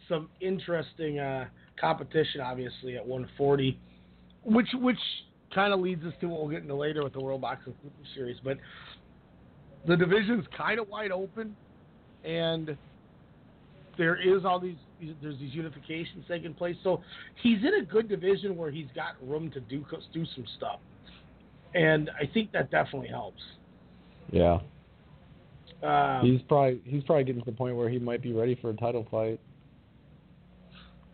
[0.09, 1.47] some interesting uh,
[1.81, 3.79] competition, obviously at 140,
[4.45, 4.99] which which
[5.55, 7.75] kind of leads us to what we'll get into later with the World Boxing
[8.15, 8.37] Series.
[8.43, 8.59] But
[9.87, 11.57] the division's kind of wide open,
[12.25, 12.77] and
[13.97, 14.77] there is all these
[15.23, 16.77] there's these unifications taking place.
[16.83, 17.03] So
[17.43, 20.81] he's in a good division where he's got room to do do some stuff,
[21.75, 23.43] and I think that definitely helps.
[24.31, 24.59] Yeah.
[25.83, 28.71] Um, he's probably he's probably getting to the point where he might be ready for
[28.71, 29.39] a title fight.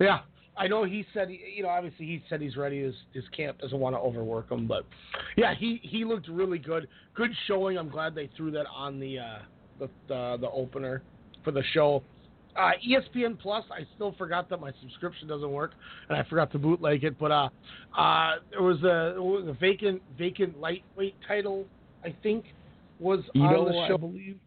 [0.01, 0.20] Yeah,
[0.56, 2.82] I know he said, you know, obviously he said he's ready.
[2.82, 4.85] His his camp doesn't want to overwork him, but
[5.36, 6.89] yeah, he he looked really good.
[7.14, 7.78] Good showing.
[7.78, 9.39] I'm glad they threw that on the uh,
[9.78, 11.02] the, the the opener
[11.44, 12.02] for the show.
[12.56, 13.64] Uh, ESPN Plus.
[13.70, 15.72] I still forgot that my subscription doesn't work,
[16.09, 17.18] and I forgot to bootleg it.
[17.18, 17.48] But uh,
[17.97, 21.66] uh, there was a, it was a vacant vacant lightweight title.
[22.05, 22.47] I think
[22.98, 23.98] was on Ito, the I show.
[23.98, 24.39] believe.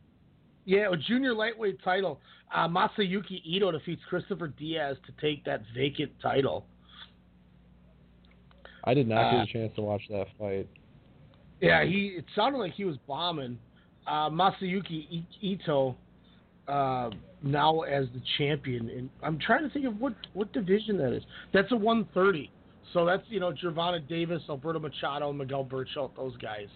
[0.66, 2.20] Yeah, a junior lightweight title.
[2.54, 6.66] Uh, Masayuki Ito defeats Christopher Diaz to take that vacant title.
[8.86, 10.68] I did not Uh, get a chance to watch that fight.
[11.62, 12.08] Yeah, he.
[12.18, 13.58] It sounded like he was bombing.
[14.06, 15.96] Uh, Masayuki Ito
[16.68, 17.10] uh,
[17.42, 21.24] now as the champion, and I'm trying to think of what what division that is.
[21.54, 22.52] That's a 130.
[22.92, 26.68] So that's you know Gervonta Davis, Alberto Machado, Miguel Berchelt, those guys.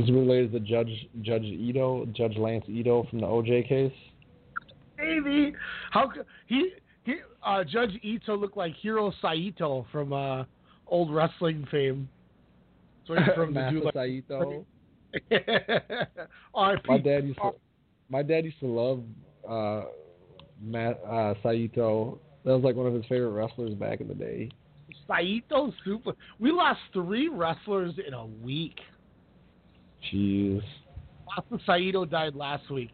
[0.00, 3.92] Is related to Judge Judge Ito, Judge Lance Ito from the OJ case?
[4.96, 5.52] Maybe
[5.90, 6.10] how
[6.46, 6.72] he
[7.04, 10.44] he uh, Judge Ito looked like Hiro Saito from uh,
[10.86, 12.08] old wrestling fame.
[13.06, 14.64] So he's from the dude like Saito.
[16.54, 17.52] My dad used to
[18.08, 19.02] my dad used to love
[19.48, 19.88] uh,
[20.62, 22.18] Matt uh, Saito.
[22.44, 24.50] That was like one of his favorite wrestlers back in the day.
[25.06, 26.12] Saito super.
[26.38, 28.76] We lost three wrestlers in a week.
[30.12, 30.62] Jeez.
[31.28, 32.90] Masa Saito died last week,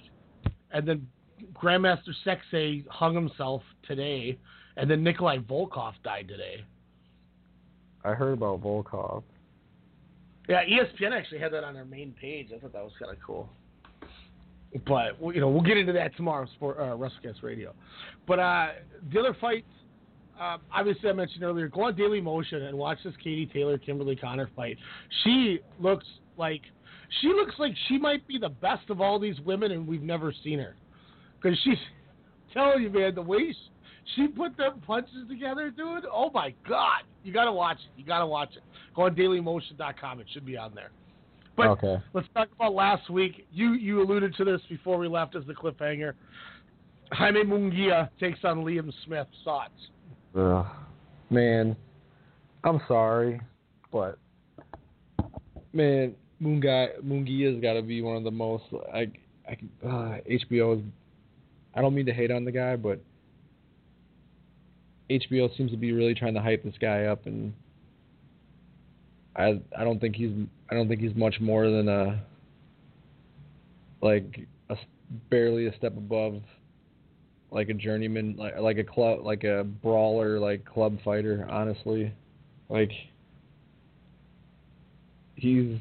[0.70, 1.06] and then
[1.54, 4.38] Grandmaster Sexay hung himself today,
[4.76, 6.64] and then Nikolai Volkov died today.
[8.04, 9.22] I heard about Volkov.
[10.48, 12.48] Yeah, ESPN actually had that on their main page.
[12.54, 13.48] I thought that was kind of cool.
[14.86, 17.74] But well, you know, we'll get into that tomorrow, for uh, WrestleCast Radio.
[18.28, 18.68] But uh,
[19.12, 19.66] the other fights,
[20.40, 24.16] uh, obviously I mentioned earlier, go on Daily Motion and watch this Katie Taylor Kimberly
[24.16, 24.76] Connor fight.
[25.24, 26.04] She looks
[26.36, 26.62] like
[27.20, 30.32] she looks like she might be the best of all these women, and we've never
[30.44, 30.74] seen her
[31.40, 31.78] because she's
[32.52, 33.56] telling you, man, the way she,
[34.14, 36.04] she put them punches together, dude.
[36.12, 37.98] Oh my God, you gotta watch it.
[37.98, 38.62] You gotta watch it.
[38.94, 40.20] Go on DailyMotion.com.
[40.20, 40.90] It should be on there.
[41.56, 41.96] But okay.
[42.12, 43.46] let's talk about last week.
[43.50, 46.12] You you alluded to this before we left as the cliffhanger.
[47.12, 49.28] Jaime Mungia takes on Liam Smith.
[49.44, 49.72] Thoughts?
[50.36, 50.66] Ugh.
[51.30, 51.76] Man,
[52.62, 53.40] I'm sorry,
[53.90, 54.18] but
[55.72, 59.10] man, Mungai Mungia's got to be one of the most I
[59.48, 60.84] I uh, HBO is.
[61.74, 63.00] I don't mean to hate on the guy, but
[65.10, 67.52] HBO seems to be really trying to hype this guy up, and
[69.36, 70.32] I I don't think he's
[70.70, 72.22] I don't think he's much more than a
[74.02, 74.76] like a
[75.30, 76.42] barely a step above
[77.50, 82.12] like a journeyman like like a club like a brawler like club fighter honestly
[82.68, 82.90] like
[85.36, 85.78] he's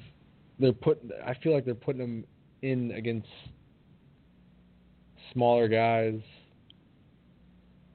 [0.59, 2.25] they're putting I feel like they're putting him
[2.61, 3.27] in against
[5.33, 6.19] smaller guys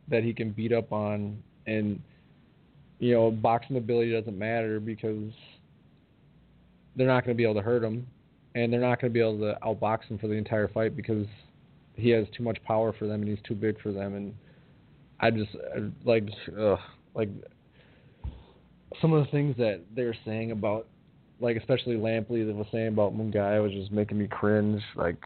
[0.08, 1.42] that he can beat up on.
[1.66, 2.00] And
[2.98, 5.32] you know boxing ability doesn't matter because
[6.96, 8.06] they're not going to be able to hurt him.
[8.54, 11.26] And they're not going to be able to outbox him for the entire fight because
[11.94, 14.14] he has too much power for them and he's too big for them.
[14.14, 14.34] And
[15.20, 15.50] I just
[16.04, 16.28] like
[16.58, 16.78] ugh,
[17.14, 17.28] like
[19.00, 20.88] some of the things that they're saying about
[21.40, 25.16] like especially Lampley that was saying about Mungai was just making me cringe like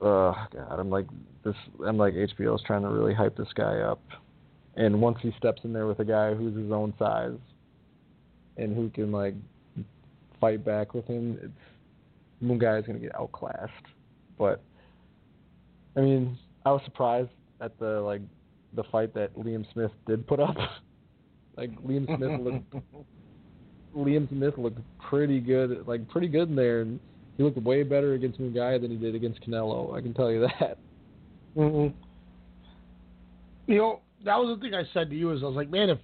[0.00, 1.06] oh god I'm like
[1.44, 1.54] this
[1.86, 4.00] I'm like HBO's trying to really hype this guy up
[4.76, 7.38] and once he steps in there with a guy who's his own size
[8.56, 9.34] and who can like
[10.40, 11.52] fight back with him it's
[12.42, 13.70] Mungai is going to get outclassed
[14.38, 14.62] but
[15.96, 17.30] I mean, I was surprised
[17.60, 18.22] at the like
[18.74, 20.56] the fight that Liam Smith did put up.
[21.56, 22.40] like Liam Smith
[22.72, 22.74] looked
[23.96, 27.00] Liam Smith looked pretty good, like pretty good in there, and
[27.36, 29.96] he looked way better against Mungai than he did against Canelo.
[29.96, 30.78] I can tell you that.
[31.56, 31.96] Mm-hmm.
[33.66, 35.90] You know, that was the thing I said to you is I was like, man,
[35.90, 35.98] if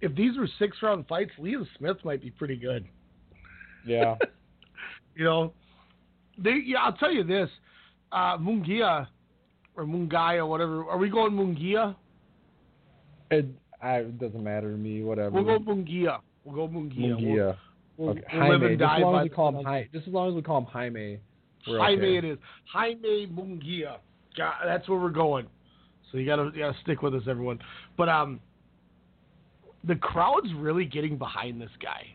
[0.00, 2.86] if these were six round fights, Liam Smith might be pretty good.
[3.86, 4.16] Yeah.
[5.14, 5.52] You know,
[6.38, 6.78] they yeah.
[6.78, 7.50] I'll tell you this,
[8.12, 9.06] uh, Mungia
[9.76, 10.84] or Mungai or whatever.
[10.88, 11.94] Are we going Mungia?
[13.30, 13.46] It,
[13.82, 15.02] I, it doesn't matter to me.
[15.02, 15.30] Whatever.
[15.30, 16.20] We'll go Mungia.
[16.44, 16.98] We'll go Mungia.
[16.98, 17.56] Mungia.
[17.96, 18.22] We'll, okay.
[18.32, 19.64] we'll live and Just as long as we call him.
[19.64, 19.88] Jaime.
[19.92, 21.18] Just as long as we call him Jaime.
[21.68, 22.16] We're Jaime okay.
[22.16, 22.38] it is.
[22.72, 23.98] Jaime Mungia.
[24.36, 25.46] God, that's where we're going.
[26.10, 27.58] So you gotta you gotta stick with us, everyone.
[27.96, 28.40] But um,
[29.84, 32.06] the crowd's really getting behind this guy.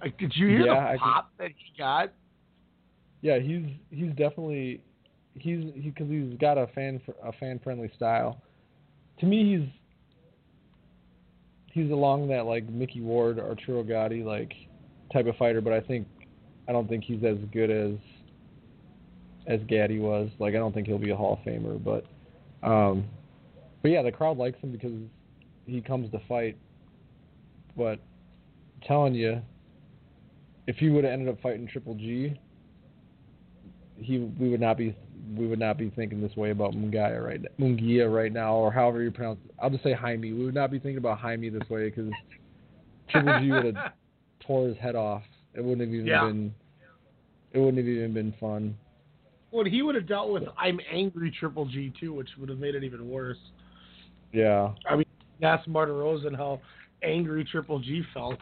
[0.00, 2.12] Like, did you hear Yeah, the pop that he got?
[3.20, 4.80] Yeah, he's he's definitely
[5.34, 8.40] he's he because he's got a fan a fan friendly style.
[9.20, 9.68] To me, he's
[11.72, 14.52] he's along that like Mickey Ward, Arturo Gatti like
[15.12, 16.06] type of fighter, but I think
[16.68, 17.94] I don't think he's as good as
[19.46, 20.30] as Gatti was.
[20.38, 22.04] Like I don't think he'll be a Hall of Famer, but
[22.66, 23.04] um,
[23.82, 24.92] but yeah, the crowd likes him because
[25.66, 26.56] he comes to fight.
[27.76, 29.40] But I'm telling you,
[30.66, 32.38] if he would have ended up fighting Triple G,
[33.96, 34.94] he we would not be
[35.36, 39.02] we would not be thinking this way about Mungia right Mungia right now or however
[39.02, 39.54] you pronounce it.
[39.60, 40.32] I'll just say Jaime.
[40.32, 42.12] We would not be thinking about Jaime this way because
[43.10, 43.92] Triple G would have
[44.46, 45.22] tore his head off.
[45.54, 46.24] It wouldn't have even Yeah.
[46.26, 46.54] been
[47.52, 48.76] it wouldn't have even been fun.
[49.50, 52.74] Well, he would have dealt with I'm angry Triple G too, which would have made
[52.74, 53.38] it even worse.
[54.32, 54.74] Yeah.
[54.88, 55.06] I mean,
[55.42, 56.60] ask Martirosyan how
[57.02, 58.38] angry Triple G felt.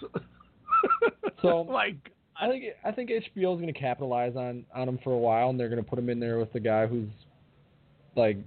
[1.43, 1.97] So like
[2.41, 5.51] I think I think HBO is going to capitalize on on him for a while,
[5.51, 7.09] and they're going to put him in there with the guy who's
[8.15, 8.39] like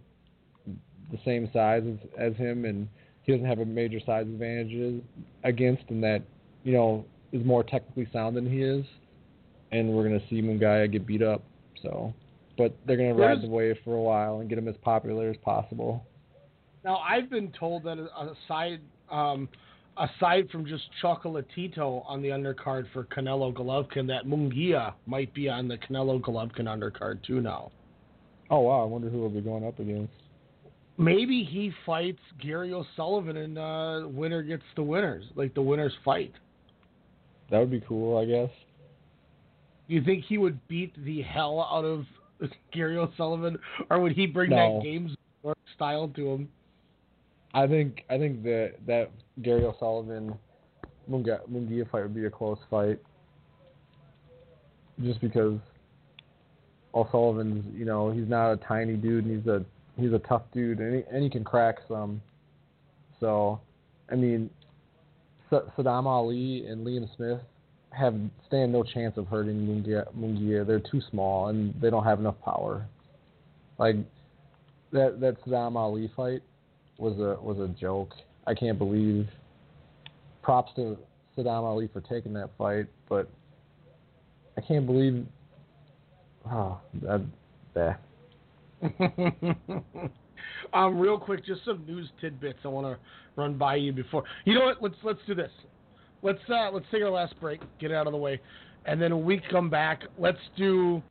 [1.12, 2.88] the same size as, as him, and
[3.24, 5.02] he doesn't have a major size advantages
[5.44, 6.22] against, and that
[6.64, 8.86] you know is more technically sound than he is,
[9.72, 11.44] and we're going to see Mungai get beat up.
[11.82, 12.14] So,
[12.58, 15.30] but they're going to ride the wave for a while and get him as popular
[15.30, 16.06] as possible.
[16.84, 19.50] Now I've been told that aside um,
[19.98, 25.68] aside from just Chocolatito on the undercard for Canelo Golovkin, that Mungia might be on
[25.68, 27.72] the Canelo Golovkin undercard too now.
[28.50, 28.82] Oh wow!
[28.82, 30.14] I wonder who he'll be going up against.
[30.98, 36.34] Maybe he fights Gary O'Sullivan and uh, winner gets the winners, like the winners fight.
[37.52, 38.50] That would be cool, I guess.
[39.88, 42.06] You think he would beat the hell out of
[42.74, 43.58] Gary O'Sullivan,
[43.90, 44.80] or would he bring No.
[44.80, 45.16] that game's
[45.76, 46.50] style to him?
[47.54, 49.12] I think I think that that
[49.42, 50.38] Gary O'Sullivan
[51.10, 53.00] Mungia fight would be a close fight,
[55.04, 55.60] just because
[56.94, 59.66] O'Sullivan's you know he's not a tiny dude and he's a
[59.98, 62.22] he's a tough dude and he, and he can crack some.
[63.20, 63.60] So,
[64.10, 64.50] I mean,
[65.50, 67.40] Sa- Saddam Ali and Liam Smith
[67.92, 68.16] have
[68.48, 70.06] stand no chance of hurting Mungia.
[70.18, 70.66] Mungia.
[70.66, 72.86] They're too small and they don't have enough power.
[73.78, 73.98] Like
[74.92, 76.42] that that Saddam Ali fight
[76.98, 78.14] was a was a joke.
[78.48, 79.28] I can't believe.
[80.42, 80.98] Props to
[81.38, 83.30] Saddam Ali for taking that fight, but
[84.58, 85.26] I can't believe.
[86.52, 88.00] Oh, that.
[90.74, 92.98] Um, real quick, just some news tidbits I want to
[93.36, 94.24] run by you before.
[94.46, 94.82] You know what?
[94.82, 95.52] Let's let's do this.
[96.22, 98.40] Let's uh, let's take our last break, get it out of the way,
[98.86, 101.02] and then when we come back, let's do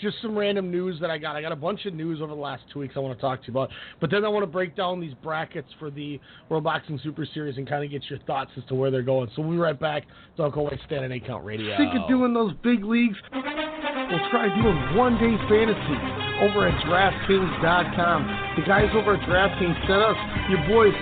[0.00, 1.36] just some random news that I got.
[1.36, 3.40] I got a bunch of news over the last two weeks I want to talk
[3.42, 3.70] to you about.
[4.00, 7.56] But then I want to break down these brackets for the World Boxing Super Series
[7.56, 9.30] and kind of get your thoughts as to where they're going.
[9.34, 10.04] So we'll be right back.
[10.36, 11.76] Don't go away, stand eight count radio.
[11.76, 13.16] Sick of doing those big leagues?
[13.32, 15.98] We'll try doing one day fantasy
[16.40, 18.54] over at DraftKings.com.
[18.56, 20.16] The guys over at DraftKings sent us
[20.50, 20.94] your boys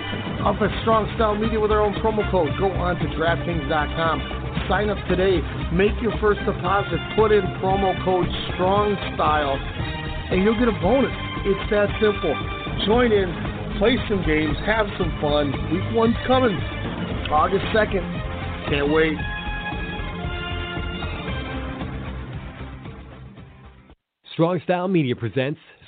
[0.45, 2.49] up at Strong Style Media with our own promo code.
[2.57, 4.44] Go on to DraftKings.com.
[4.67, 5.41] Sign up today.
[5.71, 6.99] Make your first deposit.
[7.15, 9.57] Put in promo code Strong Style,
[10.31, 11.13] and you'll get a bonus.
[11.45, 12.33] It's that simple.
[12.85, 13.29] Join in,
[13.77, 15.51] play some games, have some fun.
[15.71, 16.55] Week one's coming,
[17.29, 18.01] August second.
[18.69, 19.17] Can't wait.
[24.33, 25.59] Strong Style Media presents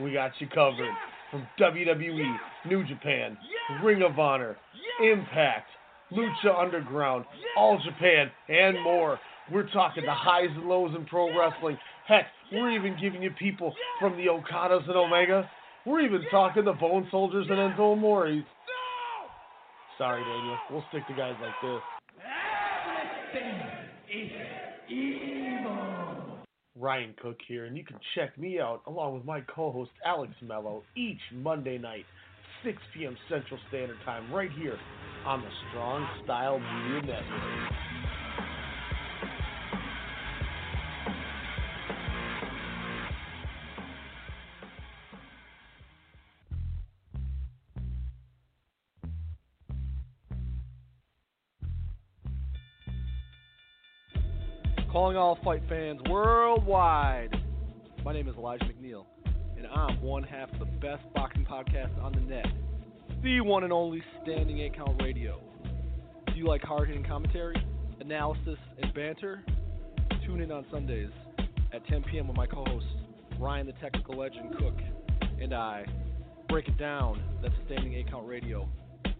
[0.00, 0.94] We got you covered.
[1.30, 3.36] From WWE, New Japan,
[3.84, 4.56] Ring of Honor,
[5.02, 5.68] Impact,
[6.10, 7.26] Lucha Underground,
[7.56, 9.18] All Japan, and more.
[9.52, 11.76] We're talking the highs and lows in pro wrestling.
[12.06, 15.50] Heck, we're even giving you people from the Okadas and Omega.
[15.84, 18.44] We're even talking the Bone Soldiers and Enzo Amoris.
[19.98, 20.56] Sorry, Daniel.
[20.70, 21.80] We'll stick to guys like this.
[26.78, 30.82] Ryan Cook here, and you can check me out along with my co-host Alex Mello
[30.96, 32.04] each Monday night,
[32.64, 33.16] 6 p.m.
[33.28, 34.78] Central Standard Time, right here
[35.26, 38.07] on the Strong Style Media Network.
[54.98, 57.32] Calling all fight fans worldwide.
[58.04, 59.04] My name is Elijah McNeil,
[59.56, 62.46] and I'm one half of the best boxing podcast on the net,
[63.22, 65.40] the one and only Standing 8 Count Radio.
[66.26, 67.54] Do you like hard hitting commentary,
[68.00, 69.44] analysis, and banter?
[70.26, 71.10] Tune in on Sundays
[71.72, 72.26] at 10 p.m.
[72.26, 72.86] with my co host,
[73.38, 74.80] Ryan the Technical Legend Cook,
[75.40, 75.86] and I.
[76.48, 77.22] Break it down.
[77.40, 78.68] That's the Standing 8 Count Radio,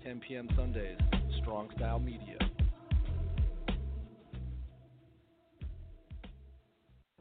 [0.02, 0.48] 10 p.m.
[0.56, 0.98] Sundays,
[1.40, 2.47] Strong Style Media.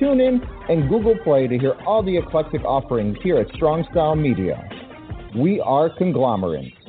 [0.00, 0.40] TuneIn,
[0.70, 4.66] and Google Play to hear all the eclectic offerings here at Strong Style Media.
[5.36, 6.79] We are conglomerates.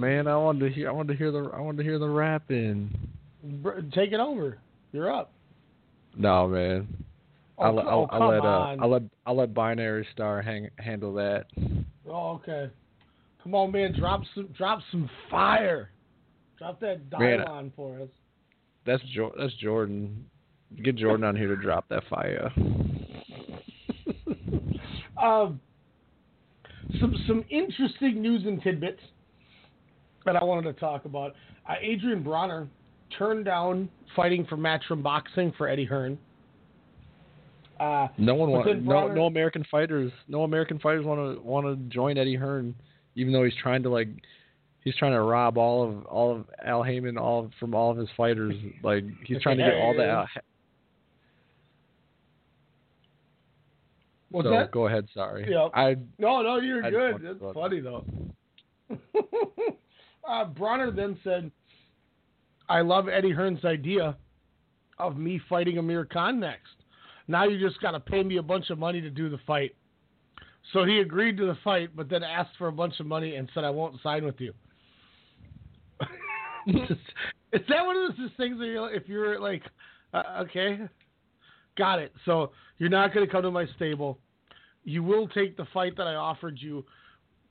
[0.00, 0.88] Man, I wanted to hear.
[0.88, 1.50] I wanted to hear the.
[1.54, 2.90] I wanted to hear the rapping.
[3.92, 4.58] Take it over.
[4.92, 5.32] You're up.
[6.16, 6.88] No man.
[7.58, 8.82] Oh, I'll, I'll, oh, I'll come let uh, on.
[8.82, 11.46] I'll let I'll let Binary Star hang, handle that.
[12.08, 12.70] Oh, okay.
[13.42, 13.94] Come on, man.
[13.98, 15.90] Drop some, drop some fire.
[16.58, 18.08] Drop that dial for us.
[18.84, 20.26] That's jo- that's Jordan.
[20.82, 22.50] Get Jordan on here to drop that fire.
[25.20, 25.60] Um,
[26.98, 29.02] some some interesting news and tidbits
[30.24, 31.34] that I wanted to talk about.
[31.68, 32.68] Uh, Adrien Broner
[33.18, 36.18] turned down fighting for Matchroom Boxing for Eddie Hearn.
[37.78, 41.66] Uh, No one but want no no American fighters no American fighters want to want
[41.66, 42.74] to join Eddie Hearn,
[43.14, 44.08] even though he's trying to like
[44.84, 47.96] he's trying to rob all of all of Al Haymon all of, from all of
[47.96, 48.54] his fighters.
[48.82, 50.26] Like he's trying to get all the Al,
[54.30, 54.70] What's so that?
[54.70, 55.08] go ahead.
[55.14, 55.46] Sorry.
[55.50, 55.68] Yeah.
[55.74, 57.12] I No, no, you're I good.
[57.12, 57.54] wanted to It's that.
[57.54, 58.04] funny though.
[60.28, 61.50] uh, Broner then said,
[62.68, 64.16] "I love Eddie Hearn's idea
[64.98, 66.76] of me fighting Amir Khan next.
[67.28, 69.74] Now you just got to pay me a bunch of money to do the fight.
[70.72, 73.48] So he agreed to the fight, but then asked for a bunch of money and
[73.54, 74.52] said, "I won't sign with you."
[77.52, 79.62] Is that one of those things that you're, if you're like,
[80.14, 80.78] uh, okay,
[81.76, 82.12] got it.
[82.24, 84.18] So you're not going to come to my stable.
[84.84, 86.84] You will take the fight that I offered you,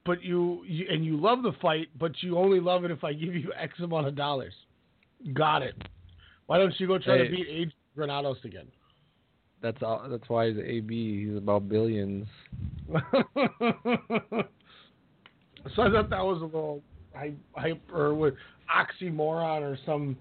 [0.05, 3.13] but you, you and you love the fight, but you only love it if I
[3.13, 4.53] give you X amount of dollars.
[5.33, 5.75] Got it.
[6.47, 7.25] Why don't you go try Hey.
[7.25, 8.67] to beat Adrian Granados again?
[9.61, 10.07] That's all.
[10.09, 11.25] That's why he's AB.
[11.27, 12.25] He's about billions.
[15.75, 16.81] So I thought that was a little
[17.13, 18.33] hype, hype or with
[18.73, 20.17] oxymoron or some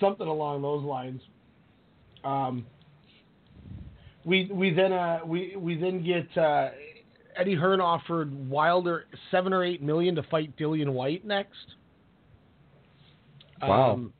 [0.00, 1.20] something along those lines.
[2.24, 2.66] Um,
[4.24, 6.70] we we then uh, we we then get uh,
[7.40, 11.74] Eddie Hearn offered Wilder seven or eight million to fight Dillian Whyte next.
[13.62, 13.92] Wow.
[13.92, 14.12] Um,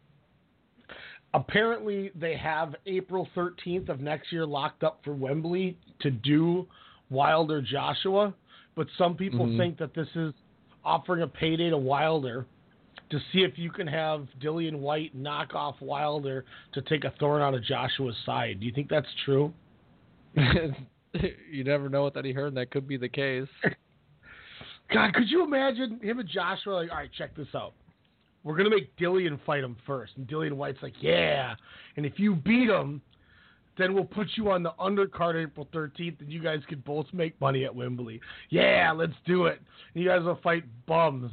[1.34, 6.66] apparently, they have April 13th of next year locked up for Wembley to do
[7.10, 8.32] Wilder Joshua,
[8.74, 9.58] but some people Mhm.
[9.58, 10.32] think that this is
[10.82, 12.46] offering a payday to Wilder
[13.10, 17.42] to see if you can have Dillian Whyte knock off Wilder to take a thorn
[17.42, 18.60] out of Joshua's side.
[18.60, 19.52] Do you think that's true?
[21.50, 22.48] you never know what that he heard.
[22.48, 23.48] And that could be the case.
[24.92, 27.72] God, could you imagine him and Joshua like, all right, check this out.
[28.42, 31.54] We're gonna make Dillian fight him first, and Dillian Whyte's like, yeah.
[31.96, 33.02] And if you beat him,
[33.76, 37.38] then we'll put you on the undercard April 13th, and you guys could both make
[37.40, 38.20] money at Wembley.
[38.48, 39.60] Yeah, let's do it.
[39.94, 41.30] And you guys will fight bums,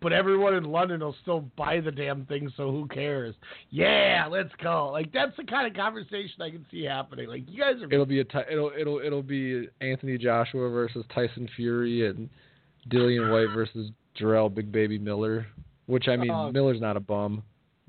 [0.00, 3.34] but everyone in London will still buy the damn thing, so who cares?
[3.70, 4.90] Yeah, let's go.
[4.92, 7.28] Like that's the kind of conversation I can see happening.
[7.28, 11.48] Like you guys are It'll be a it'll it'll it'll be Anthony Joshua versus Tyson
[11.56, 12.28] Fury and
[12.90, 15.46] Dillian Whyte versus Jarrell Big Baby Miller.
[15.86, 16.52] Which I mean, Oh.
[16.52, 17.42] Miller's not a bum,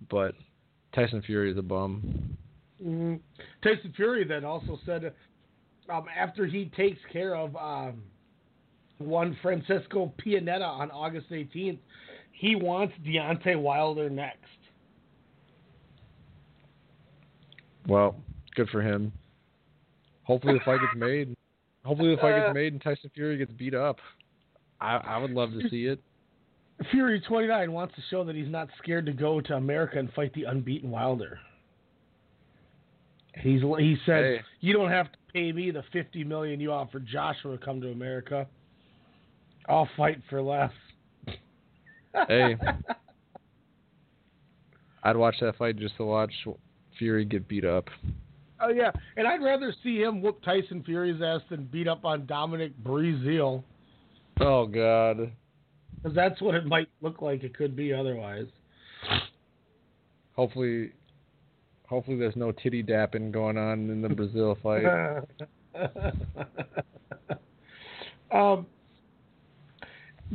[0.09, 0.33] but
[0.93, 2.37] Tyson Fury is a bum.
[2.83, 3.19] Mhm.
[3.61, 5.13] Tyson Fury then also said
[5.89, 8.03] um, after he takes care of um,
[8.99, 11.79] one Francisco Pianetta on August 18th,
[12.31, 14.37] he wants Deontay Wilder next.
[17.87, 18.15] Well,
[18.55, 19.11] good for him.
[20.23, 21.35] Hopefully the fight gets made.
[21.83, 23.97] Hopefully the fight gets uh, made and Tyson Fury gets beat up.
[24.79, 25.99] I I would love to see it.
[26.91, 30.33] Fury 29 wants to show that he's not scared to go to America and fight
[30.33, 31.39] the unbeaten Wilder.
[33.41, 34.41] He's he said Hey.
[34.61, 37.89] you don't have to pay me the 50 million you offered Joshua to come to
[37.91, 38.47] America.
[39.69, 40.71] I'll fight for less.
[42.27, 42.57] Hey.
[45.03, 46.33] I'd watch that fight just to watch
[46.97, 47.85] Fury get beat up.
[48.61, 52.25] Oh yeah, and I'd rather see him whoop Tyson Fury's ass than beat up on
[52.25, 53.63] Dominic Breazeale,
[54.41, 55.31] Oh God.
[55.95, 57.43] because that's what it might look like.
[57.43, 58.47] It could be otherwise.
[60.35, 60.91] Hopefully
[61.87, 64.83] hopefully there's no titty dapping going on in the Brazil fight.
[68.31, 68.65] um,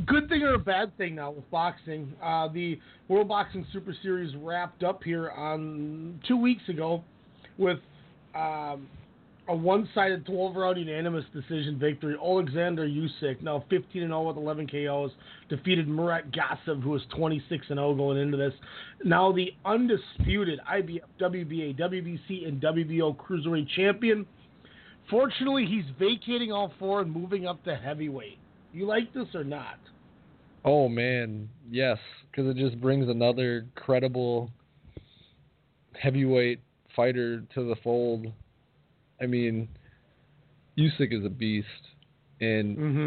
[0.05, 2.13] good thing or a bad thing now with boxing?
[2.21, 7.03] Uh, the World Boxing Super Series wrapped up here on two weeks ago
[7.57, 7.79] with
[8.35, 8.87] um,
[9.47, 12.15] a one-sided 12-round unanimous decision victory.
[12.21, 15.11] Alexander Usyk, now 15 and 0 with 11 KOs,
[15.49, 18.53] defeated Murat Gassiev, who was 26 and 0 going into this.
[19.03, 24.25] Now the undisputed IBF, WBA, WBC, and WBO cruiserweight champion.
[25.09, 28.39] Fortunately, he's vacating all four and moving up to heavyweight.
[28.75, 29.79] You like this or not?
[30.65, 31.97] Oh man, yes,
[32.29, 34.51] because it just brings another credible
[35.97, 36.59] heavyweight
[36.93, 38.27] fighter to the fold.
[39.21, 39.69] I mean,
[40.77, 41.67] Usyk is a beast,
[42.41, 43.05] and Mm-hmm.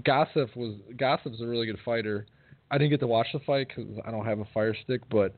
[0.00, 2.24] Gassiev was Gassiev's a really good fighter.
[2.70, 5.34] I didn't get to watch the fight because I don't have a fire stick, but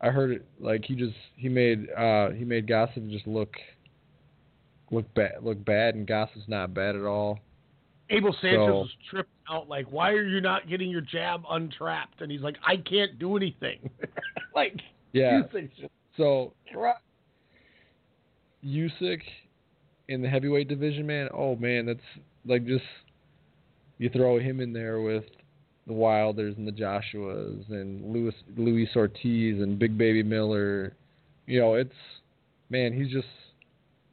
[0.00, 3.56] I heard it like he just he made uh he made Gassiev just look
[4.92, 7.40] look bad look bad, and Gassiev's not bad at all.
[8.10, 12.20] Abel Sanchez So- was tripped out, like, why are you not getting your jab untrapped?
[12.20, 13.90] And he's like, I can't do anything.
[14.54, 14.80] like,
[15.12, 15.42] Yeah.
[15.52, 15.70] Just
[16.16, 16.52] So
[18.64, 19.22] Usyk
[20.08, 21.28] in the heavyweight division, man.
[21.32, 22.00] Oh man, that's
[22.44, 22.84] like just
[23.98, 25.24] you throw him in there with
[25.86, 30.94] the Wilders and the Joshuas and Louis Luis Ortiz and Big Baby Miller.
[31.46, 31.94] You know, it's
[32.70, 33.28] man, he's just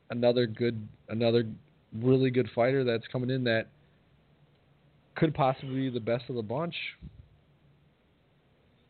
[0.09, 1.45] another good another
[2.01, 3.67] really good fighter that's coming in that
[5.15, 6.75] could possibly be the best of the bunch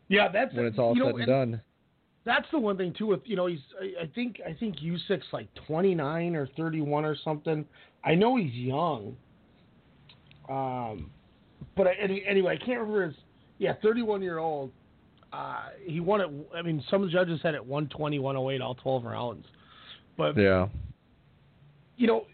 [0.08, 1.60] Yeah, that's when it's all you know, said and done.
[2.24, 3.06] That's the one thing too.
[3.06, 7.16] With you know, he's I, I think I think Usyk's like 29 or 31 or
[7.24, 7.64] something.
[8.04, 9.16] I know he's young.
[10.48, 11.10] Um,
[11.76, 13.14] but I, any, anyway, I can't remember his.
[13.58, 14.70] Yeah, 31 year old.
[15.32, 16.28] Uh, he won it.
[16.54, 19.46] I mean, some judges had it 120, 108, all 12 rounds.
[20.16, 20.68] But Yeah.
[21.96, 22.26] you know,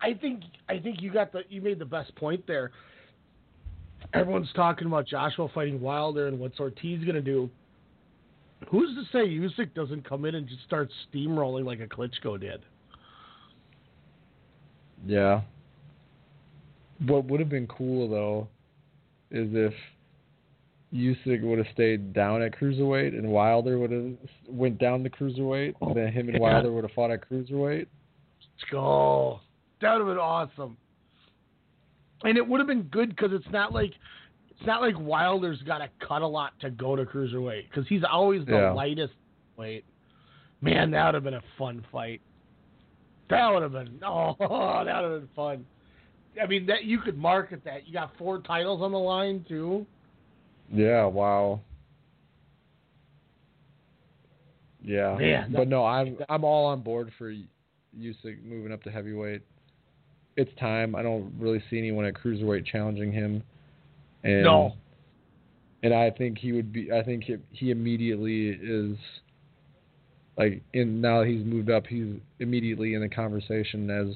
[0.00, 2.72] I think I think you got the you made the best point there.
[4.12, 7.48] Everyone's talking about Joshua fighting Wilder and what's Ortiz going to do.
[8.68, 12.60] Who's to say Usyk doesn't come in and just start steamrolling like a Klitschko did?
[15.06, 15.42] Yeah.
[17.06, 18.48] What would have been cool though
[19.30, 19.72] is if
[20.92, 24.12] Usyk would have stayed down at cruiserweight and Wilder would have
[24.48, 26.40] went down to cruiserweight, and then him and.
[26.40, 27.86] Wilder would have fought at cruiserweight.
[28.40, 29.40] Let's go.
[29.80, 30.76] That would have been awesome.
[32.24, 33.92] And it would have been good because it's not like
[34.50, 38.02] it's not like Wilder's got to cut a lot to go to cruiserweight because he's
[38.10, 38.72] always the Yeah.
[38.72, 39.14] lightest
[39.56, 39.84] weight.
[40.60, 42.20] Man, that would have been a fun fight.
[43.30, 45.66] That would have been oh, that would have been fun.
[46.40, 47.86] I mean, that you could market that.
[47.86, 49.86] You got four titles on the line too.
[50.72, 51.60] Yeah, wow.
[54.82, 57.32] Yeah, Man, but no, I'm I'm all on board for
[57.98, 59.42] Usyk moving up to heavyweight.
[60.36, 60.94] It's time.
[60.94, 63.42] I don't really see anyone at cruiserweight challenging him.
[64.22, 64.74] And, No.
[65.82, 66.92] And I think he would be.
[66.92, 68.96] I think he, he immediately is.
[70.36, 74.14] Like, in now he's moved up, he's immediately in the conversation as,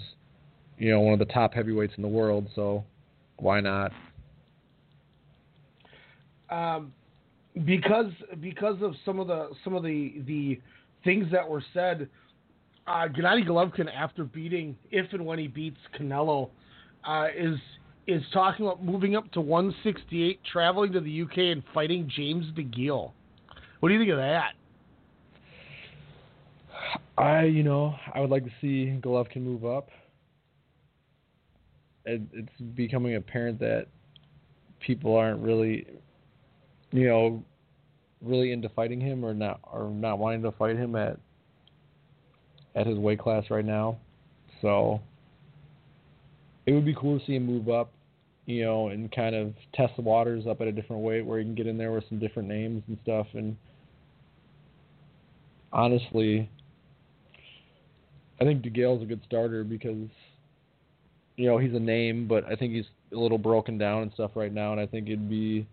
[0.78, 2.48] you know, one of the top heavyweights in the world.
[2.54, 2.84] So,
[3.36, 3.92] why not?
[6.54, 6.92] um,
[7.64, 10.60] because because of some of the some of the the
[11.04, 12.08] things that were said,
[12.86, 16.50] uh, Gennady Golovkin after beating if and when he beats Canelo,
[17.04, 17.58] uh, is
[18.06, 23.12] is talking about moving up to 168, traveling to the UK and fighting James DeGale.
[23.80, 24.52] What do you think of that?
[27.16, 29.88] I, you know, I would like to see Golovkin move up.
[32.04, 33.86] It, it's becoming apparent that
[34.80, 35.86] people aren't really,
[36.92, 37.42] you know,
[38.20, 41.18] really into fighting him or not or not wanting to fight him at
[42.74, 43.98] at his weight class right now.
[44.62, 45.00] So
[46.66, 47.92] it would be cool to see him move up,
[48.46, 51.44] you know, and kind of test the waters up at a different weight where he
[51.44, 53.56] can get in there with some different names and stuff and
[55.72, 56.48] honestly
[58.40, 60.08] I think DeGale's a good starter because
[61.36, 64.32] you know, he's a name, but I think he's a little broken down and stuff
[64.34, 65.66] right now and I think it'd be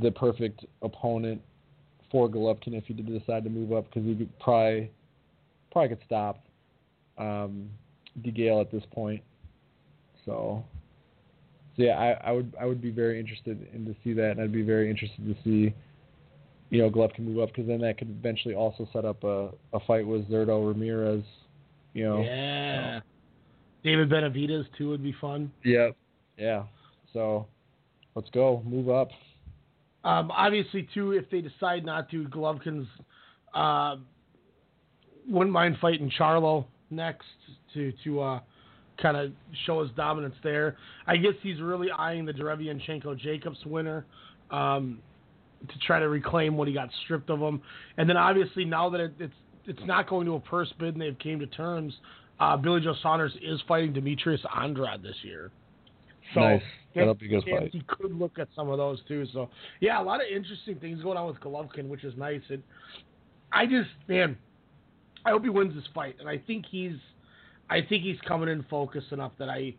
[0.00, 1.40] the perfect opponent
[2.10, 4.90] for Golovkin if he did decide to move up because he could probably
[5.76, 6.42] probably could stop
[7.18, 7.68] um,
[8.22, 9.22] DeGale at this point.
[10.24, 10.64] So,
[11.76, 14.40] so yeah, I, I would I would be very interested in to see that, and
[14.40, 15.74] I'd be very interested to see,
[16.70, 19.80] you know, Golovkin move up because then that could eventually also set up a, a
[19.86, 21.22] fight with Zurdo Ramirez.
[21.92, 22.22] You know.
[22.22, 23.00] Yeah.
[23.84, 25.52] David Benavidez too would be fun.
[25.62, 25.94] Yep.
[26.38, 26.62] Yeah.
[27.12, 27.46] So,
[28.14, 28.62] let's go.
[28.64, 29.10] Move up.
[30.04, 32.88] Um, obviously, too, if they decide not to, Golovkin's
[33.54, 33.96] uh,
[35.28, 37.26] wouldn't mind fighting Charlo next
[37.74, 38.40] to to uh,
[39.00, 39.32] kind of
[39.66, 40.76] show his dominance there.
[41.06, 44.06] I guess he's really eyeing the Derevyanchenko Jacobs winner
[44.50, 45.00] um,
[45.68, 47.60] to try to reclaim what he got stripped of him.
[47.96, 49.34] And then obviously now that it, it's
[49.66, 51.92] it's not going to a purse bid and they've came to terms,
[52.38, 55.50] uh, Billy Joe Saunders is fighting Demetrius Andrade this year.
[56.34, 56.62] So nice.
[56.94, 57.70] That'll be good fight.
[57.72, 59.26] He could look at some of those too.
[59.32, 59.50] So
[59.80, 62.40] yeah, a lot of interesting things going on with Golovkin, which is nice.
[62.48, 62.62] And
[63.52, 64.36] I just man,
[65.26, 66.94] I hope he wins this fight, and I think he's,
[67.68, 69.74] I think he's coming in focused enough that I,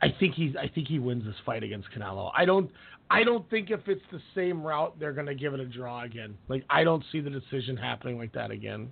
[0.00, 2.32] I think he's, I think he wins this fight against Canelo.
[2.34, 2.70] I don't,
[3.10, 6.38] I don't think if it's the same route, they're gonna give it a draw again.
[6.48, 8.90] Like I don't see the decision happening like that again.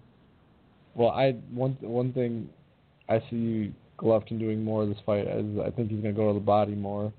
[0.94, 2.50] Well, I one one thing
[3.08, 6.34] I see Golovkin doing more of this fight is I think he's gonna go to
[6.34, 7.10] the body more.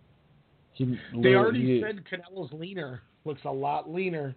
[0.73, 4.35] He They already he- said Canelo's leaner, looks a lot leaner.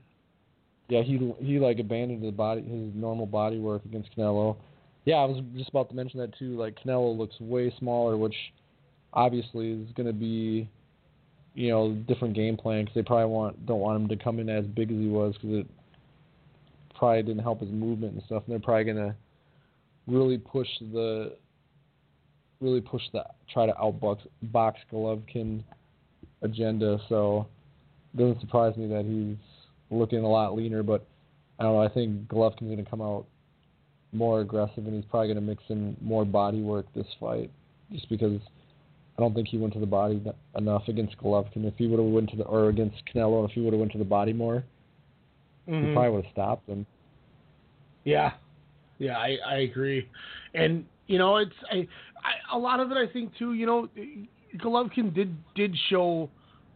[0.89, 4.57] Yeah, he he like abandoned his body his normal body work against Canelo.
[5.05, 6.57] Yeah, I was just about to mention that too.
[6.57, 8.35] Like Canelo looks way smaller, which
[9.13, 10.69] obviously is going to be,
[11.55, 14.49] you know, different game plan because they probably want don't want him to come in
[14.49, 15.67] as big as he was because it
[16.97, 18.43] probably didn't help his movement and stuff.
[18.47, 19.15] And they're probably going to
[20.07, 21.37] really push the
[22.61, 25.63] really push the try to outbox box Golovkin
[26.43, 26.99] agenda.
[27.09, 27.47] So
[28.13, 29.37] it doesn't surprise me that he's
[29.91, 31.07] looking a lot leaner, but
[31.59, 31.83] I don't know.
[31.83, 33.27] I think Golovkin's going to come out
[34.13, 37.51] more aggressive, and he's probably going to mix in more body work this fight,
[37.93, 38.41] just because
[39.17, 40.23] I don't think he went to the body
[40.57, 41.65] enough against Golovkin.
[41.65, 43.93] If he would have went to the or against Canelo, if he would have went
[43.93, 44.65] to the body more,
[45.67, 45.93] he Mhm.
[45.95, 46.87] probably would have stopped him.
[48.05, 48.33] Yeah,
[48.99, 50.09] yeah, I, I agree,
[50.55, 51.87] and you know, it's I,
[52.23, 52.97] I a lot of it.
[52.97, 53.55] I think too.
[53.55, 53.89] You know,
[54.57, 56.29] Golovkin did did show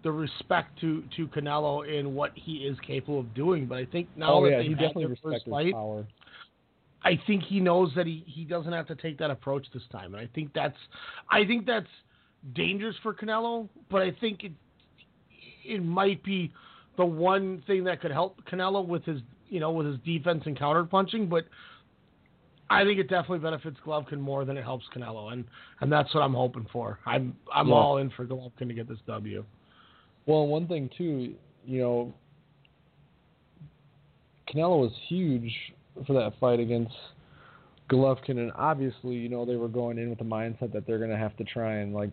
[0.02, 3.66] the respect to to Canelo in what he is capable of doing.
[3.66, 6.06] But I think now oh that yeah, they've he had definitely their first fight, power.
[7.02, 10.14] I think he knows that he, he doesn't have to take that approach this time,
[10.14, 10.76] and I think that's
[11.30, 11.86] I think that's
[12.54, 13.68] dangerous for Canelo.
[13.90, 14.52] But I think it
[15.64, 16.52] it might be
[16.96, 20.58] the one thing that could help Canelo with his you know with his defense and
[20.58, 21.28] counter punching.
[21.28, 21.44] But
[22.70, 25.44] I think it definitely benefits Golovkin more than it helps Canelo, and
[25.80, 26.98] and that's what I'm hoping for.
[27.06, 27.74] I'm I'm Yeah.
[27.74, 29.44] all in for Golovkin to get this W.
[30.28, 31.34] Well, one thing too,
[31.64, 32.14] you know,
[34.46, 35.50] Canelo was huge
[36.06, 36.94] for that fight against
[37.90, 41.10] Golovkin, and obviously, you know, they were going in with the mindset that they're going
[41.10, 42.10] to have to try and like,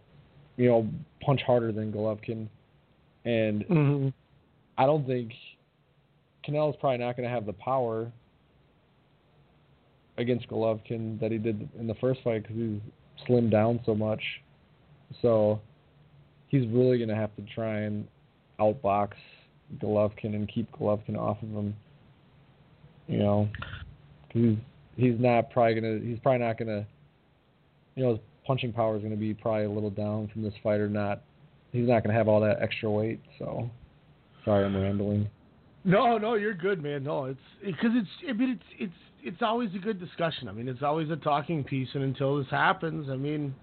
[0.55, 0.87] you know,
[1.21, 2.47] punch harder than Golovkin,
[3.25, 4.07] and Mm-hmm.
[4.77, 5.33] I don't think
[6.47, 8.11] Canelo's probably not going to have the power
[10.17, 14.21] against Golovkin that he did in the first fight because he's slimmed down so much.
[15.21, 15.59] So
[16.47, 18.07] he's really going to have to try and
[18.59, 19.11] outbox
[19.79, 21.75] Golovkin and keep Golovkin off of him.
[23.07, 23.49] You know,
[24.29, 24.57] he's
[24.95, 26.85] he's not probably gonna he's probably not gonna
[27.95, 30.79] you know his punching power is gonna be probably a little down from this fight
[30.79, 31.21] or Not
[31.71, 33.19] he's not gonna have all that extra weight.
[33.37, 33.69] So
[34.43, 35.29] sorry, I'm rambling.
[35.83, 37.03] No, no, you're good, man.
[37.03, 38.09] No, it's because it's.
[38.27, 38.93] I mean, it's it's
[39.23, 40.47] it's always a good discussion.
[40.47, 43.53] I mean, it's always a talking piece, and until this happens, I mean,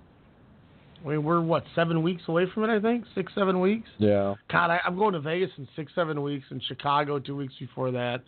[1.05, 2.71] I mean, we're what seven weeks away from it.
[2.71, 3.89] I think six, seven weeks.
[3.99, 4.35] Yeah.
[4.51, 7.91] God, I, I'm going to Vegas in six, seven weeks, and Chicago two weeks before
[7.91, 8.23] that.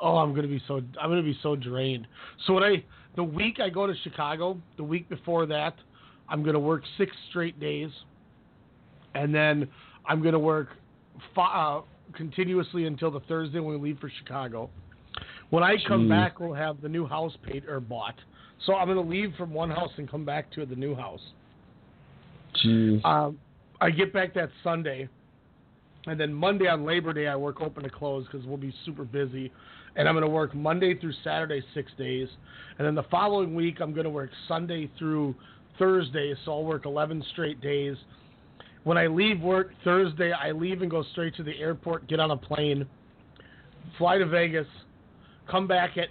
[0.00, 2.06] Oh, I'm gonna be so I'm gonna be so drained.
[2.46, 2.84] So when I
[3.16, 5.74] the week I go to Chicago, the week before that,
[6.28, 7.90] I'm gonna work six straight days,
[9.14, 9.68] and then
[10.06, 10.68] I'm gonna work
[11.34, 11.82] fi- uh,
[12.14, 14.70] continuously until the Thursday when we leave for Chicago.
[15.50, 16.10] When I come Jeez.
[16.10, 18.14] back, we'll have the new house paid or bought.
[18.66, 21.22] So I'm gonna leave from one house and come back to the new house.
[23.04, 23.38] Um,
[23.80, 25.08] I get back that Sunday,
[26.06, 29.04] and then Monday on Labor Day I work open to close because we'll be super
[29.04, 29.52] busy,
[29.96, 32.28] and I'm going to work Monday through Saturday six days,
[32.78, 35.34] and then the following week I'm going to work Sunday through
[35.78, 37.96] Thursday, so I'll work 11 straight days.
[38.84, 42.30] When I leave work Thursday, I leave and go straight to the airport, get on
[42.30, 42.86] a plane,
[43.96, 44.66] fly to Vegas,
[45.48, 46.08] come back at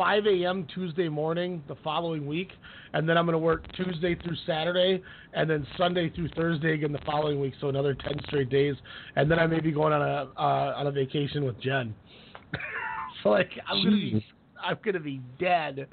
[0.00, 0.66] 5 a.m.
[0.74, 2.48] Tuesday morning the following week,
[2.94, 5.02] and then I'm going to work Tuesday through Saturday,
[5.34, 8.76] and then Sunday through Thursday again the following week, so another 10 straight days,
[9.16, 11.94] and then I may be going on a uh, on a vacation with Jen.
[13.22, 14.26] so like I'm gonna be
[14.64, 15.86] I'm gonna be dead.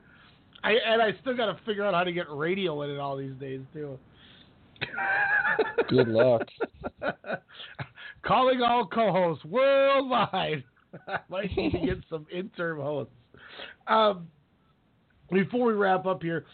[0.63, 3.17] I and I still got to figure out how to get radio in it all
[3.17, 3.99] these days too.
[5.89, 6.47] Good luck.
[8.25, 10.63] Calling all co-hosts worldwide.
[11.09, 13.11] I might need to get some interim hosts.
[13.87, 14.27] Um,
[15.31, 16.45] before we wrap up here,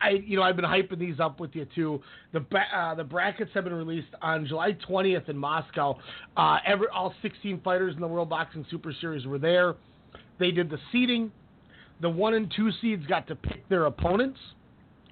[0.00, 2.02] I you know I've been hyping these up with you too.
[2.32, 5.98] The ba- uh, the brackets have been released on July 20th in Moscow.
[6.36, 9.74] Uh, every all 16 fighters in the World Boxing Super Series were there.
[10.38, 11.32] They did the seeding.
[12.00, 14.38] The one and two seeds got to pick their opponents,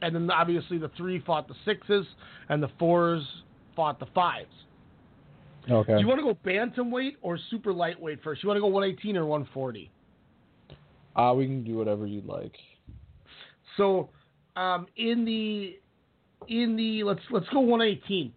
[0.02, 2.06] and then obviously the three fought the sixes,
[2.48, 3.22] and the fours
[3.74, 4.50] fought the fives.
[5.70, 5.94] Okay.
[5.94, 8.42] Do you want to go bantamweight or super lightweight first?
[8.42, 9.90] You want to go 118 or 140?
[11.14, 12.54] Uh, we can do whatever you'd like.
[13.76, 14.10] So,
[14.56, 15.78] um, in the
[16.48, 18.32] in the let's let's go 118.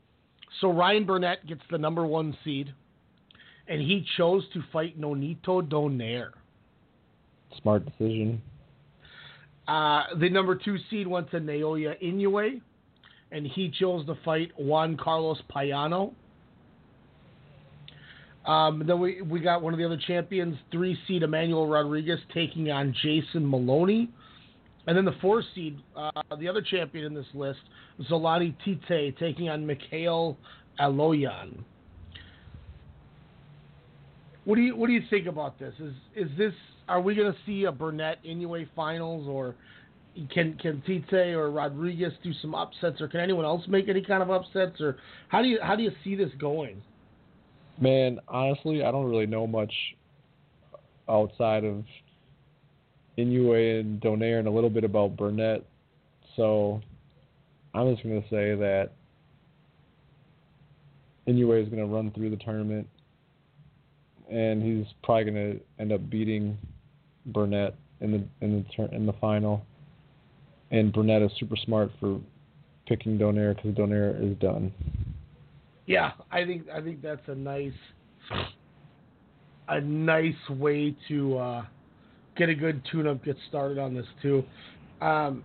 [0.62, 2.74] So Ryan Burnett gets the number one seed,
[3.68, 6.32] and he chose to fight Nonito Donaire.
[7.62, 8.42] Smart decision.
[9.68, 12.62] Uh, the number two seed went to Naoya Inoue,
[13.32, 16.14] and he chose to fight Juan Carlos Payano.
[18.46, 22.70] Um, then we we got one of the other champions, three seed Emmanuel Rodriguez taking
[22.70, 24.10] on Jason Moloney,
[24.86, 27.60] and then the four seed, uh, the other champion in this list,
[28.10, 30.38] Zolani Tete taking on Mikhail
[30.80, 31.58] Aloyan.
[34.44, 35.74] What do you what do you think about this?
[35.80, 36.54] Is is this
[36.88, 39.56] are we going to see a Burnett Inoue finals or
[40.32, 44.22] can can Tete or Rodriguez do some upsets or can anyone else make any kind
[44.22, 44.98] of upsets or
[45.30, 46.82] how do you how do you see this going?
[47.80, 49.74] Man, honestly, I don't really know much
[51.10, 51.84] outside of
[53.18, 55.66] Inoue and Donaire and a little bit about Burnett.
[56.36, 56.82] So
[57.74, 58.92] I'm just going to say that
[61.28, 62.88] Inoue is going to run through the tournament
[64.30, 66.58] and he's probably going to end up beating
[67.28, 69.66] Burnett in the in the in the final.
[70.72, 72.20] And Burnett is super smart for
[72.88, 74.74] picking Donaire because Donaire is done.
[75.88, 77.72] Yeah, I think I think that's a nice
[79.68, 81.66] a nice way to uh,
[82.38, 84.44] get a good tune up, get started on this too.
[85.02, 85.44] Um,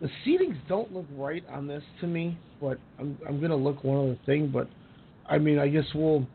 [0.00, 3.98] the seedings don't look right on this to me, but I'm I'm gonna look one
[3.98, 4.50] other thing.
[4.52, 4.68] But
[5.28, 6.26] I mean, I guess we'll.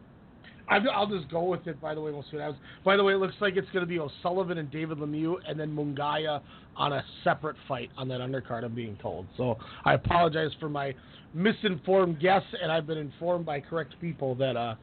[0.70, 1.80] I, I'll just go with it.
[1.82, 2.62] By the way, we'll see what happens.
[2.84, 5.60] By the way, it looks like it's going to be O'Sullivan and David Lemieux, and
[5.60, 6.42] then Munguia
[6.76, 8.64] on a separate fight on that undercard.
[8.64, 9.26] I'm being told.
[9.38, 10.94] So I apologize for my
[11.34, 14.76] misinformed guess, and I've been informed by correct people that uh,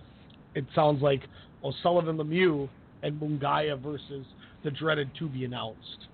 [0.54, 1.22] it sounds like
[1.62, 2.68] O'Sullivan Lemieux
[3.02, 4.26] and Munguia versus
[4.62, 6.08] the dreaded to be announced.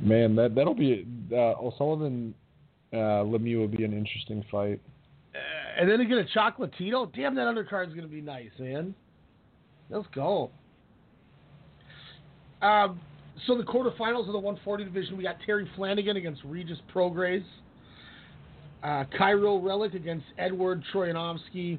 [0.00, 2.34] Man, that that'll be uh, O'Sullivan
[2.92, 4.80] uh, Lemieux will be an interesting fight.
[5.78, 8.94] And then to get a Chocolatito, damn, that undercard is going to be nice, man.
[9.90, 10.50] Let's go.
[12.60, 13.00] Um,
[13.46, 17.44] so the quarterfinals of the 140 division, we got Terry Flanagan against Regis Prograis,
[18.82, 21.78] uh, Kiryl Relikh against Edward Troyanovsky,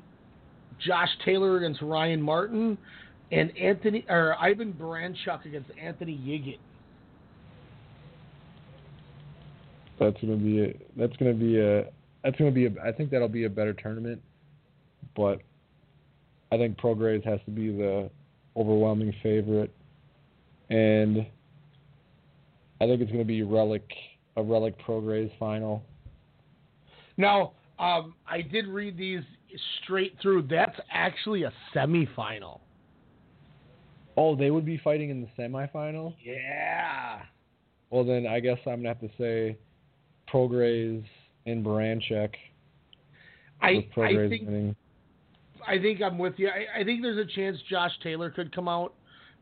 [0.85, 2.77] Josh Taylor against Ryan Martin,
[3.31, 6.59] and Anthony or Ivan Baranchyk against Anthony Yigit.
[9.99, 11.85] That's gonna be a, that's gonna be a
[12.23, 14.21] that's gonna be a I think that'll be a better tournament,
[15.15, 15.39] but
[16.51, 18.09] I think Prograis has to be the
[18.55, 19.73] overwhelming favorite,
[20.69, 21.25] and
[22.79, 23.81] I think it's gonna be Relikh
[24.37, 25.83] a Relikh Prograis final.
[27.17, 29.21] Now, um, I did read these
[29.83, 30.43] straight through.
[30.43, 32.61] That's actually a semifinal.
[34.15, 36.15] Oh, they would be fighting in the semifinal.
[36.23, 37.21] Yeah.
[37.89, 39.57] Well, then I guess I'm gonna have to say
[40.31, 41.03] Prograis
[41.45, 42.33] and Baranchyk.
[43.61, 44.75] I I think winning.
[45.65, 46.49] I think I'm with you.
[46.49, 48.93] I, I think there's a chance Josh Taylor could come out,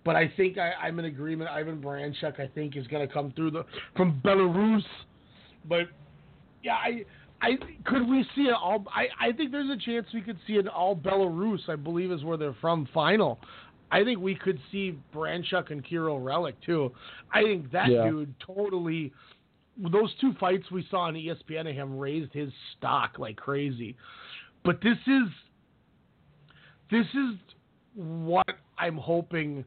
[0.06, 1.50] but I think I, I'm in agreement.
[1.50, 3.66] Ivan Baranchyk, I think, is going to come through the
[3.96, 4.84] from Belarus.
[5.68, 5.88] But
[6.64, 7.06] yeah, I
[7.42, 8.86] I could we see an all?
[8.94, 11.68] I I think there's a chance we could see an all Belarus.
[11.70, 12.88] I believe is where they're from.
[12.94, 13.40] Final.
[13.94, 16.94] I think we could see Baranchyk and Kiryl Relikh too.
[17.34, 18.10] I think that Yeah.
[18.10, 19.12] dude totally.
[19.78, 23.96] Those two fights we saw on ESPN of him raised his stock like crazy.
[24.64, 25.28] But this is
[26.90, 27.36] this is
[27.96, 29.66] what I'm hoping.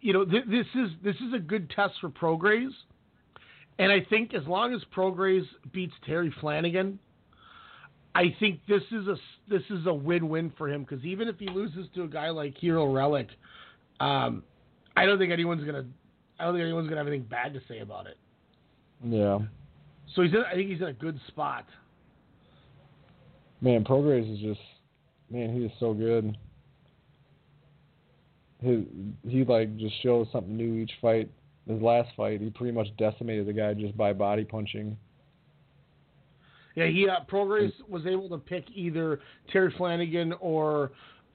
[0.00, 2.70] You know, th- this is this is a good test for Prograis,
[3.78, 6.98] and I think as long as Prograis beats Terry Flanagan,
[8.14, 9.16] I think this is a
[9.48, 12.56] this is a win-win for him because even if he loses to a guy like
[12.58, 13.30] Kiryl Relikh,
[14.04, 14.42] um,
[14.96, 15.84] I don't think anyone's gonna
[16.38, 18.16] I don't think anyone's gonna have anything bad to say about it.
[19.02, 19.38] Yeah,
[20.14, 21.66] So he's in, I think he's in a good spot.
[23.60, 24.60] man, Prograis is just
[25.30, 26.36] man, he is so good.
[28.60, 28.84] His
[29.28, 31.30] he like just shows something new each fight.
[31.66, 34.96] His last fight, he pretty much decimated the guy just by body punching.
[36.74, 37.20] Yeah, he uh,
[37.88, 39.20] was able to pick either
[39.52, 40.90] Terry Flanagan or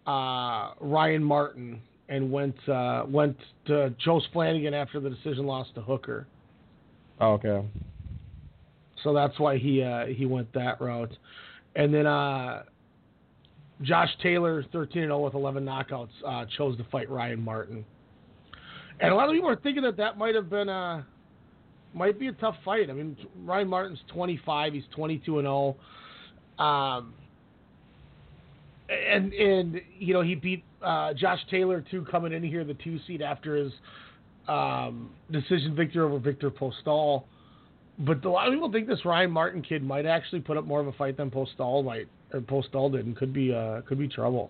[0.05, 3.37] uh, Ryan Martin, and went uh, went
[3.67, 6.27] to chose Flanagan after the decision loss to Hooker.
[7.19, 7.65] Oh, okay.
[9.03, 11.15] So that's why he uh, he went that route.
[11.75, 12.63] And then uh,
[13.81, 17.85] Josh Taylor, 13 and 0 with 11 knockouts, uh, chose to fight Ryan Martin.
[18.99, 21.05] And a lot of people are thinking that that might have been a
[21.93, 22.89] might be a tough fight.
[22.89, 25.75] I mean, Ryan Martin's 25, he's 22 and 0.
[26.59, 27.13] Um,
[28.89, 32.99] and and you know he beat uh, Josh Taylor too coming in here the two
[33.07, 33.71] seed after his
[34.49, 37.23] um, decision victory over Viktor Postol.
[37.99, 40.79] But a lot of people think this Ryan Martin kid might actually put up more
[40.79, 44.07] of a fight than Postol might or Postol did, and could be uh, could be
[44.07, 44.49] trouble.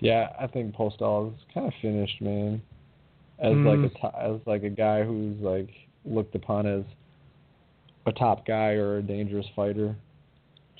[0.00, 2.62] Yeah, I think Postol is kind of finished, man.
[3.40, 3.82] As Mm.
[3.82, 5.70] like a as like a guy who's like
[6.04, 6.82] looked upon as
[8.06, 9.94] a top guy or a dangerous fighter.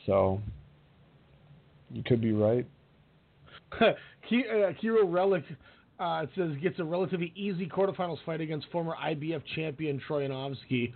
[0.07, 0.41] So
[1.93, 2.67] you could be right.
[4.29, 5.45] Ki- uh, Kiryl Relikh
[5.99, 10.93] uh, it says gets a relatively easy quarterfinals fight against former IBF champion Troyanovsky.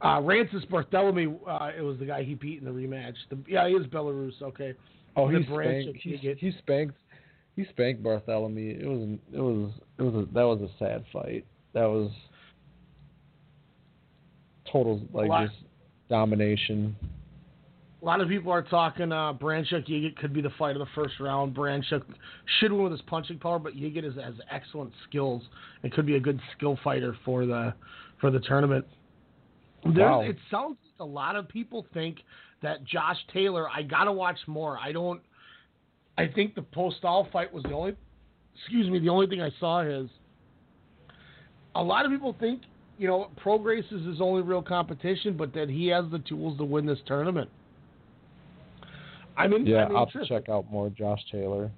[0.00, 3.14] Uh, Rances Barthelemy, uh, it was the guy he beat in the rematch.
[3.30, 4.40] The, yeah, he is Belarus.
[4.42, 4.74] Okay.
[5.16, 5.98] Oh, he spanked.
[6.02, 6.96] He, he spanked.
[7.54, 8.80] He spanked Barthelemy.
[8.80, 9.18] It was.
[9.32, 9.70] It was.
[9.98, 10.14] It was.
[10.14, 11.46] A, that was a sad fight.
[11.74, 12.10] That was
[14.70, 15.60] total like just
[16.08, 16.96] domination.
[18.02, 20.92] A lot of people are talking uh, Baranchyk Yigit could be the fight of the
[20.92, 21.54] first round.
[21.54, 22.02] Baranchyk
[22.58, 25.40] should win with his punching power, but Yigit is, has excellent skills
[25.84, 27.72] and could be a good skill fighter for the
[28.20, 28.84] for the tournament.
[29.84, 30.22] Wow.
[30.22, 32.18] It sounds like a lot of people think
[32.62, 33.70] that Josh Taylor.
[33.70, 34.78] I gotta watch more.
[34.78, 35.20] I don't.
[36.18, 37.96] I think the Postol fight was the only.
[38.56, 38.98] Excuse me.
[38.98, 40.08] The only thing I saw is.
[41.76, 42.62] A lot of people think
[42.98, 46.64] you know Prograis is his only real competition, but that he has the tools to
[46.64, 47.48] win this tournament.
[49.36, 50.28] I'm in, Yeah, I'm I'll interested.
[50.42, 51.70] check out more Josh Taylor.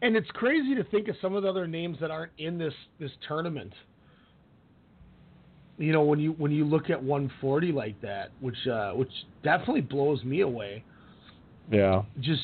[0.00, 2.74] And it's crazy to think of some of the other names that aren't in this
[2.98, 3.72] this tournament.
[5.78, 9.10] You know, when you when you look at 140 like that, which uh, which
[9.42, 10.84] definitely blows me away.
[11.70, 12.02] Yeah.
[12.20, 12.42] just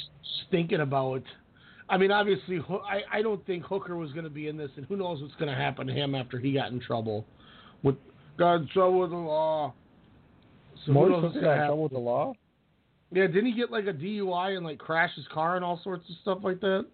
[0.51, 1.23] thinking about.
[1.91, 4.85] I mean, obviously, I, I don't think Hooker was going to be in this, and
[4.87, 7.25] who knows what's going to happen to him after he got in trouble
[7.83, 7.97] with
[8.39, 9.73] got in trouble with the law.
[10.85, 11.69] So who Maurice knows what's going to got in happen?
[11.71, 12.35] trouble with the law?
[13.11, 16.09] Yeah, didn't he get like a DUI and like crash his car and all sorts
[16.11, 16.87] of stuff like that?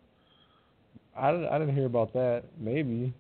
[1.17, 2.45] I didn't, I didn't hear about that.
[2.59, 3.13] Maybe.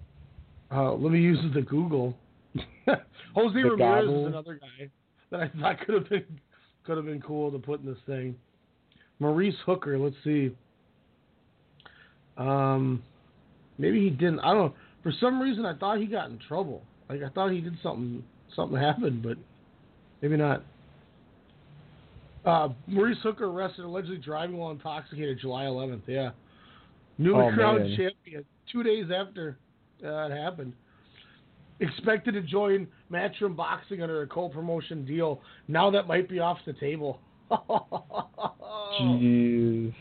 [0.73, 2.16] Uh, let me use the Google.
[2.55, 4.21] Jose The Ramirez goggle.
[4.23, 4.91] is another guy
[5.31, 6.25] that I thought could have been
[6.85, 8.37] could have been cool to put in this thing.
[9.19, 10.51] Maurice Hooker, let's see.
[12.37, 13.03] Um,
[13.79, 14.41] maybe he didn't.
[14.41, 14.75] I don't know.
[15.03, 16.83] For some reason, I thought he got in trouble.
[17.09, 18.23] Like I thought he did something.
[18.55, 19.37] Something happened, but
[20.23, 20.62] maybe not.
[22.45, 26.03] Uh, Maurice Hooker arrested allegedly driving while intoxicated July 11th.
[26.07, 26.31] Yeah,
[27.19, 27.97] newly Oh, crowned man.
[27.97, 28.45] champion.
[28.71, 29.57] Two days after
[30.05, 30.75] uh, it happened.
[31.81, 35.41] Expected to join Matchroom Boxing under a co-promotion deal.
[35.69, 37.21] Now that might be off the table.
[39.01, 39.93] Jeez.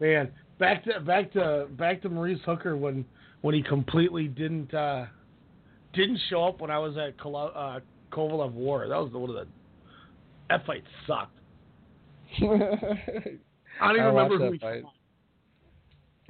[0.00, 3.04] Man, back to back to back to Maurice Hooker when
[3.42, 5.06] when he completely didn't uh,
[5.94, 7.80] didn't show up when I was at Kolo- uh,
[8.12, 8.86] Kovalev War.
[8.88, 9.46] That was the one of the
[10.48, 11.36] that fight sucked.
[12.38, 14.82] I don't even I remember who he fight.
[14.82, 14.92] fought.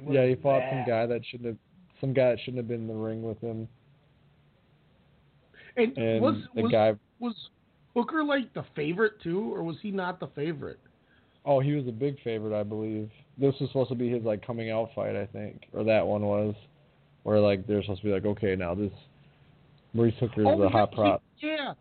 [0.09, 0.71] Yeah, he fought bad.
[0.71, 1.57] some guy that shouldn't have
[1.99, 3.67] some guy that shouldn't have been in the ring with him.
[5.77, 7.35] And, And was the was, guy was
[7.95, 10.79] Hooker like the favorite too, or was he not the favorite?
[11.45, 13.09] Oh, he was a big favorite, I believe.
[13.37, 16.23] This was supposed to be his like coming out fight, I think, or that one
[16.23, 16.55] was,
[17.23, 18.91] where like they're supposed to be like, okay, now this
[19.93, 21.23] Maurice Hooker is Oh, a hot yeah, prop.
[21.37, 21.73] Yeah.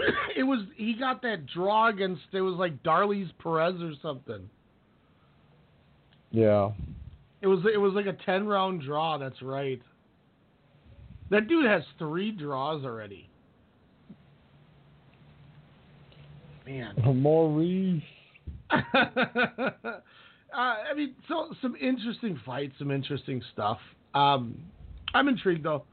[0.36, 4.48] it was he got that draw against it was like Darleys Perez or something.
[6.30, 6.70] Yeah,
[7.42, 9.18] It was it was like a ten round draw.
[9.18, 9.80] That's right.
[11.30, 13.28] That dude has three draws already.
[16.66, 16.94] Man.
[17.14, 18.02] Maurice.
[18.70, 18.80] uh,
[20.54, 23.78] I mean, so some interesting fights, some interesting stuff.
[24.14, 24.58] Um,
[25.14, 25.84] I'm intrigued though.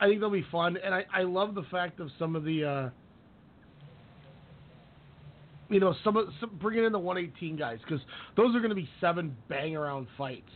[0.00, 2.64] I think they'll be fun, and I, I love the fact of some of the,
[2.64, 2.90] uh,
[5.68, 8.04] you know, some of some, bringing in the 118 guys because
[8.36, 10.50] those are going to be seven bang around fights.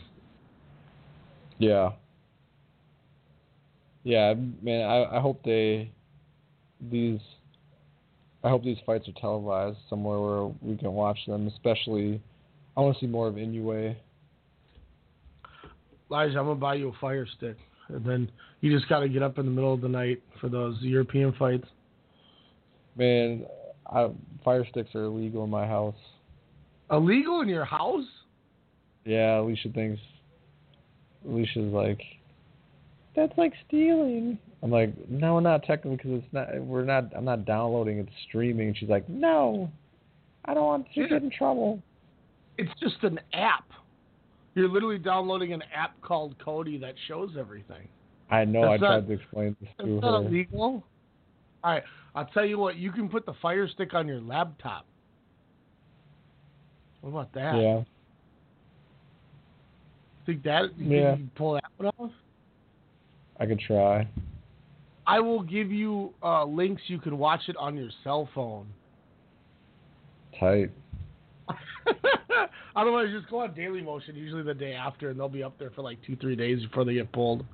[1.58, 1.90] Yeah.
[4.02, 4.88] Yeah, man.
[4.88, 5.90] I I hope they
[6.90, 7.20] these.
[8.42, 11.46] I hope these fights are televised somewhere where we can watch them.
[11.48, 12.20] Especially,
[12.76, 13.94] I want to see more of Inoue.
[16.10, 17.56] Elijah, I'm gonna buy you a fire stick,
[17.88, 18.30] and then
[18.62, 21.34] you just got to get up in the middle of the night for those European
[21.38, 21.66] fights.
[22.96, 23.44] Man,
[23.86, 24.10] I,
[24.44, 25.94] fire sticks are illegal in my house.
[26.90, 28.06] Illegal in your house?
[29.04, 30.00] Yeah, Alicia thinks.
[31.28, 32.00] Alicia's like,
[33.14, 34.38] that's like stealing.
[34.62, 36.48] I'm like, no, not technically because it's not.
[36.60, 37.14] We're not.
[37.16, 37.98] I'm not downloading.
[37.98, 38.74] It's streaming.
[38.78, 39.70] She's like, no,
[40.44, 41.82] I don't want to get in trouble.
[42.58, 43.64] It's just an app.
[44.54, 47.88] You're literally downloading an app called Kodi that shows everything.
[48.30, 48.62] I know.
[48.62, 50.28] That's I tried to explain this It's to not her.
[50.28, 50.84] illegal.
[51.62, 51.82] All right,
[52.14, 52.76] I'll tell you what.
[52.76, 54.86] You can put the Fire Stick on your laptop.
[57.00, 57.56] What about that?
[57.56, 57.82] Yeah.
[60.26, 60.76] Think that?
[60.78, 61.14] You Yeah.
[61.16, 62.10] Can pull that one off?
[63.38, 64.06] I could try.
[65.06, 66.82] I will give you uh, links.
[66.86, 68.66] You can watch it on your cell phone.
[70.38, 70.70] Tight.
[72.76, 74.14] Otherwise, just go on Daily Motion.
[74.14, 76.84] Usually the day after, and they'll be up there for like two, three days before
[76.84, 77.44] they get pulled.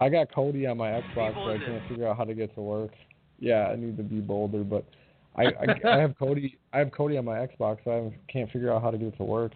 [0.00, 2.60] I got Kodi on my Xbox, but I can't figure out how to get to
[2.60, 2.92] work.
[3.38, 4.84] Yeah, I need to be bolder, but
[5.36, 6.56] I I, I have Kodi.
[6.72, 7.78] I have Kodi on my Xbox.
[7.84, 9.52] So I can't figure out how to get it to work.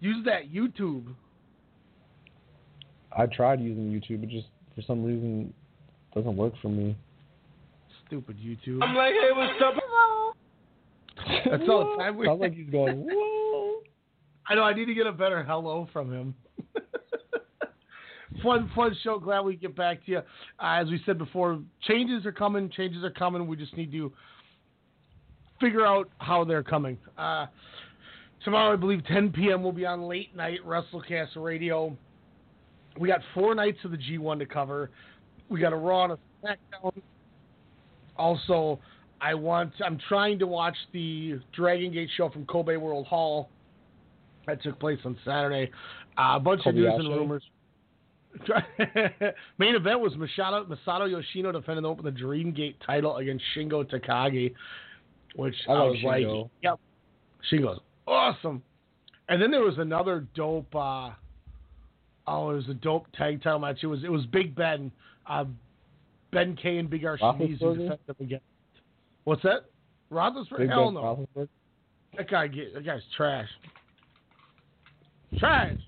[0.00, 1.14] Use that YouTube.
[3.16, 5.52] I tried using YouTube, it just for some reason
[6.14, 6.96] doesn't work for me.
[8.06, 8.82] Stupid YouTube.
[8.82, 9.74] I'm like, hey, what's up?
[11.50, 12.26] That's all the time we.
[12.26, 13.06] Sounds like he's going.
[13.10, 13.82] Whoa.
[14.48, 14.62] I know.
[14.62, 16.34] I need to get a better hello from him.
[18.42, 19.18] Fun, fun show.
[19.18, 20.18] Glad we get back to you.
[20.18, 22.70] Uh, as we said before, changes are coming.
[22.70, 23.46] Changes are coming.
[23.46, 24.12] We just need to
[25.60, 26.98] figure out how they're coming.
[27.16, 27.46] Uh,
[28.44, 29.62] tomorrow, I believe, 10 p.m.
[29.62, 31.96] will be on late night WrestleCast Radio.
[32.98, 34.90] We got four nights of the G1 to cover.
[35.48, 37.02] We got a Raw and a SmackDown.
[38.16, 38.78] Also,
[39.20, 39.72] I want.
[39.84, 43.48] I'm trying to watch the Dragon Gate show from Kobe World Hall
[44.46, 45.70] that took place on Saturday.
[46.16, 47.42] Uh, a bunch of news and rumors.
[49.58, 53.84] Main event was Masato, Masato Yoshino defending the Open the Dream Gate title against Shingo
[53.84, 54.54] Takagi,
[55.36, 56.50] which I I, like was like, Shingo.
[56.62, 56.80] yep,
[57.50, 58.62] Shingo's awesome.
[59.28, 60.74] And then there was another dope.
[60.74, 61.10] Uh,
[62.26, 63.78] oh, it was a dope tag title match.
[63.82, 64.90] It was it was Big Ben,
[65.28, 65.44] uh,
[66.32, 67.58] Ben K and Big Roethlisberger?
[67.58, 68.44] defended them against.
[69.24, 69.66] What's that?
[70.12, 70.58] Roethlisberger?
[70.58, 71.26] Big Hell Ben no.
[71.36, 71.48] Roethlisberger?
[72.16, 73.48] That guy get that guy's trash.
[75.38, 75.78] Trash.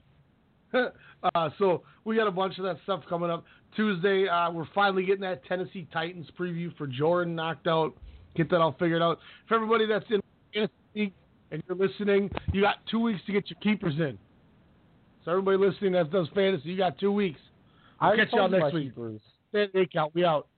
[1.34, 3.44] uh, so we got a bunch of that stuff coming up
[3.74, 4.28] Tuesday.
[4.28, 7.94] Uh, we're finally getting that Tennessee Titans preview for Jordan knocked out.
[8.36, 9.18] Get that all figured out.
[9.48, 10.20] For everybody that's in
[10.52, 11.14] fantasy
[11.50, 14.18] and you're listening, you got two weeks to get your keepers in.
[15.24, 17.40] So everybody listening that does fantasy, you got two weeks.
[18.00, 18.90] I'll catch y'all next week.
[18.90, 19.20] keepers.
[19.50, 20.14] Stand count.
[20.14, 20.48] We out.